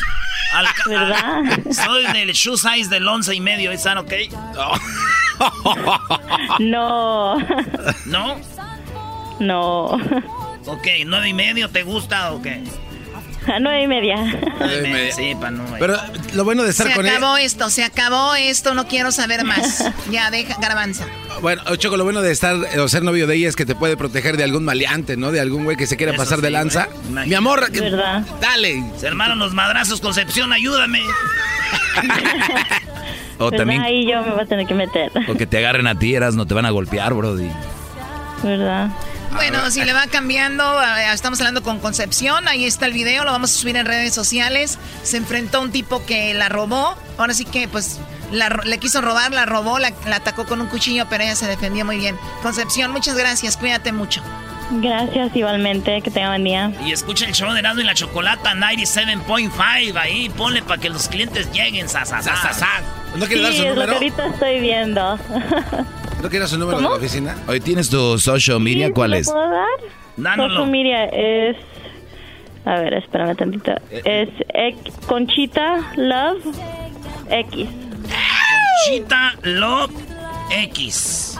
[0.53, 1.43] Al, ¿Verdad?
[1.71, 4.11] soy del shoe size del once y medio, ¿están ok?
[6.59, 7.37] No.
[8.05, 8.35] ¿No?
[9.39, 9.85] No.
[10.67, 12.61] Ok, nueve y medio, ¿te gusta o qué?
[13.55, 14.15] A nueve y media.
[14.59, 15.13] Nueve y media.
[15.13, 15.63] Sí, para no.
[15.79, 15.95] Pero
[16.33, 17.15] lo bueno de estar Se con él.
[17.15, 19.85] acabó esto, se acabó esto, no quiero saber más.
[20.11, 21.05] Ya, deja, garbanza.
[21.41, 23.95] Bueno, Choco, lo bueno de estar o ser novio de ella es que te puede
[23.97, 25.31] proteger de algún maleante, ¿no?
[25.31, 26.87] De algún güey que se quiera Eso pasar sí, de lanza.
[27.09, 27.27] güey.
[27.27, 28.23] Mi amor, que- ¿Verdad?
[28.41, 28.83] dale.
[28.97, 31.01] Se armaron los madrazos, Concepción, ayúdame.
[33.37, 33.57] O ¿Verdad?
[33.57, 35.11] también, Ahí yo me voy a tener que meter.
[35.27, 37.49] o que te agarren a tiras, no te van a golpear, brody.
[38.43, 38.89] ¿Verdad?
[39.33, 40.63] Bueno, si le va cambiando,
[41.13, 44.77] estamos hablando con Concepción, ahí está el video, lo vamos a subir en redes sociales.
[45.03, 47.99] Se enfrentó a un tipo que la robó, ahora sí que pues
[48.31, 51.35] la ro- le quiso robar, la robó, la, la atacó con un cuchillo, pero ella
[51.35, 52.17] se defendió muy bien.
[52.43, 54.21] Concepción, muchas gracias, cuídate mucho.
[54.73, 56.71] Gracias igualmente, que tenga buen día.
[56.85, 61.07] Y escucha el show de Erasmo y la Chocolata 97.5 ahí, ponle para que los
[61.07, 62.67] clientes lleguen, sa, sa, sa, sa, sa.
[63.15, 63.93] ¿No quiere dar Sí, su es lo que número?
[63.93, 65.19] ahorita estoy viendo.
[66.21, 67.35] ¿No quieres su número de la oficina?
[67.47, 69.27] Hoy tienes tu social media, ¿cuál ¿Lo es?
[69.31, 70.37] puedo dar?
[70.37, 71.57] Social media es...
[72.65, 73.71] A ver, espérame tantito.
[73.89, 76.43] Es X- Conchita Love
[77.29, 77.67] X.
[78.87, 79.91] Conchita Love
[80.51, 81.37] X.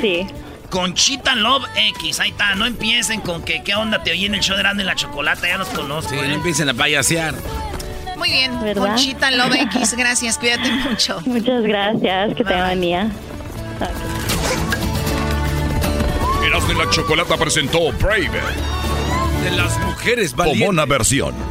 [0.00, 0.26] Sí.
[0.70, 1.64] Conchita Love
[1.98, 4.62] X, ahí está, no empiecen con que qué onda te oí en el show de
[4.62, 6.10] Erasmo y la Chocolata, ya los conozco.
[6.10, 6.26] Sí, ¿eh?
[6.26, 7.34] no empiecen a payasear.
[8.16, 8.82] Muy bien, ¿Verdad?
[8.88, 11.20] Conchita Love X, gracias, cuídate mucho.
[11.26, 13.08] Muchas gracias, que tenga buen día.
[16.44, 18.30] Erasmo y la Chocolata presentó Brave,
[19.42, 20.62] De las mujeres valientes.
[20.62, 21.34] Pomona versión.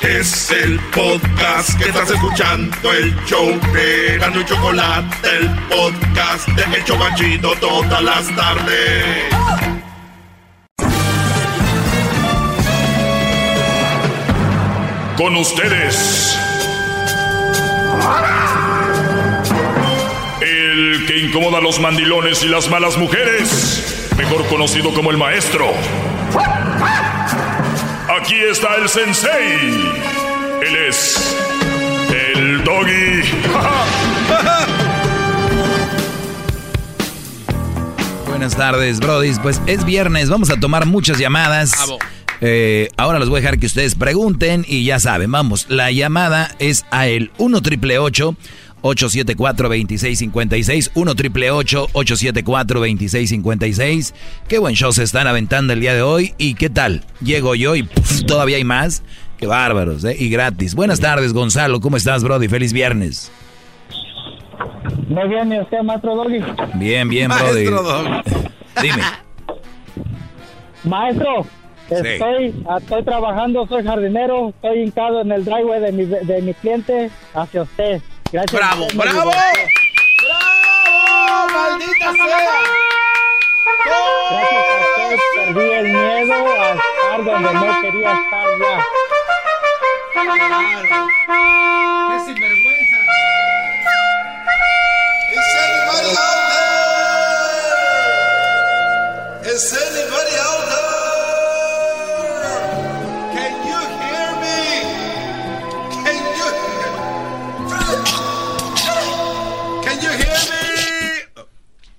[0.00, 6.78] Es el podcast que estás escuchando, el show de Erasmo y Chocolate, el podcast de
[6.78, 9.24] El Chobachito todas las tardes.
[15.18, 16.38] Con ustedes.
[21.00, 24.10] El que incomoda a los mandilones y las malas mujeres.
[24.18, 25.72] Mejor conocido como el maestro.
[28.20, 29.80] Aquí está el sensei.
[30.62, 31.38] Él es.
[32.34, 33.22] El doggy.
[38.26, 39.32] Buenas tardes, Brody.
[39.42, 41.72] Pues es viernes, vamos a tomar muchas llamadas.
[42.42, 46.54] Eh, ahora los voy a dejar que ustedes pregunten y ya saben, vamos, la llamada
[46.58, 54.14] es a el 1 triple 874 2656 1 triple 874 2656
[54.48, 56.34] Qué buen show se están aventando el día de hoy.
[56.38, 57.02] ¿Y qué tal?
[57.22, 59.02] Llego yo y puf, todavía hay más.
[59.38, 60.16] Qué bárbaros, ¿eh?
[60.18, 60.74] Y gratis.
[60.74, 61.80] Buenas tardes, Gonzalo.
[61.80, 62.48] ¿Cómo estás, Brody?
[62.48, 63.32] Feliz viernes.
[65.08, 66.40] Muy bien, ¿y usted, maestro Doggy?
[66.74, 67.64] Bien, bien, Brody.
[67.64, 68.10] Maestro Doggy.
[68.82, 69.02] Dime.
[70.84, 71.46] Maestro,
[71.90, 77.10] estoy, estoy trabajando, soy jardinero, estoy hincado en el driveway de mi, de mi cliente
[77.34, 78.00] hacia usted.
[78.32, 78.52] Gracias.
[78.52, 79.30] ¡Bravo, bravo!
[80.22, 81.48] ¡Bravo!
[81.52, 82.62] ¡Maldita sea!
[84.30, 88.84] Gracias a usted perdí el miedo a estar donde no quería estar ya.
[92.08, 92.96] ¡Qué sinvergüenza!
[95.32, 96.40] Is anybody out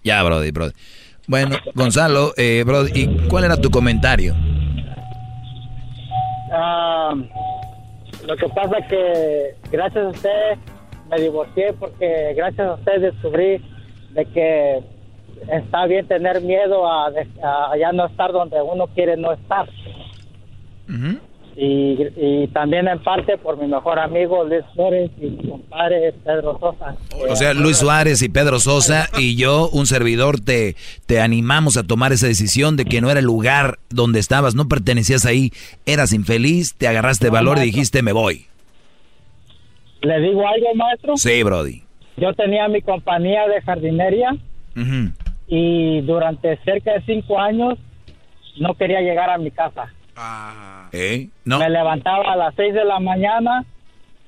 [0.04, 0.74] Ya, Brody, Brody.
[1.28, 4.36] Bueno, Gonzalo, eh, Brody, ¿y cuál era tu comentario?
[6.52, 7.14] Ah,
[8.26, 10.58] lo que pasa que gracias a usted
[11.10, 13.62] me divorcié porque gracias a usted descubrí
[14.12, 14.84] de que
[15.50, 19.70] está bien tener miedo a, a ya no estar donde uno quiere no estar.
[21.56, 26.58] Y, y también en parte por mi mejor amigo Luis Flores y mi compadre Pedro
[26.60, 26.96] Sosa.
[27.30, 30.76] O sea, Luis Suárez y Pedro Sosa y yo, un servidor, te,
[31.06, 34.70] te animamos a tomar esa decisión de que no era el lugar donde estabas, no
[34.70, 35.52] pertenecías ahí,
[35.86, 38.46] eras infeliz, te agarraste valor y dijiste, me voy.
[40.02, 41.18] ¿Le digo algo, maestro?
[41.18, 41.84] Sí, Brody.
[42.18, 44.36] Yo tenía mi compañía de jardinería
[45.48, 47.78] y durante cerca de cinco años
[48.60, 49.94] no quería llegar a mi casa.
[50.92, 51.30] ¿Eh?
[51.46, 51.60] No.
[51.60, 53.64] Me levantaba a las seis de la mañana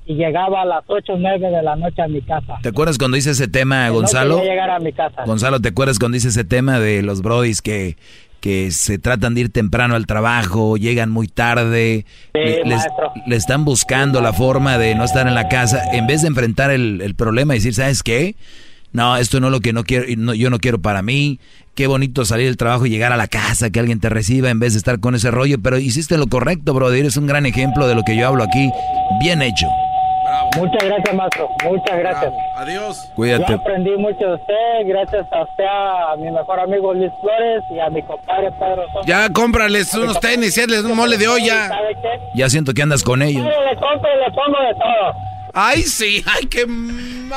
[0.05, 2.55] y llegaba a las ocho o nueve de la noche a mi casa.
[2.61, 4.37] ¿Te acuerdas cuando hice ese tema, Gonzalo?
[4.37, 5.23] No llegar a mi casa.
[5.25, 7.97] Gonzalo, ¿te acuerdas cuando dice ese tema de los brodis que,
[8.41, 12.85] que se tratan de ir temprano al trabajo, llegan muy tarde, le, les-
[13.27, 16.71] le están buscando la forma de no estar en la casa, en vez de enfrentar
[16.71, 18.35] el, el problema y decir, ¿sabes qué?
[18.91, 21.39] No, esto no es lo que no quiero, y no- yo no quiero para mí.
[21.75, 24.59] Qué bonito salir del trabajo y llegar a la casa, que alguien te reciba en
[24.59, 26.99] vez de estar con ese rollo, pero hiciste lo correcto, brother.
[26.99, 28.71] Eres un gran ejemplo de lo que yo hablo aquí.
[29.21, 29.67] Bien hecho.
[30.55, 31.49] Muchas gracias, maestro.
[31.63, 32.33] Muchas gracias.
[32.57, 33.09] Adiós.
[33.15, 33.45] Cuídate.
[33.49, 37.79] Yo aprendí mucho de usted, gracias a usted, a mi mejor amigo Luis Flores y
[37.79, 39.07] a mi compadre Pedro Sosa.
[39.07, 41.69] Ya cómprales unos tenis hazles un mole de olla.
[41.69, 42.19] ¿Sabe qué?
[42.35, 43.43] Ya siento que andas con ellos.
[43.43, 45.33] Yo le compro y le pongo de todo.
[45.55, 46.65] Ay, sí, ay, qué...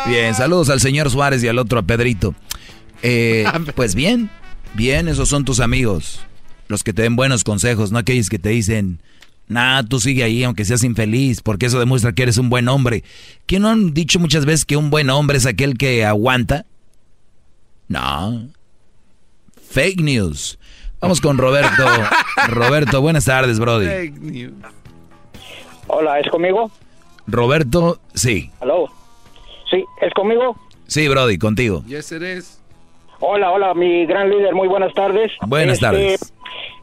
[0.07, 2.35] Bien, saludos al señor Suárez y al otro a Pedrito.
[3.09, 3.45] Eh,
[3.77, 4.31] pues bien,
[4.75, 6.21] bien, esos son tus amigos.
[6.67, 9.01] Los que te den buenos consejos, no aquellos que te dicen,
[9.47, 13.05] nah, tú sigue ahí aunque seas infeliz, porque eso demuestra que eres un buen hombre.
[13.47, 16.67] ¿Quién no han dicho muchas veces que un buen hombre es aquel que aguanta?
[17.87, 18.49] No.
[19.71, 20.59] Fake news.
[20.99, 21.85] Vamos con Roberto.
[22.49, 24.53] Roberto, buenas tardes, Brody.
[25.87, 26.73] Hola, ¿es conmigo?
[27.29, 28.51] Roberto, sí.
[28.59, 28.89] ¿Aló?
[29.71, 30.59] Sí, ¿es conmigo?
[30.89, 31.85] Sí, Brody, contigo.
[31.87, 32.56] Yes, it is.
[33.21, 35.33] Hola, hola, mi gran líder, muy buenas tardes.
[35.47, 36.33] Buenas Este, tardes.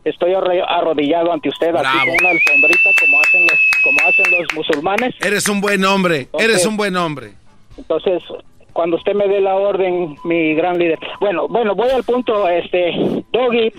[0.03, 4.47] Estoy arro- arrodillado ante usted, aquí con una alfombrita como hacen los, como hacen los
[4.55, 5.15] musulmanes.
[5.25, 7.33] Eres un buen hombre, eres un buen hombre.
[7.77, 8.21] Entonces,
[8.73, 10.99] cuando usted me dé la orden, mi gran líder.
[11.21, 12.91] Bueno, bueno, voy al punto, este,
[13.31, 13.71] Doggy,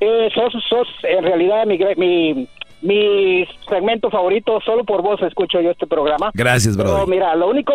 [0.00, 2.48] eh, sos, sos en realidad mi, mi,
[2.82, 6.30] mi segmento favorito, solo por vos escucho yo este programa.
[6.34, 7.10] Gracias, Pero Brody.
[7.10, 7.72] mira, lo único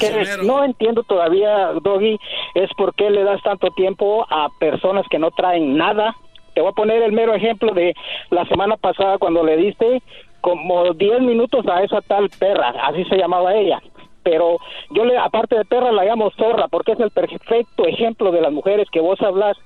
[0.00, 2.18] que no entiendo todavía, Doggy,
[2.54, 6.14] es por qué le das tanto tiempo a personas que no traen nada.
[6.54, 7.94] Te voy a poner el mero ejemplo de
[8.30, 10.02] la semana pasada cuando le diste
[10.40, 13.82] como 10 minutos a esa tal perra, así se llamaba ella.
[14.22, 14.58] Pero
[14.90, 18.52] yo le, aparte de perra, la llamo zorra porque es el perfecto ejemplo de las
[18.52, 19.56] mujeres que vos hablas,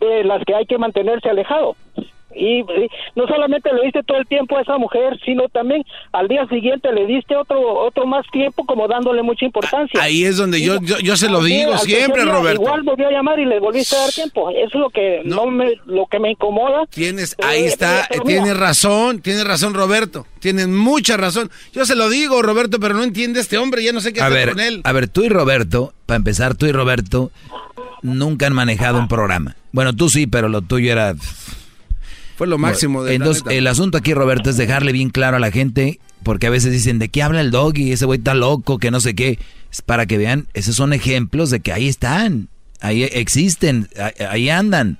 [0.00, 1.74] de las que hay que mantenerse alejado.
[2.34, 6.28] Y, y no solamente le diste todo el tiempo a esa mujer, sino también al
[6.28, 10.00] día siguiente le diste otro otro más tiempo como dándole mucha importancia.
[10.00, 12.62] Ahí es donde yo, yo, yo se lo digo siempre, día Roberto.
[12.62, 14.50] Igual volvió a llamar y le volviste a dar tiempo.
[14.50, 16.86] Eso es lo que no, me lo que me incomoda.
[16.86, 20.26] Tienes, Pero, ahí eh, está, eh, tienes razón, tienes razón, Roberto.
[20.40, 21.50] Tienes mucha razón.
[21.72, 24.26] Yo se lo digo, Roberto, pero no entiende este hombre, ya no sé qué A
[24.26, 24.80] hacer ver, con él.
[24.84, 27.30] a ver, tú y Roberto, para empezar, tú y Roberto
[28.02, 29.56] nunca han manejado un programa.
[29.72, 31.14] Bueno, tú sí, pero lo tuyo era...
[32.40, 35.50] Fue lo máximo de Entonces, el asunto aquí, Roberto, es dejarle bien claro a la
[35.50, 37.92] gente, porque a veces dicen, ¿de qué habla el doggy?
[37.92, 39.38] Ese güey está loco, que no sé qué.
[39.70, 42.48] Es para que vean, esos son ejemplos de que ahí están,
[42.80, 43.90] ahí existen,
[44.30, 44.96] ahí- andan,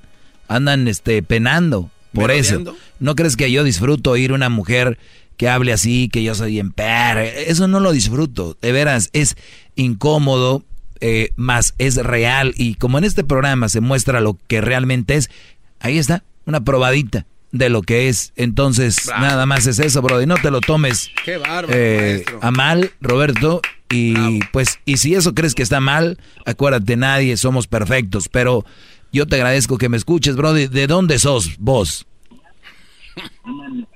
[0.48, 1.90] andan este penando.
[2.12, 2.76] Por eso.
[2.98, 4.98] ¿no crees que yo disfruto oír una mujer
[5.38, 9.38] que hable así, que yo soy en Eso no lo disfruto, de veras, es
[9.76, 10.62] incómodo,
[11.00, 12.52] eh, más es real.
[12.58, 15.30] Y como en este programa se muestra lo que realmente es,
[15.78, 18.32] ahí está, una probadita de lo que es.
[18.36, 20.20] Entonces, nada más es eso, bro.
[20.20, 23.60] Y no te lo tomes Qué bárbaro, eh, a mal, Roberto.
[23.92, 28.28] Y pues, y si eso crees que está mal, acuérdate, nadie somos perfectos.
[28.28, 28.64] Pero
[29.12, 30.52] yo te agradezco que me escuches, bro.
[30.52, 32.06] ¿De de dónde sos vos?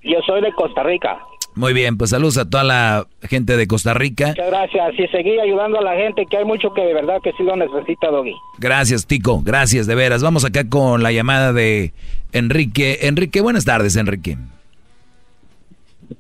[0.02, 1.18] Yo soy de Costa Rica.
[1.56, 4.28] Muy bien, pues saludos a toda la gente de Costa Rica.
[4.28, 4.94] Muchas gracias.
[4.98, 7.55] Y seguí ayudando a la gente, que hay mucho que de verdad que sí lo
[7.56, 8.35] necesita, Doggy.
[8.59, 9.40] Gracias, Tico.
[9.43, 10.22] Gracias, de veras.
[10.22, 11.93] Vamos acá con la llamada de
[12.32, 12.98] Enrique.
[13.02, 14.36] Enrique, buenas tardes, Enrique.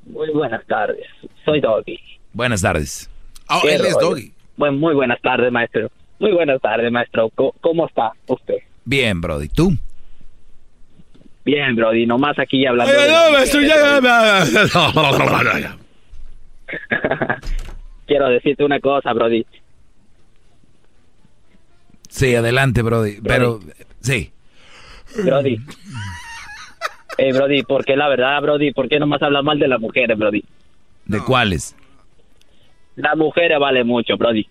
[0.06, 1.04] Muy buenas tardes.
[1.44, 1.98] Soy Doggy.
[2.32, 3.10] Buenas tardes.
[3.62, 4.28] Qué rollo.
[4.56, 5.90] Bueno, muy buenas tardes, maestro.
[6.20, 7.30] Muy buenas tardes, maestro.
[7.34, 8.58] ¿Cómo, cómo está usted?
[8.84, 9.48] Bien, Brody.
[9.48, 9.76] ¿Tú?
[11.44, 12.06] Bien, Brody.
[12.06, 12.92] Nomás aquí hablando.
[12.96, 14.00] Ay, no, maestro, ya-
[18.06, 19.46] Quiero decirte una cosa, Brody.
[22.08, 23.18] Sí, adelante, Brody.
[23.22, 23.60] Pero,
[24.00, 24.30] sí.
[25.24, 25.58] Brody.
[27.18, 28.72] Eh, Brody, ¿por qué la verdad, Brody?
[28.72, 30.44] ¿Por qué nomás hablas mal de las mujeres, Brody?
[31.06, 31.76] ¿De cuáles?
[32.96, 34.48] Las mujeres vale mucho, Brody.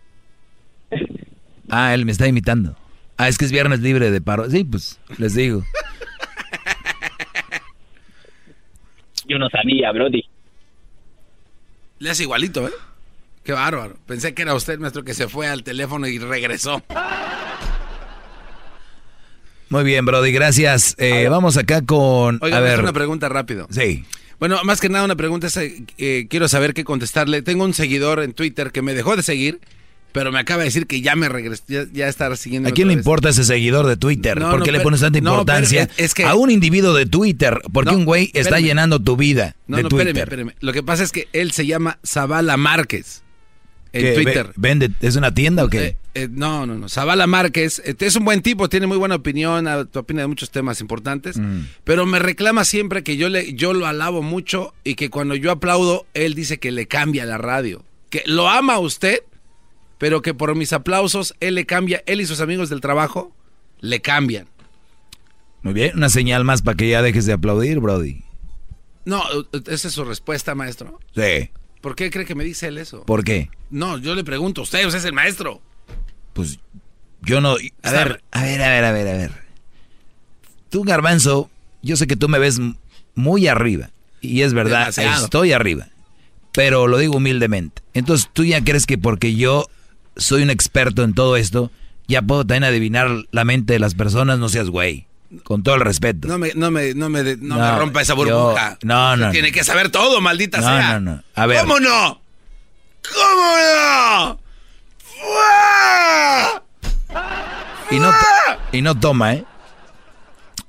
[1.70, 2.76] Ah, él me está imitando.
[3.18, 4.50] Ah, es que es viernes libre de paro.
[4.50, 5.64] Sí, pues, les digo.
[9.28, 10.24] Yo no sabía, Brody.
[12.00, 12.72] Le hace igualito, ¿eh?
[13.44, 13.98] Qué bárbaro.
[14.06, 16.82] Pensé que era usted, maestro, que se fue al teléfono y regresó.
[19.70, 20.96] Muy bien, Brody, gracias.
[20.98, 22.40] Eh, vamos acá con...
[22.42, 23.68] Oiga, a ver, una pregunta rápido.
[23.70, 24.06] Sí.
[24.40, 27.42] Bueno, más que nada una pregunta es, eh, quiero saber qué contestarle.
[27.42, 29.60] Tengo un seguidor en Twitter que me dejó de seguir,
[30.14, 32.70] pero me acaba de decir que ya me regresó, ya, ya está siguiendo.
[32.70, 34.40] ¿A quién le importa ese seguidor de Twitter?
[34.40, 37.60] No, ¿Por no, qué le pones tanta importancia es- que- a un individuo de Twitter?
[37.74, 38.64] Porque un güey está espérame.
[38.66, 40.08] llenando tu vida No, de no, Twitter.
[40.10, 40.22] espéreme,
[40.52, 40.56] espéreme.
[40.62, 43.24] Lo que pasa es que él se llama Zavala Márquez
[43.92, 44.48] en ¿Qué, Twitter.
[44.48, 44.92] ve- ¿Vende?
[45.02, 45.84] ¿Es una tienda o qué?
[45.86, 46.90] Eh, eh, no, no, no.
[46.90, 50.80] Zavala Márquez eh, es un buen tipo, tiene muy buena opinión, opina de muchos temas
[50.82, 51.62] importantes, Mm.
[51.84, 55.52] pero me reclama siempre que yo le, yo lo alabo mucho y que cuando yo
[55.52, 57.84] aplaudo, él dice que le cambia la radio.
[58.10, 59.20] Que lo ama usted,
[60.04, 63.34] pero que por mis aplausos él le cambia, él y sus amigos del trabajo
[63.80, 64.50] le cambian.
[65.62, 68.22] Muy bien, una señal más para que ya dejes de aplaudir, Brody.
[69.06, 69.24] No,
[69.66, 71.00] esa es su respuesta, maestro.
[71.16, 71.52] Sí.
[71.80, 73.06] ¿Por qué cree que me dice él eso?
[73.06, 73.50] ¿Por qué?
[73.70, 75.62] No, yo le pregunto usted, usted es el maestro.
[76.34, 76.60] Pues
[77.22, 77.56] yo no...
[77.84, 79.32] A ver, a ver, a ver, a ver, a ver.
[80.70, 81.50] Tú, Garbanzo,
[81.82, 82.60] yo sé que tú me ves
[83.16, 83.92] muy arriba.
[84.20, 85.24] Y es verdad, Demasiado.
[85.24, 85.88] estoy arriba.
[86.52, 87.82] Pero lo digo humildemente.
[87.94, 89.70] Entonces, ¿tú ya crees que porque yo
[90.16, 91.72] soy un experto en todo esto,
[92.08, 94.40] ya puedo también adivinar la mente de las personas?
[94.40, 95.08] No seas güey.
[95.44, 96.28] Con todo el respeto.
[96.28, 98.78] No me, no me, no me, no No, me rompa esa yo- burbuja.
[98.84, 99.54] no, no, Tiene no.
[99.54, 101.00] que saber todo, maldita No, sea.
[101.00, 101.24] no, no.
[101.34, 101.62] A ver.
[101.62, 102.22] ¿Cómo no?
[103.12, 104.40] ¿Cómo no?
[105.00, 106.64] ¡Fua!
[107.92, 108.12] Y no,
[108.72, 109.46] y no toma, ¿eh?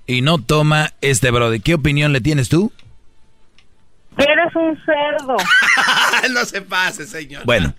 [0.06, 1.60] Y no toma este Brody.
[1.60, 2.72] ¿Qué opinión le tienes tú?
[4.18, 5.36] Eres un cerdo.
[6.32, 7.44] no se pase, señor.
[7.44, 7.74] Bueno,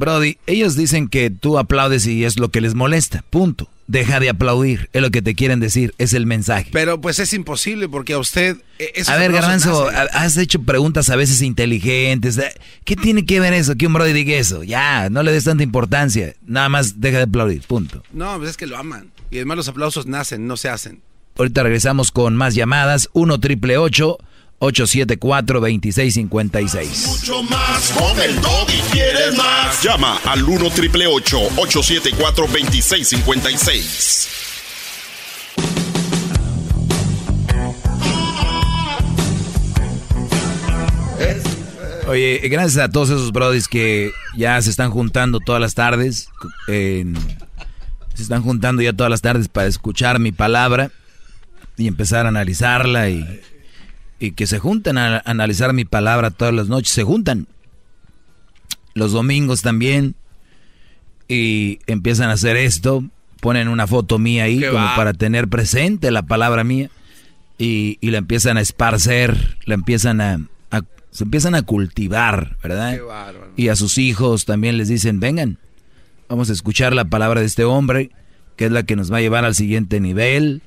[0.00, 3.22] Brody, ellos dicen que tú aplaudes y es lo que les molesta.
[3.30, 3.68] Punto.
[3.86, 4.88] Deja de aplaudir.
[4.92, 5.94] Es lo que te quieren decir.
[5.98, 6.70] Es el mensaje.
[6.72, 8.56] Pero pues es imposible porque a usted...
[8.78, 12.38] esos A ver, Garbanzo, has hecho preguntas a veces inteligentes.
[12.38, 12.52] Eh,
[12.84, 13.76] ¿Qué tiene que ver eso?
[13.76, 14.64] Que un Brody diga eso.
[14.64, 16.34] Ya, no le des tanta importancia.
[16.46, 17.62] Nada más deja de aplaudir.
[17.62, 18.02] Punto.
[18.12, 19.10] No, pues es que lo aman.
[19.30, 21.02] Y además los aplausos nacen, no se hacen.
[21.36, 23.10] Ahorita regresamos con más llamadas.
[23.12, 24.29] 1 triple 874
[25.60, 27.06] 2656.
[27.08, 28.80] Mucho más con el doggy.
[28.92, 29.82] ¿Quieres más?
[29.82, 34.28] Llama al 1 triple 874 2656.
[42.06, 46.28] Oye, gracias a todos esos brodis que ya se están juntando todas las tardes.
[46.68, 47.16] en-
[48.14, 50.90] se están juntando ya todas las tardes para escuchar mi palabra
[51.78, 53.40] y empezar a analizarla y,
[54.20, 56.92] y que se juntan a analizar mi palabra todas las noches.
[56.92, 57.46] Se juntan
[58.94, 60.14] los domingos también
[61.28, 63.04] y empiezan a hacer esto.
[63.40, 64.96] Ponen una foto mía ahí como va.
[64.96, 66.90] para tener presente la palabra mía
[67.56, 70.34] y, y la empiezan a esparcer, la empiezan a,
[70.70, 72.96] a- se empiezan a cultivar, ¿verdad?
[72.96, 73.00] Qué.
[73.56, 75.56] Y a sus hijos también les dicen, vengan,
[76.28, 78.10] vamos a escuchar la palabra de este hombre,
[78.56, 80.60] que es la que nos va a llevar al siguiente nivel.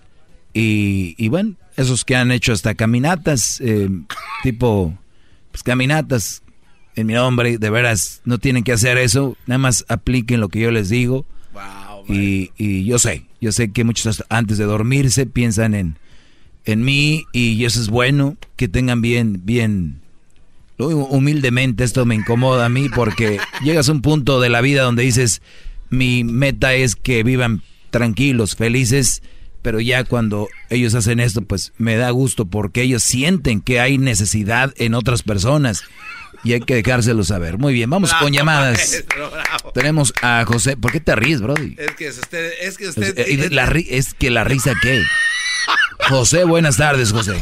[0.54, 3.90] Y, y bueno, esos que han hecho hasta caminatas, eh,
[4.44, 4.98] tipo,
[5.52, 6.44] pues caminatas
[6.96, 10.60] en mi nombre, de veras, no tienen que hacer eso, nada más apliquen lo que
[10.60, 11.26] yo les digo.
[12.08, 15.98] y, y yo sé, yo sé que muchos antes de dormirse piensan en,
[16.66, 20.02] en mí y eso es bueno, que tengan bien, bien,
[20.78, 24.62] lo digo humildemente, esto me incomoda a mí porque llegas a un punto de la
[24.62, 25.42] vida donde dices,
[25.90, 29.22] mi meta es que vivan tranquilos, felices,
[29.64, 33.98] pero ya cuando ellos hacen esto, pues me da gusto porque ellos sienten que hay
[33.98, 35.84] necesidad en otras personas
[36.44, 37.58] y hay que dejárselo saber.
[37.58, 38.76] Muy bien, vamos con llamadas.
[38.78, 39.72] Maestro, bravo.
[39.72, 40.78] Tenemos a José.
[40.78, 41.76] ¿Por qué te ríes, Brody?
[41.80, 43.18] Es que es usted, es que Es, usted...
[43.18, 45.02] eh, la ri- es que la risa qué.
[46.10, 47.42] José, buenas tardes, José.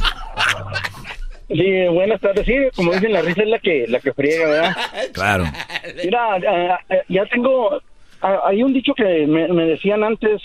[1.49, 2.45] Sí, buenas tardes.
[2.45, 4.77] Sí, como dicen, la risa es la que, la que friega, ¿verdad?
[5.13, 5.43] Claro.
[6.03, 7.81] Mira, ah, ah, ya tengo...
[8.21, 10.41] ah, hay un dicho que me, me decían antes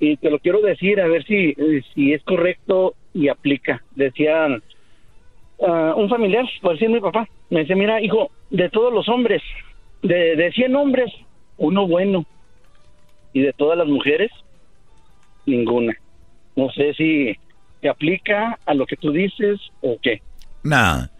[0.00, 3.82] y te lo quiero decir a ver si, eh, si es correcto y aplica.
[3.94, 4.62] Decían,
[5.62, 9.42] ah, un familiar, por decir mi papá, me decía, mira, hijo, de todos los hombres,
[10.02, 11.12] de, de 100 hombres,
[11.58, 12.24] uno bueno.
[13.32, 14.30] Y de todas las mujeres,
[15.46, 15.94] ninguna.
[16.56, 17.36] No sé si
[17.80, 20.20] te aplica a lo que tú dices o qué.
[20.62, 21.10] Nada.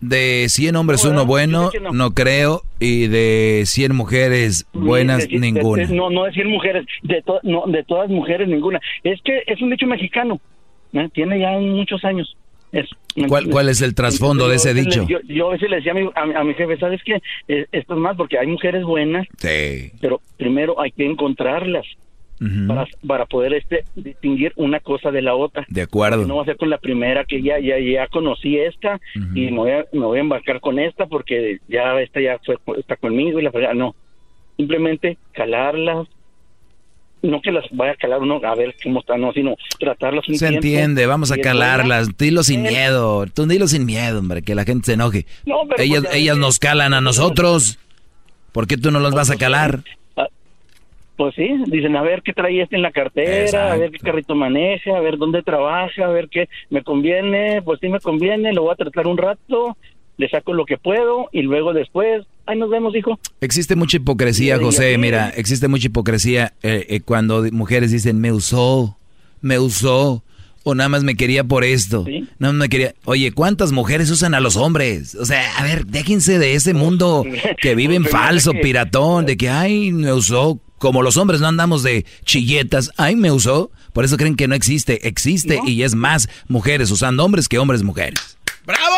[0.00, 1.92] De 100 hombres, No, uno bueno, no.
[1.92, 2.10] no.
[2.12, 2.62] creo.
[2.78, 5.86] Y de 100 mujeres buenas, De- de- ninguna.
[5.86, 8.80] de- no, no mujeres, de, to- no, de todas mujeres, ninguna.
[9.04, 10.40] Es que es un dicho mexicano,
[10.94, 11.08] ¿eh?
[11.12, 12.34] tiene ya muchos años.
[12.72, 15.04] Es, ¿me ¿Cuál, cuál es el trasfondo de ese dicho?
[15.08, 17.20] Yo, yo a veces le decía a mi, a, a mi jefe, ¿sabes qué?
[17.48, 19.90] Eh, esto es más porque hay mujeres buenas, Sí.
[20.00, 21.84] pero primero hay que encontrarlas
[22.66, 25.66] Para, para poder este distinguir una cosa de la otra.
[25.68, 26.26] De acuerdo.
[26.26, 28.98] No va a ser con la primera que ya ya ya conocí esta
[29.34, 32.56] y me voy, a, me voy a embarcar con esta porque ya esta ya fue,
[32.78, 33.74] está conmigo y la fregada.
[33.74, 33.94] no.
[34.56, 36.08] Simplemente calarlas,
[37.22, 40.36] no que las vaya a calar uno a ver cómo están, no, sino tratarlas un
[40.36, 40.66] Se tiempo.
[40.66, 42.16] entiende, vamos a calarlas.
[42.16, 43.26] Dilo sin miedo.
[43.26, 45.26] Tú dilo sin miedo, hombre, que la gente se enoje.
[45.44, 47.78] No, pero ellas a ellas nos calan a nosotros.
[48.52, 49.80] ¿Por qué tú no los vas a calar?
[51.20, 54.34] Pues sí, dicen a ver qué trae este en la cartera, a ver qué carrito
[54.34, 58.62] maneja, a ver dónde trabaja, a ver qué me conviene, pues sí me conviene, lo
[58.62, 59.76] voy a tratar un rato,
[60.16, 63.18] le saco lo que puedo y luego después, ahí nos vemos, hijo.
[63.42, 64.96] Existe mucha hipocresía, José.
[64.96, 68.96] Mira, existe mucha hipocresía eh, eh, cuando mujeres dicen, me usó,
[69.42, 70.24] me usó,
[70.62, 72.06] o nada más me quería por esto.
[72.38, 72.94] Nada más me quería.
[73.04, 75.14] Oye, ¿cuántas mujeres usan a los hombres?
[75.16, 77.26] O sea, a ver, déjense de ese mundo
[77.60, 80.58] que vive en Pues, falso, piratón, de que, ay, me usó.
[80.80, 84.54] Como los hombres no andamos de chilletas, ay, me usó, por eso creen que no
[84.54, 85.06] existe.
[85.06, 88.38] Existe y es más mujeres usando hombres que hombres mujeres.
[88.64, 88.96] ¡Bravo!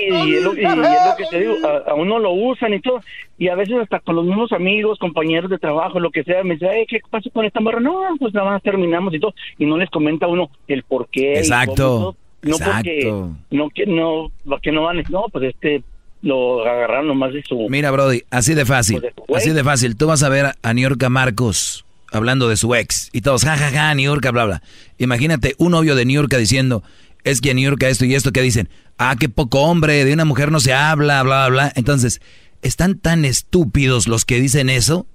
[0.00, 1.54] y, es lo, que te digo,
[1.86, 3.00] a, uno lo usan y todo,
[3.38, 6.54] y a veces hasta con los mismos amigos, compañeros de trabajo, lo que sea, me
[6.54, 7.78] dice, ¿qué pasa con esta morra?
[7.78, 11.38] No, pues nada más terminamos y todo, y no les comenta uno el por qué.
[11.38, 12.16] Exacto.
[12.42, 13.12] no porque
[13.50, 14.30] no que no
[14.60, 15.82] que no van no pues este
[16.24, 20.06] lo agarraron nomás de su mira Brody así de fácil pues, así de fácil tú
[20.06, 23.94] vas a ver a Niorca Marcos hablando de su ex y todos jajaja ja, ja,
[23.94, 24.62] Niorca bla bla
[24.98, 26.82] imagínate un novio de Niorca diciendo
[27.22, 28.68] es que Niorca esto y esto que dicen
[28.98, 32.20] ah qué poco hombre de una mujer no se habla bla bla bla entonces
[32.62, 35.06] están tan estúpidos los que dicen eso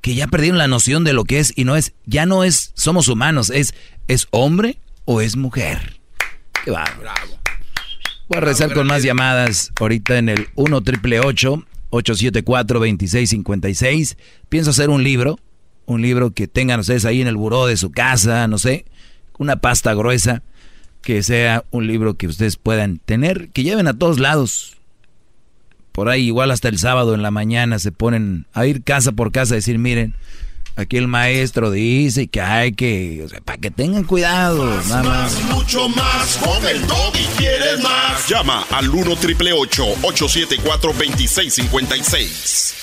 [0.00, 2.72] que ya perdieron la noción de lo que es y no es ya no es
[2.74, 3.74] somos humanos es
[4.08, 6.00] es hombre o es mujer.
[6.64, 6.84] Qué va.
[6.98, 7.38] Bravo.
[8.28, 14.16] Voy a rezar con más llamadas ahorita en el 1 triple 874 2656.
[14.48, 15.38] Pienso hacer un libro,
[15.84, 18.84] un libro que tengan ustedes ahí en el buró de su casa, no sé,
[19.38, 20.42] una pasta gruesa,
[21.02, 24.76] que sea un libro que ustedes puedan tener, que lleven a todos lados.
[25.92, 29.30] Por ahí igual hasta el sábado en la mañana se ponen a ir casa por
[29.30, 30.16] casa a decir, miren,
[30.76, 35.02] Aquí el maestro dice que hay que, o sea, para que tengan cuidado, más, nada
[35.02, 35.42] más.
[35.44, 38.28] Mucho más, con el y quieres más.
[38.28, 42.74] Llama al 1 triple 874 2656.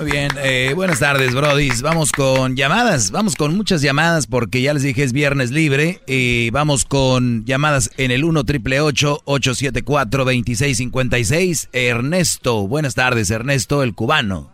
[0.00, 1.82] Muy bien, eh, buenas tardes, brodis.
[1.82, 6.48] Vamos con llamadas, vamos con muchas llamadas porque ya les dije es viernes libre y
[6.52, 11.68] vamos con llamadas en el 1 triple 874 2656.
[11.74, 14.50] Ernesto, buenas tardes, Ernesto, el cubano.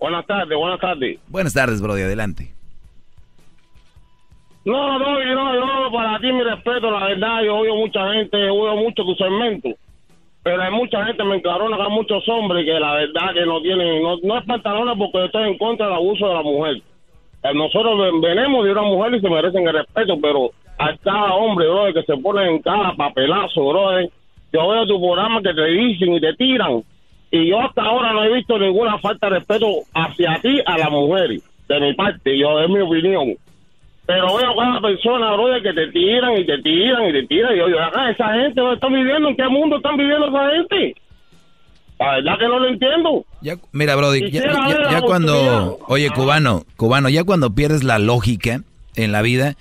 [0.00, 1.18] Buenas tardes, buenas tardes.
[1.28, 2.54] Buenas tardes, brody, adelante.
[4.64, 8.76] No, no, no, no, para ti mi respeto, la verdad, yo oigo mucha gente, oigo
[8.76, 9.76] mucho tu segmento
[10.42, 13.60] pero hay mucha gente, me encarona que hay muchos hombres que la verdad que no
[13.60, 16.76] tienen, no, es pantalones porque estoy en contra del abuso de la mujer.
[17.44, 21.68] Eh, nosotros venimos de una mujer y se merecen el respeto, pero a cada hombre,
[21.68, 24.00] bro, que se pone en cada papelazo, bro,
[24.52, 26.82] yo veo tu programa que te dicen y te tiran.
[27.30, 30.90] Y yo hasta ahora no he visto ninguna falta de respeto hacia ti, a la
[30.90, 33.34] mujer, de mi parte, yo, es mi opinión.
[34.14, 37.54] Pero veo cada persona, bro, que te tiran y te tiran y te tiran.
[37.54, 39.28] Y yo, acá, esa gente, ¿dónde están viviendo?
[39.28, 40.94] ¿En qué mundo están viviendo esa gente?
[41.98, 43.24] La verdad que no lo entiendo.
[43.40, 48.62] Ya, mira, Brody, ya, cuando, oye, cubano, cubano, ya cuando pierdes la lógica
[48.96, 49.54] en la vida,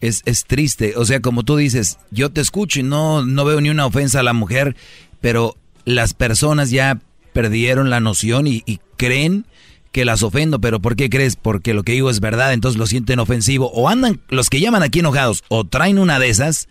[0.00, 0.94] es, es triste.
[0.96, 4.20] O sea, como tú dices, yo te escucho y no, no veo ni una ofensa
[4.20, 4.76] a la mujer,
[5.20, 5.54] pero
[5.84, 6.98] las personas ya
[7.32, 9.44] perdieron la noción y, y creen
[9.92, 11.36] que las ofendo, pero ¿por qué crees?
[11.36, 13.70] Porque lo que digo es verdad, entonces lo sienten ofensivo.
[13.72, 16.68] O andan, los que llaman aquí enojados, o traen una de esas,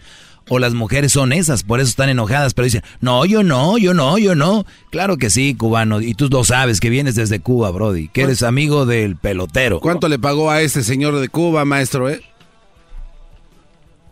[0.49, 3.93] o las mujeres son esas, por eso están enojadas, pero dicen, no, yo no, yo
[3.93, 4.65] no, yo no.
[4.91, 8.43] Claro que sí, cubano, y tú lo sabes, que vienes desde Cuba, Brody, que eres
[8.43, 9.79] amigo del pelotero.
[9.79, 12.21] ¿Cuánto le pagó a ese señor de Cuba, maestro, eh?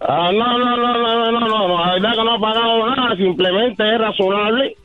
[0.02, 3.96] Ah, no, no, no, no, no, no, la verdad que no ha pagado nada, simplemente
[3.96, 4.76] es razonable,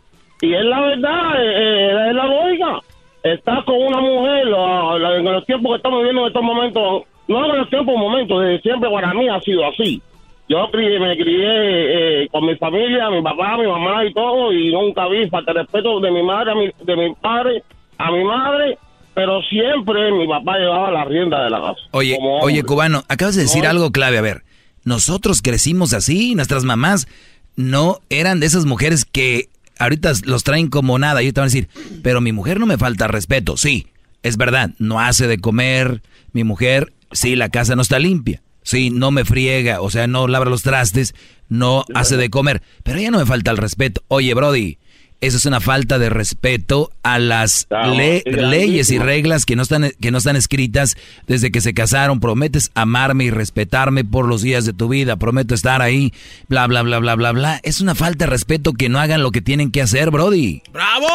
[0.40, 2.80] y es la verdad, eh, eh, es la lógica
[3.22, 7.58] estás con una mujer en los tiempos que estamos viviendo en estos momentos, no en
[7.58, 10.02] los tiempos, momentos, desde siempre para mí ha sido así.
[10.48, 15.06] Yo me crié eh, con mi familia, mi papá, mi mamá y todo, y nunca
[15.06, 17.62] vi falta de respeto de mi madre, a mi, de mi padre,
[17.98, 18.76] a mi madre,
[19.14, 21.80] pero siempre mi papá llevaba la rienda de la casa.
[21.92, 24.42] Oye, oye, cubano, acabas de decir algo clave, a ver,
[24.84, 27.06] nosotros crecimos así, nuestras mamás
[27.54, 29.50] no eran de esas mujeres que
[29.80, 31.68] ahorita los traen como nada y te van a decir,
[32.02, 33.56] pero mi mujer no me falta respeto.
[33.56, 33.88] Sí,
[34.22, 36.02] es verdad, no hace de comer,
[36.32, 38.42] mi mujer, sí, la casa no está limpia.
[38.62, 41.14] Sí, no me friega, o sea, no labra los trastes,
[41.48, 44.02] no hace de comer, pero ella no me falta el respeto.
[44.08, 44.78] Oye, Brody,
[45.20, 50.10] eso es una falta de respeto a las leyes y reglas que no, están, que
[50.10, 52.20] no están escritas desde que se casaron.
[52.20, 55.16] Prometes amarme y respetarme por los días de tu vida.
[55.16, 56.12] Prometo estar ahí,
[56.48, 57.60] bla, bla, bla, bla, bla, bla.
[57.62, 60.62] Es una falta de respeto que no hagan lo que tienen que hacer, Brody.
[60.72, 61.06] ¡Bravo!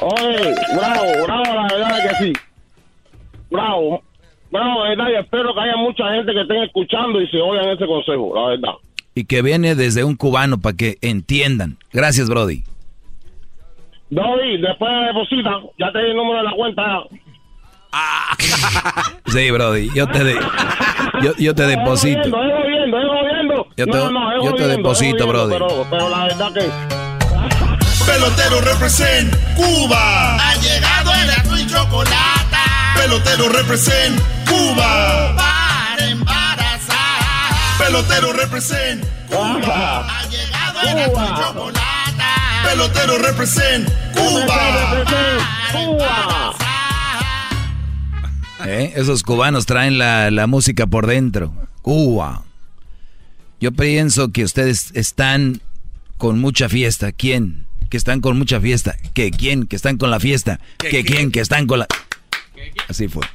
[0.00, 2.32] Oye, bravo, bravo, la verdad que sí.
[3.50, 4.02] Bravo,
[4.50, 7.70] bravo, la verdad, y espero que haya mucha gente que estén escuchando y se oigan
[7.70, 8.83] ese consejo, la verdad
[9.14, 11.78] y que viene desde un cubano para que entiendan.
[11.92, 12.64] Gracias, Brody.
[14.10, 16.82] Brody, después deposita, ya te di el número de la cuenta.
[17.92, 18.36] Ah.
[19.26, 20.34] sí, Brody, yo te, de,
[21.22, 22.20] yo, yo te deposito.
[22.20, 23.66] Es jodiendo, es jodiendo.
[23.76, 25.52] Yo te, no, no, yo te deposito, Brody.
[25.52, 27.04] Pero, pero la verdad que...
[28.06, 30.36] Pelotero represent Cuba.
[30.36, 32.56] Ha llegado el azul y chocolate
[32.96, 35.53] Pelotero represent Cuba.
[37.84, 40.06] Pelotero represent Cuba.
[40.08, 41.80] Ha llegado el chocolate.
[42.64, 45.04] Pelotero represent Cuba.
[45.70, 46.54] Cuba.
[48.64, 48.94] ¿Eh?
[48.96, 51.52] Esos cubanos traen la, la música por dentro.
[51.82, 52.44] Cuba.
[53.60, 55.60] Yo pienso que ustedes están
[56.16, 57.12] con mucha fiesta.
[57.12, 57.66] ¿Quién?
[57.90, 58.96] Que están con mucha fiesta.
[59.12, 59.66] ¿Que quién?
[59.66, 60.58] Que están con la fiesta.
[60.78, 61.30] ¿Que quién?
[61.30, 61.86] Que están con la...
[62.88, 63.26] Así fue.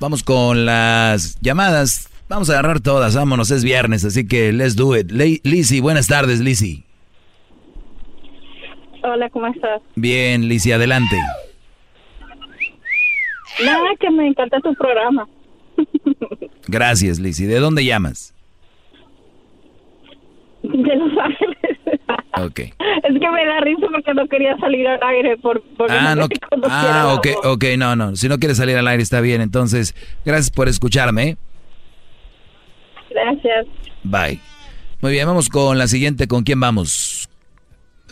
[0.00, 2.10] Vamos con las llamadas.
[2.28, 5.12] Vamos a agarrar todas, vámonos, es viernes, así que let's do it.
[5.12, 6.84] Lizzy, buenas tardes, Lizzy.
[9.04, 9.80] Hola, ¿cómo estás?
[9.94, 11.16] Bien, Lizzy, adelante.
[13.64, 15.28] Nada, que me encanta tu programa.
[16.66, 17.46] Gracias, Lizzy.
[17.46, 18.34] ¿De dónde llamas?
[20.62, 21.56] De Los Ángeles.
[22.38, 22.58] Ok.
[22.58, 26.28] Es que me da risa porque no quería salir al aire por, ah, no,
[26.68, 28.16] ah ok, ok, no, no.
[28.16, 29.40] Si no quieres salir al aire está bien.
[29.40, 29.94] Entonces,
[30.24, 31.36] gracias por escucharme.
[33.16, 33.66] Gracias.
[34.04, 34.40] Bye.
[35.00, 36.28] Muy bien, vamos con la siguiente.
[36.28, 37.28] ¿Con quién vamos?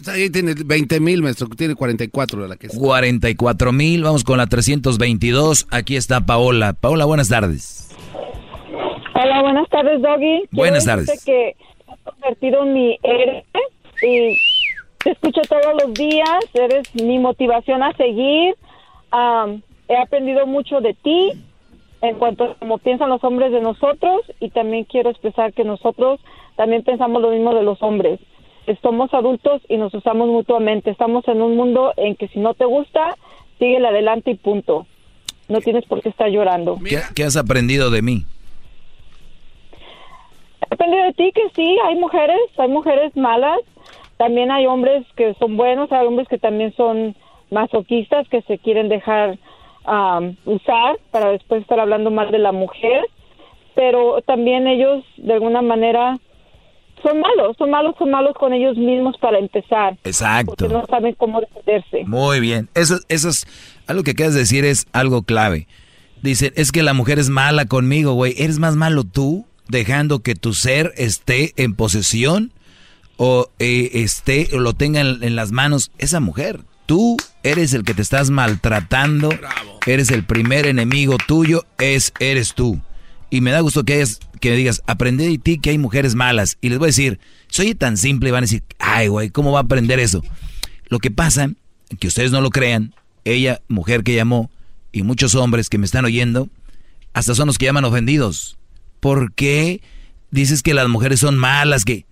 [0.08, 1.46] Ahí tiene 20 mil, maestro.
[1.48, 4.02] Tiene 44 la que 44 mil.
[4.02, 5.66] Vamos con la 322.
[5.70, 6.72] Aquí está Paola.
[6.72, 7.94] Paola, buenas tardes.
[9.14, 10.48] Hola, buenas tardes, Doggy.
[10.50, 11.24] Buenas tardes.
[11.24, 13.44] que he convertido en mi héroe
[14.02, 14.36] y
[15.02, 16.44] te escucho todos los días.
[16.54, 18.56] Eres mi motivación a seguir.
[19.88, 21.32] he aprendido mucho de ti
[22.08, 26.20] en cuanto a cómo piensan los hombres de nosotros y también quiero expresar que nosotros
[26.56, 28.20] también pensamos lo mismo de los hombres.
[28.82, 30.90] Somos adultos y nos usamos mutuamente.
[30.90, 33.16] Estamos en un mundo en que si no te gusta,
[33.58, 34.86] sigue adelante y punto.
[35.48, 36.78] No tienes por qué estar llorando.
[37.14, 38.24] ¿Qué, has aprendido de mí?
[40.62, 43.60] He aprendido de ti que sí, hay mujeres, hay mujeres malas,
[44.16, 47.14] también hay hombres que son buenos, hay hombres que también son
[47.50, 49.38] masoquistas, que se quieren dejar
[50.44, 53.04] usar para después estar hablando mal de la mujer,
[53.74, 56.18] pero también ellos de alguna manera
[57.02, 59.98] son malos, son malos, son malos con ellos mismos para empezar.
[60.04, 60.54] Exacto.
[60.56, 62.04] Porque no saben cómo defenderse.
[62.06, 62.68] Muy bien.
[62.74, 63.46] Eso, eso es,
[63.86, 65.66] algo que quieres decir es algo clave.
[66.22, 68.34] Dicen, es que la mujer es mala conmigo, güey.
[68.38, 72.52] ¿Eres más malo tú dejando que tu ser esté en posesión
[73.18, 76.60] o eh, esté o lo tenga en las manos esa mujer?
[76.86, 79.30] Tú eres el que te estás maltratando,
[79.86, 82.80] eres el primer enemigo tuyo, es eres tú.
[83.30, 86.14] Y me da gusto que hayas, que me digas, aprendí de ti que hay mujeres
[86.14, 86.58] malas.
[86.60, 89.52] Y les voy a decir, soy tan simple y van a decir, ay güey, ¿cómo
[89.52, 90.22] va a aprender eso?
[90.88, 91.50] Lo que pasa,
[91.98, 92.94] que ustedes no lo crean,
[93.24, 94.50] ella, mujer que llamó,
[94.92, 96.48] y muchos hombres que me están oyendo,
[97.14, 98.56] hasta son los que llaman ofendidos.
[99.00, 99.80] ¿Por qué
[100.30, 101.84] dices que las mujeres son malas?
[101.84, 102.06] Que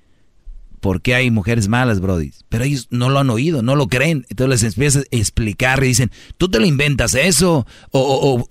[0.82, 2.32] por qué hay mujeres malas, Brody.
[2.48, 4.26] Pero ellos no lo han oído, no lo creen.
[4.28, 7.68] Entonces les empiezas a explicar y dicen, tú te lo inventas eso.
[7.92, 8.44] O,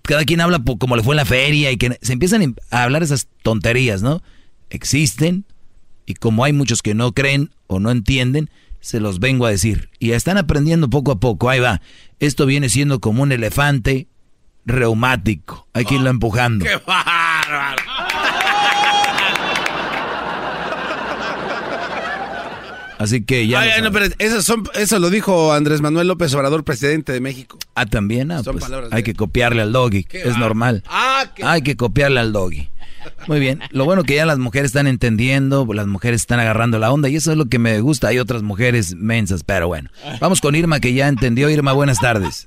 [0.00, 3.02] cada quien habla como le fue en la feria y que se empiezan a hablar
[3.02, 4.22] esas tonterías, ¿no?
[4.70, 5.44] Existen
[6.06, 8.48] y como hay muchos que no creen o no entienden,
[8.80, 9.90] se los vengo a decir.
[9.98, 11.50] Y están aprendiendo poco a poco.
[11.50, 11.82] Ahí va.
[12.20, 14.08] Esto viene siendo como un elefante
[14.64, 15.68] reumático.
[15.74, 16.64] Hay que irlo empujando.
[16.64, 17.82] ¡Qué bárbaro!
[22.98, 23.64] Así que ya.
[24.18, 27.58] eso, son, eso lo dijo Andrés Manuel López Obrador, presidente de México.
[27.74, 28.30] Ah, también.
[28.30, 30.06] Ah, pues, hay que copiarle al doggy.
[30.10, 30.82] Es normal.
[30.88, 32.70] Ah, hay que copiarle al doggy.
[33.28, 33.60] Muy bien.
[33.70, 37.16] Lo bueno que ya las mujeres están entendiendo, las mujeres están agarrando la onda y
[37.16, 38.08] eso es lo que me gusta.
[38.08, 39.90] Hay otras mujeres mensas, pero bueno.
[40.20, 41.48] Vamos con Irma que ya entendió.
[41.50, 42.46] Irma, buenas tardes.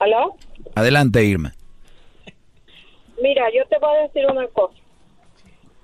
[0.00, 0.36] ¿Aló?
[0.74, 1.54] Adelante, Irma.
[3.22, 4.74] Mira, yo te voy a decir una cosa.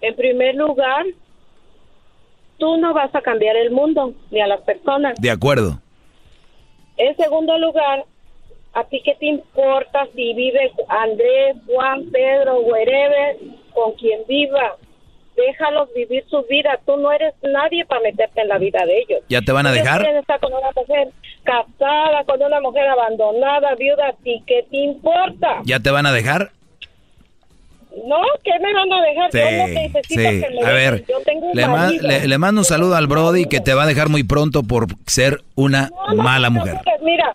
[0.01, 1.07] En primer lugar,
[2.59, 5.15] tú no vas a cambiar el mundo ni a las personas.
[5.21, 5.81] De acuerdo.
[6.97, 8.05] En segundo lugar,
[8.75, 13.37] ¿a ti qué te importa si vive Andrés, Juan, Pedro, wherever,
[13.73, 14.77] con quien viva?
[15.37, 16.81] Déjalos vivir su vida.
[16.85, 19.21] Tú no eres nadie para meterte en la vida de ellos.
[19.29, 20.05] ¿Ya te van a dejar?
[20.05, 21.11] estar con una mujer
[21.45, 24.09] casada, con una mujer abandonada, viuda.
[24.09, 25.61] ¿A ti qué te importa?
[25.65, 26.51] ¿Ya te van a dejar?
[28.07, 29.33] No, ¿qué me van a dejar?
[29.33, 31.05] Sí, yo no necesito que me A ver,
[32.27, 35.43] le, mando un saludo al Brody que te va a dejar muy pronto por ser
[35.55, 36.77] una mala mujer.
[37.03, 37.33] Mira,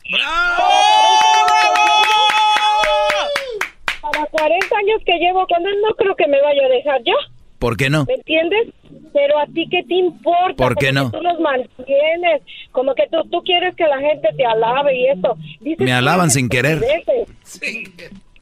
[4.01, 7.13] para 40 años que llevo con él, no creo que me vaya a dejar ya.
[7.59, 8.05] ¿Por qué no?
[8.05, 8.73] ¿Me entiendes?
[9.13, 10.55] Pero a ti qué te importa?
[10.57, 11.11] ¿Por qué no?
[11.11, 15.37] tú los mantienes, como que tú, tú quieres que la gente te alabe y eso.
[15.79, 16.81] me alaban sin querer.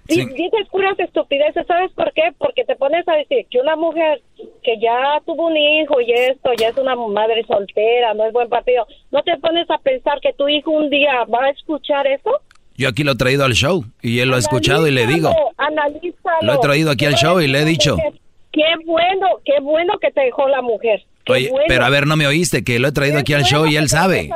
[0.08, 0.26] Sí.
[0.26, 2.34] Dices puras estupideces, ¿sabes por qué?
[2.38, 4.22] Porque te pones a decir que una mujer
[4.64, 8.50] que ya tuvo un hijo y esto, ya es una madre soltera, no es buen
[8.50, 12.32] partido, ¿no te pones a pensar que tu hijo un día va a escuchar eso?
[12.78, 15.32] Yo aquí lo he traído al show y él lo ha escuchado y le digo.
[15.58, 16.38] Analízalo.
[16.42, 17.96] Lo he traído aquí al show y le he dicho.
[18.52, 21.04] Qué bueno, qué bueno que te dejó la mujer.
[21.26, 21.66] Qué Oye, bueno.
[21.68, 23.72] pero a ver, no me oíste, que lo he traído Qué aquí al bueno show
[23.72, 24.30] y él sabe.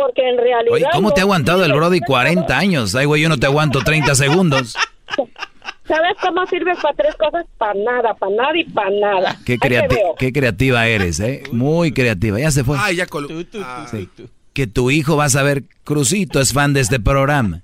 [0.00, 0.72] Porque en realidad.
[0.72, 2.94] Oye, ¿cómo te ha aguantado el Brody 40 años?
[2.94, 4.76] Ay, güey, yo no te aguanto 30 segundos.
[5.86, 7.44] ¿Sabes cómo sirves para tres cosas?
[7.58, 9.38] Para nada, para nada y para nada.
[9.44, 11.42] Qué, creati- qué creativa eres, ¿eh?
[11.50, 12.38] Muy creativa.
[12.38, 12.76] Ya se fue.
[12.78, 13.86] Ay, ya colu- Ah.
[13.90, 14.08] Sí.
[14.52, 17.62] Que tu hijo va a saber, Crucito es fan de este programa.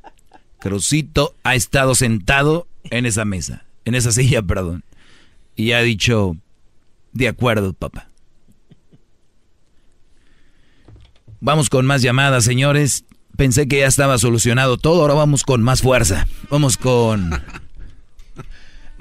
[0.58, 4.82] Crucito ha estado sentado en esa mesa, en esa silla, perdón.
[5.54, 6.34] Y ha dicho,
[7.12, 8.08] de acuerdo, papá.
[11.40, 13.04] Vamos con más llamadas, señores.
[13.36, 16.26] Pensé que ya estaba solucionado todo, ahora vamos con más fuerza.
[16.50, 17.30] Vamos con...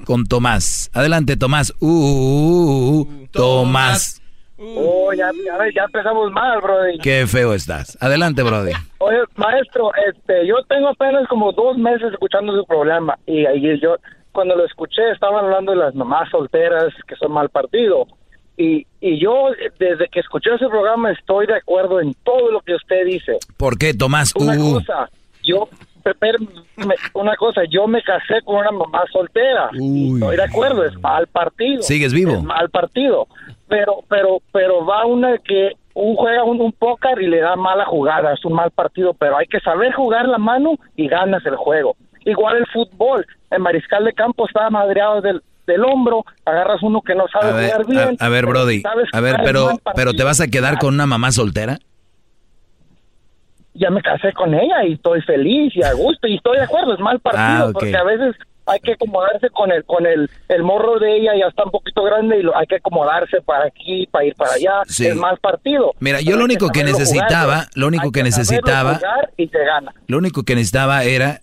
[0.04, 0.90] Con Tomás.
[0.92, 1.72] Adelante, Tomás.
[1.80, 4.22] Uh, uh, uh, Tomás.
[4.58, 5.30] Oh, ya,
[5.74, 6.98] ya, empezamos mal, Brody.
[6.98, 7.98] Qué feo estás.
[8.00, 8.72] Adelante, Brody.
[8.98, 13.96] Oye, maestro, este, yo tengo apenas como dos meses escuchando su programa y ahí yo,
[14.32, 18.06] cuando lo escuché, estaban hablando de las mamás solteras que son mal partido.
[18.56, 22.74] Y, y yo, desde que escuché ese programa, estoy de acuerdo en todo lo que
[22.74, 23.38] usted dice.
[23.58, 24.34] ¿Por qué, Tomás?
[24.34, 25.10] Una Uh, cosa,
[25.42, 25.68] yo,
[27.14, 29.70] una cosa, yo me casé con una mamá soltera.
[29.72, 31.82] Estoy de acuerdo, es mal partido.
[31.82, 32.32] ¿Sigues vivo?
[32.32, 33.26] Es mal partido.
[33.68, 37.84] Pero, pero, pero va una que un juega un, un póker y le da mala
[37.86, 41.56] jugada, es un mal partido, pero hay que saber jugar la mano y ganas el
[41.56, 41.96] juego.
[42.24, 47.14] Igual el fútbol, el mariscal de campo está madreado del, del hombro, agarras uno que
[47.14, 48.16] no sabe a ver, jugar bien.
[48.20, 48.82] a, a ver, Brody.
[49.12, 51.78] A ver, pero, pero ¿te vas a quedar con una mamá soltera?
[53.78, 56.94] ya me casé con ella y estoy feliz y a gusto y estoy de acuerdo,
[56.94, 57.72] es mal partido Ah, ok.
[57.74, 58.34] porque a veces
[58.64, 62.02] hay que acomodarse con el con el, el morro de ella ya está un poquito
[62.02, 65.06] grande y lo, hay que acomodarse para aquí, para ir para allá, Sí.
[65.06, 65.92] es mal partido.
[66.00, 68.98] Mira, yo lo único que saberlo necesitaba, jugar, lo único que necesitaba,
[69.36, 69.92] y se gana.
[70.06, 71.40] lo único que necesitaba era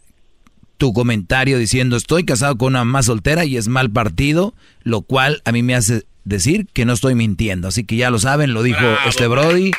[0.84, 5.42] tu comentario diciendo estoy casado con una mamá soltera y es mal partido, lo cual
[5.46, 7.70] a mí me hace decir que no estoy mintiendo.
[7.70, 9.72] Así que ya lo saben, lo dijo este Brody.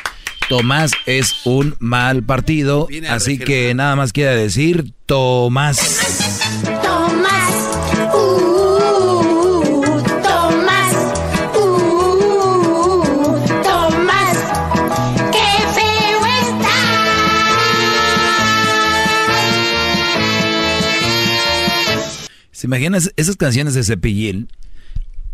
[0.49, 5.77] Tomás es un mal partido, así que nada más quiere decir Tomás.
[6.81, 7.53] Tomás,
[8.15, 8.54] uh,
[22.65, 24.47] ¿Se imaginan esas canciones de Cepillín?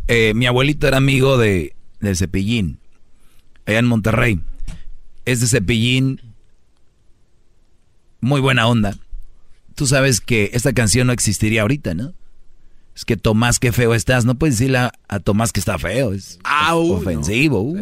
[0.10, 2.80] Eh, mi abuelito era amigo de, de Cepillín,
[3.66, 4.42] allá en Monterrey.
[5.24, 6.20] Es de Cepillín,
[8.20, 8.98] muy buena onda.
[9.76, 12.14] Tú sabes que esta canción no existiría ahorita, ¿no?
[12.94, 14.26] Es que Tomás, qué feo estás.
[14.26, 16.12] No puedes decirle a, a Tomás que está feo.
[16.12, 16.38] Es
[16.70, 17.62] ofensivo.
[17.62, 17.78] uh.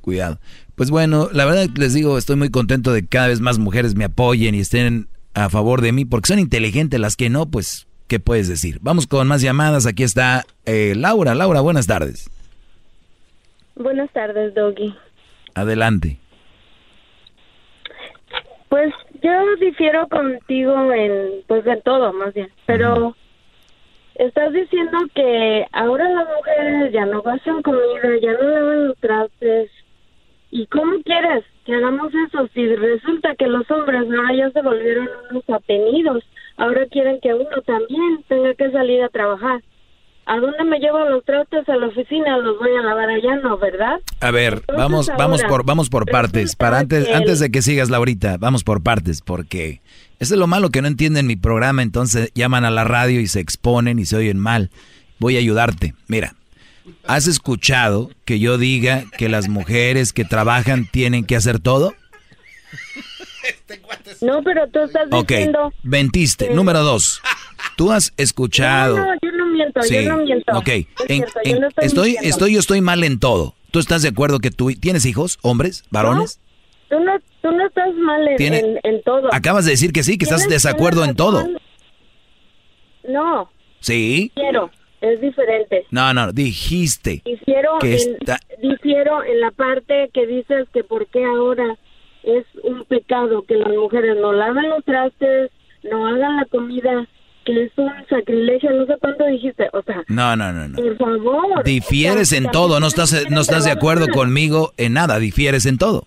[0.00, 0.40] Cuidado.
[0.74, 3.60] Pues bueno, la verdad que les digo, estoy muy contento de que cada vez más
[3.60, 7.48] mujeres me apoyen y estén a favor de mí, porque son inteligentes las que no,
[7.48, 8.78] pues, ¿qué puedes decir?
[8.80, 9.86] Vamos con más llamadas.
[9.86, 11.34] Aquí está eh, Laura.
[11.34, 12.30] Laura, buenas tardes.
[13.76, 14.94] Buenas tardes, Doggy.
[15.54, 16.18] Adelante.
[18.68, 22.50] Pues yo difiero contigo en, pues en todo, más bien.
[22.66, 23.14] Pero
[24.16, 29.70] estás diciendo que ahora las mujeres ya no hacen comida, ya no lavan los trastes.
[30.50, 35.08] ¿Y cómo quieres que hagamos eso si resulta que los hombres ahora ya se volvieron
[35.30, 36.24] unos atenidos?
[36.58, 39.62] Ahora quieren que uno también tenga que salir a trabajar.
[40.26, 42.36] ¿A dónde me llevo los trastes a la oficina?
[42.36, 43.56] Los voy a lavar allá, ¿no?
[43.56, 43.98] ¿Verdad?
[44.20, 46.54] A ver, Entonces, vamos, vamos por, vamos por partes.
[46.54, 49.80] Para antes, el- antes de que sigas, Laurita, vamos por partes, porque
[50.18, 53.26] eso es lo malo que no entienden mi programa, entonces llaman a la radio y
[53.26, 54.70] se exponen y se oyen mal.
[55.18, 55.94] Voy a ayudarte.
[56.08, 56.34] Mira,
[57.06, 61.94] ¿has escuchado que yo diga que las mujeres que trabajan tienen que hacer todo?
[64.20, 65.72] No, pero tú estás Ok, diciendo...
[65.82, 66.50] mentiste.
[66.50, 67.20] Número dos,
[67.76, 68.96] tú has escuchado...
[68.96, 70.52] No, no, yo no miento, Sí, yo no miento.
[70.56, 70.68] ok.
[70.68, 72.28] Es En- cierto, yo no estoy, mintiendo.
[72.28, 73.54] estoy, yo estoy mal en todo.
[73.70, 76.40] ¿Tú estás de acuerdo que tú tienes hijos, hombres, varones?
[76.88, 77.12] Tú no,
[77.42, 79.28] tú no estás mal en, en, en todo.
[79.32, 81.46] Acabas de decir que sí, que estás Tienes desacuerdo en todo.
[83.08, 83.50] No,
[83.80, 84.32] Sí.
[84.34, 84.70] quiero,
[85.00, 85.86] es diferente.
[85.90, 87.22] No, no, dijiste.
[87.24, 91.76] Difiero que en, está- difiero en la parte que dices que por qué ahora
[92.22, 95.50] es un pecado que las mujeres no laven los trastes,
[95.90, 97.06] no hagan la comida,
[97.44, 100.76] que es un sacrilegio, no sé cuánto dijiste, o sea, No, no, no, no.
[100.76, 101.64] por favor.
[101.64, 105.64] Difieres o sea, en todo, no estás, no estás de acuerdo conmigo en nada, difieres
[105.66, 106.04] en todo.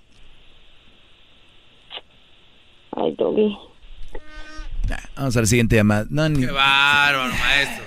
[2.96, 3.58] Ay, Toby.
[5.16, 6.06] Vamos al siguiente llamada.
[6.10, 7.86] No, ni- Qué bárbaro, maestro.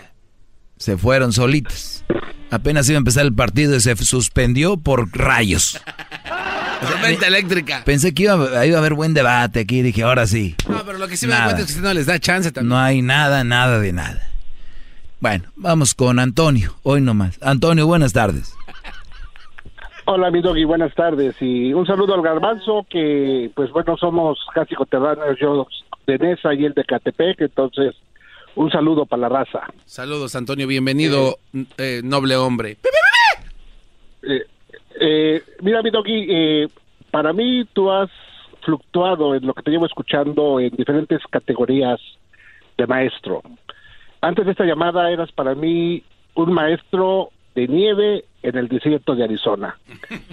[0.85, 2.05] Se fueron solitos.
[2.51, 5.83] Apenas iba a empezar el partido y se suspendió por rayos.
[6.83, 7.81] Tormenta eléctrica.
[7.87, 9.81] Pensé que iba, a haber buen debate aquí.
[9.81, 10.55] Dije, ahora sí.
[10.69, 12.53] No, pero lo que sí me da cuenta es que si no les da chance
[12.53, 12.69] también.
[12.69, 14.29] No hay nada, nada de nada.
[15.21, 16.75] Bueno, vamos con Antonio.
[16.83, 17.39] Hoy nomás.
[17.41, 18.55] Antonio, buenas tardes.
[20.05, 21.35] Hola, mi doggy, buenas tardes.
[21.41, 25.67] Y un saludo al Garbanzo, que pues bueno, somos casi coterráneos, yo
[26.07, 27.95] de Nesa y él de Catepec, entonces
[28.57, 29.61] un saludo para la raza.
[29.85, 31.39] Saludos, Antonio, bienvenido,
[31.79, 32.77] eh, noble hombre.
[34.23, 34.47] Eh,
[35.01, 36.69] eh, mira, mi doggy, eh,
[37.11, 38.11] para mí tú has
[38.63, 42.01] fluctuado en lo que te llevo escuchando en diferentes categorías
[42.79, 43.43] de maestro.
[44.21, 46.03] Antes de esta llamada eras para mí
[46.35, 49.77] un maestro de nieve en el desierto de Arizona.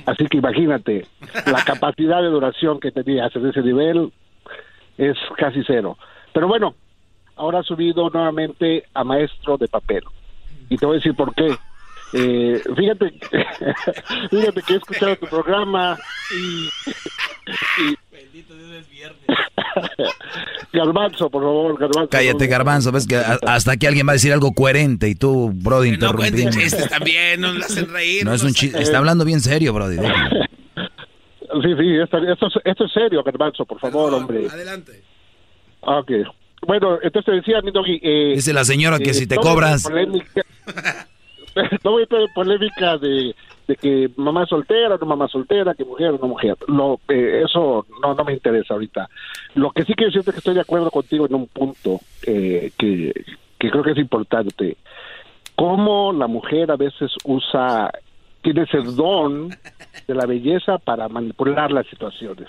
[0.05, 1.05] Así que imagínate,
[1.45, 4.11] la capacidad de duración que tenías en ese nivel
[4.97, 5.97] es casi cero.
[6.33, 6.75] Pero bueno,
[7.41, 10.03] ahora ha subido nuevamente a maestro de papel.
[10.69, 11.57] Y te voy a decir por qué.
[12.13, 13.09] Eh, fíjate,
[14.29, 15.97] fíjate que he escuchado tu programa
[16.35, 16.69] y,
[18.11, 19.25] Bendito Dios es viernes.
[20.73, 22.09] Garbanzo, por favor, Garbanzo.
[22.09, 25.89] Cállate, Garbanzo, ves que hasta que alguien va a decir algo coherente y tú, Brody,
[25.89, 26.43] interrumpiendo.
[26.43, 28.23] No chistes también, no hacen reír.
[28.23, 29.97] No es un chiste, está hablando bien serio, Brody.
[31.61, 32.17] Sí, sí, esto,
[32.63, 34.47] esto, es serio, Garbanzo, por favor, hombre.
[34.49, 35.03] Adelante.
[35.81, 36.11] Ok.
[36.65, 37.99] Bueno, entonces decía mi doggy...
[38.01, 39.89] Eh, Dice la señora que si te cobras...
[41.83, 43.35] no voy a polémica de,
[43.79, 46.55] que mamá soltera, no mamá soltera, que mujer o no mujer.
[46.67, 49.09] Lo, eh, eso no, no me interesa ahorita.
[49.55, 52.71] Lo que sí quiero decirte es que estoy de acuerdo contigo en un punto eh,
[52.77, 53.13] que,
[53.57, 54.77] que creo que es importante.
[55.55, 57.91] Cómo la mujer a veces usa,
[58.41, 59.49] tiene ese don
[60.07, 62.47] de la belleza para manipular las situaciones.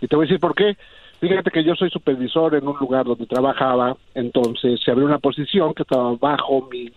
[0.00, 0.76] Y te voy a decir por qué.
[1.22, 5.72] Fíjate que yo soy supervisor en un lugar donde trabajaba, entonces se abrió una posición
[5.72, 6.90] que estaba bajo mi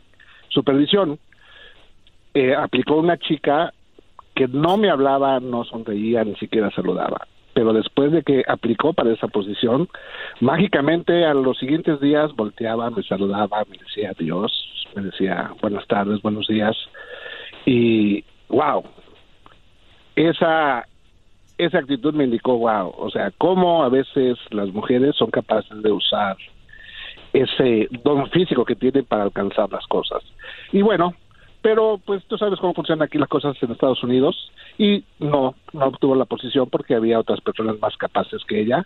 [0.49, 1.19] supervisión.
[2.33, 3.71] Eh, aplicó una chica
[4.33, 7.27] que no me hablaba, no sonreía, ni siquiera saludaba.
[7.53, 9.87] Pero después de que aplicó para esa posición,
[10.39, 14.51] mágicamente a los siguientes días volteaba, me saludaba, me decía adiós,
[14.95, 16.75] me decía buenas tardes, buenos días.
[17.67, 18.83] Y wow,
[20.15, 20.87] esa,
[21.57, 25.91] esa actitud me indicó wow, o sea, cómo a veces las mujeres son capaces de
[25.91, 26.37] usar
[27.33, 30.23] ese don físico que tiene para alcanzar las cosas.
[30.71, 31.13] Y bueno,
[31.61, 35.85] pero pues tú sabes cómo funcionan aquí las cosas en Estados Unidos y no, no
[35.85, 38.85] obtuvo la posición porque había otras personas más capaces que ella.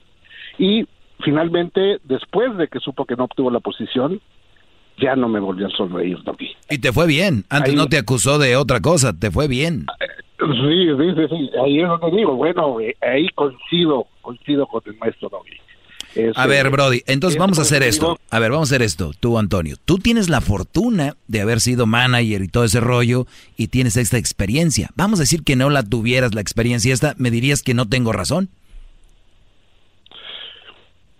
[0.58, 0.88] Y
[1.24, 4.22] finalmente, después de que supo que no obtuvo la posición,
[4.98, 6.56] ya no me volvió a sonreír, Doggy.
[6.70, 7.46] Y te fue bien.
[7.50, 9.86] Antes no te acusó de otra cosa, te fue bien.
[10.40, 15.30] Sí, sí, sí, Ahí es donde digo, bueno, eh, ahí coincido, coincido con el maestro
[15.30, 15.60] Doggy
[16.36, 18.20] a ver, este, Brody, entonces vamos a hacer esto.
[18.32, 19.12] A ver, vamos a hacer esto.
[19.20, 23.68] Tú, Antonio, tú tienes la fortuna de haber sido manager y todo ese rollo y
[23.68, 24.90] tienes esta experiencia.
[24.96, 28.12] Vamos a decir que no la tuvieras la experiencia esta, ¿me dirías que no tengo
[28.12, 28.50] razón?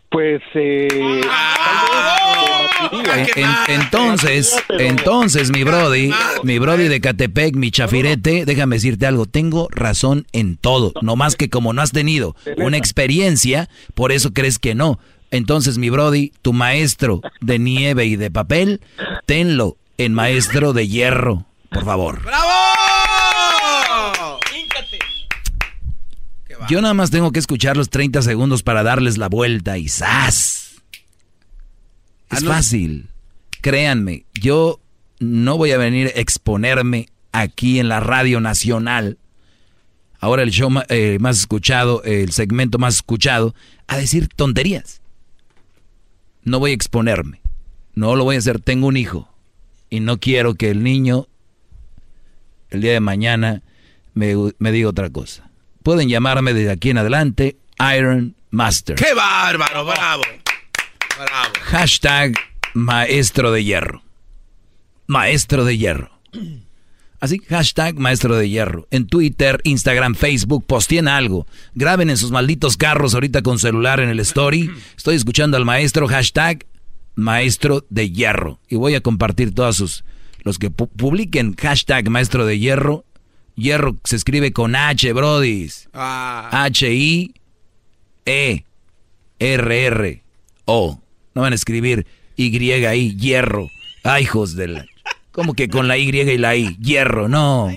[0.10, 1.22] Pues eh,
[3.68, 6.12] entonces, entonces mi brody,
[6.44, 11.36] mi brody de Catepec, mi chafirete, déjame decirte algo, tengo razón en todo, no más
[11.36, 15.00] que como no has tenido una experiencia, por eso crees que no.
[15.32, 18.82] Entonces, mi brody, tu maestro de nieve y de papel,
[19.26, 22.24] tenlo en maestro de hierro, por favor.
[22.24, 22.50] ¡Bravo!
[26.70, 30.59] Yo nada más tengo que escuchar los 30 segundos para darles la vuelta y ¡zas!
[32.32, 33.10] Es ah, fácil.
[33.62, 34.80] Créanme, yo
[35.20, 39.18] no voy a venir a exponerme aquí en la radio nacional.
[40.20, 43.56] Ahora el show eh, más escuchado, el segmento más escuchado,
[43.88, 45.02] a decir tonterías.
[46.44, 47.42] No voy a exponerme.
[47.96, 48.60] No lo voy a hacer.
[48.60, 49.30] Tengo un hijo.
[49.90, 51.28] Y no quiero que el niño,
[52.70, 53.62] el día de mañana,
[54.14, 55.50] me, me diga otra cosa.
[55.84, 57.58] Pueden llamarme desde aquí en adelante
[57.96, 58.96] Iron Master.
[58.96, 59.86] ¡Qué bárbaro!
[59.86, 60.24] ¡Bravo!
[61.20, 61.54] ¡Bravo!
[61.64, 62.34] Hashtag
[62.74, 64.02] Maestro de Hierro.
[65.08, 66.12] Maestro de Hierro.
[67.20, 68.88] Así, hashtag Maestro de Hierro.
[68.90, 71.46] En Twitter, Instagram, Facebook, posteen algo.
[71.76, 74.72] Graben en sus malditos carros ahorita con celular en el story.
[74.96, 76.66] Estoy escuchando al maestro, hashtag
[77.16, 78.60] Maestro de Hierro.
[78.70, 80.06] Y voy a compartir todos sus...
[80.44, 83.04] Los que publiquen hashtag Maestro de Hierro
[83.60, 85.90] Hierro se escribe con H, brodis.
[85.94, 86.50] Ah.
[86.64, 87.34] H-I-E-R-R-O.
[91.40, 92.06] No van a escribir
[92.36, 93.70] Y-I, hierro.
[94.04, 94.86] Ay, hijos de la...
[95.32, 96.76] ¿Cómo que con la Y y la I?
[96.82, 97.70] Hierro, no.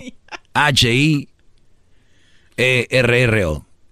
[0.52, 1.28] H-I-E-R-R-O.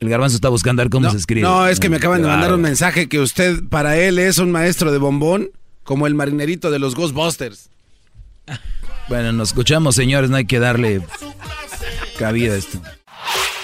[0.01, 1.42] El garbanzo está buscando a ver cómo se escribe.
[1.42, 4.51] No, es que me acaban de mandar un mensaje que usted, para él, es un
[4.51, 5.51] maestro de bombón,
[5.84, 7.70] como el marinerito de los Ghostbusters.
[9.09, 11.01] Bueno, nos escuchamos, señores, no hay que darle
[12.18, 12.82] cabida esto.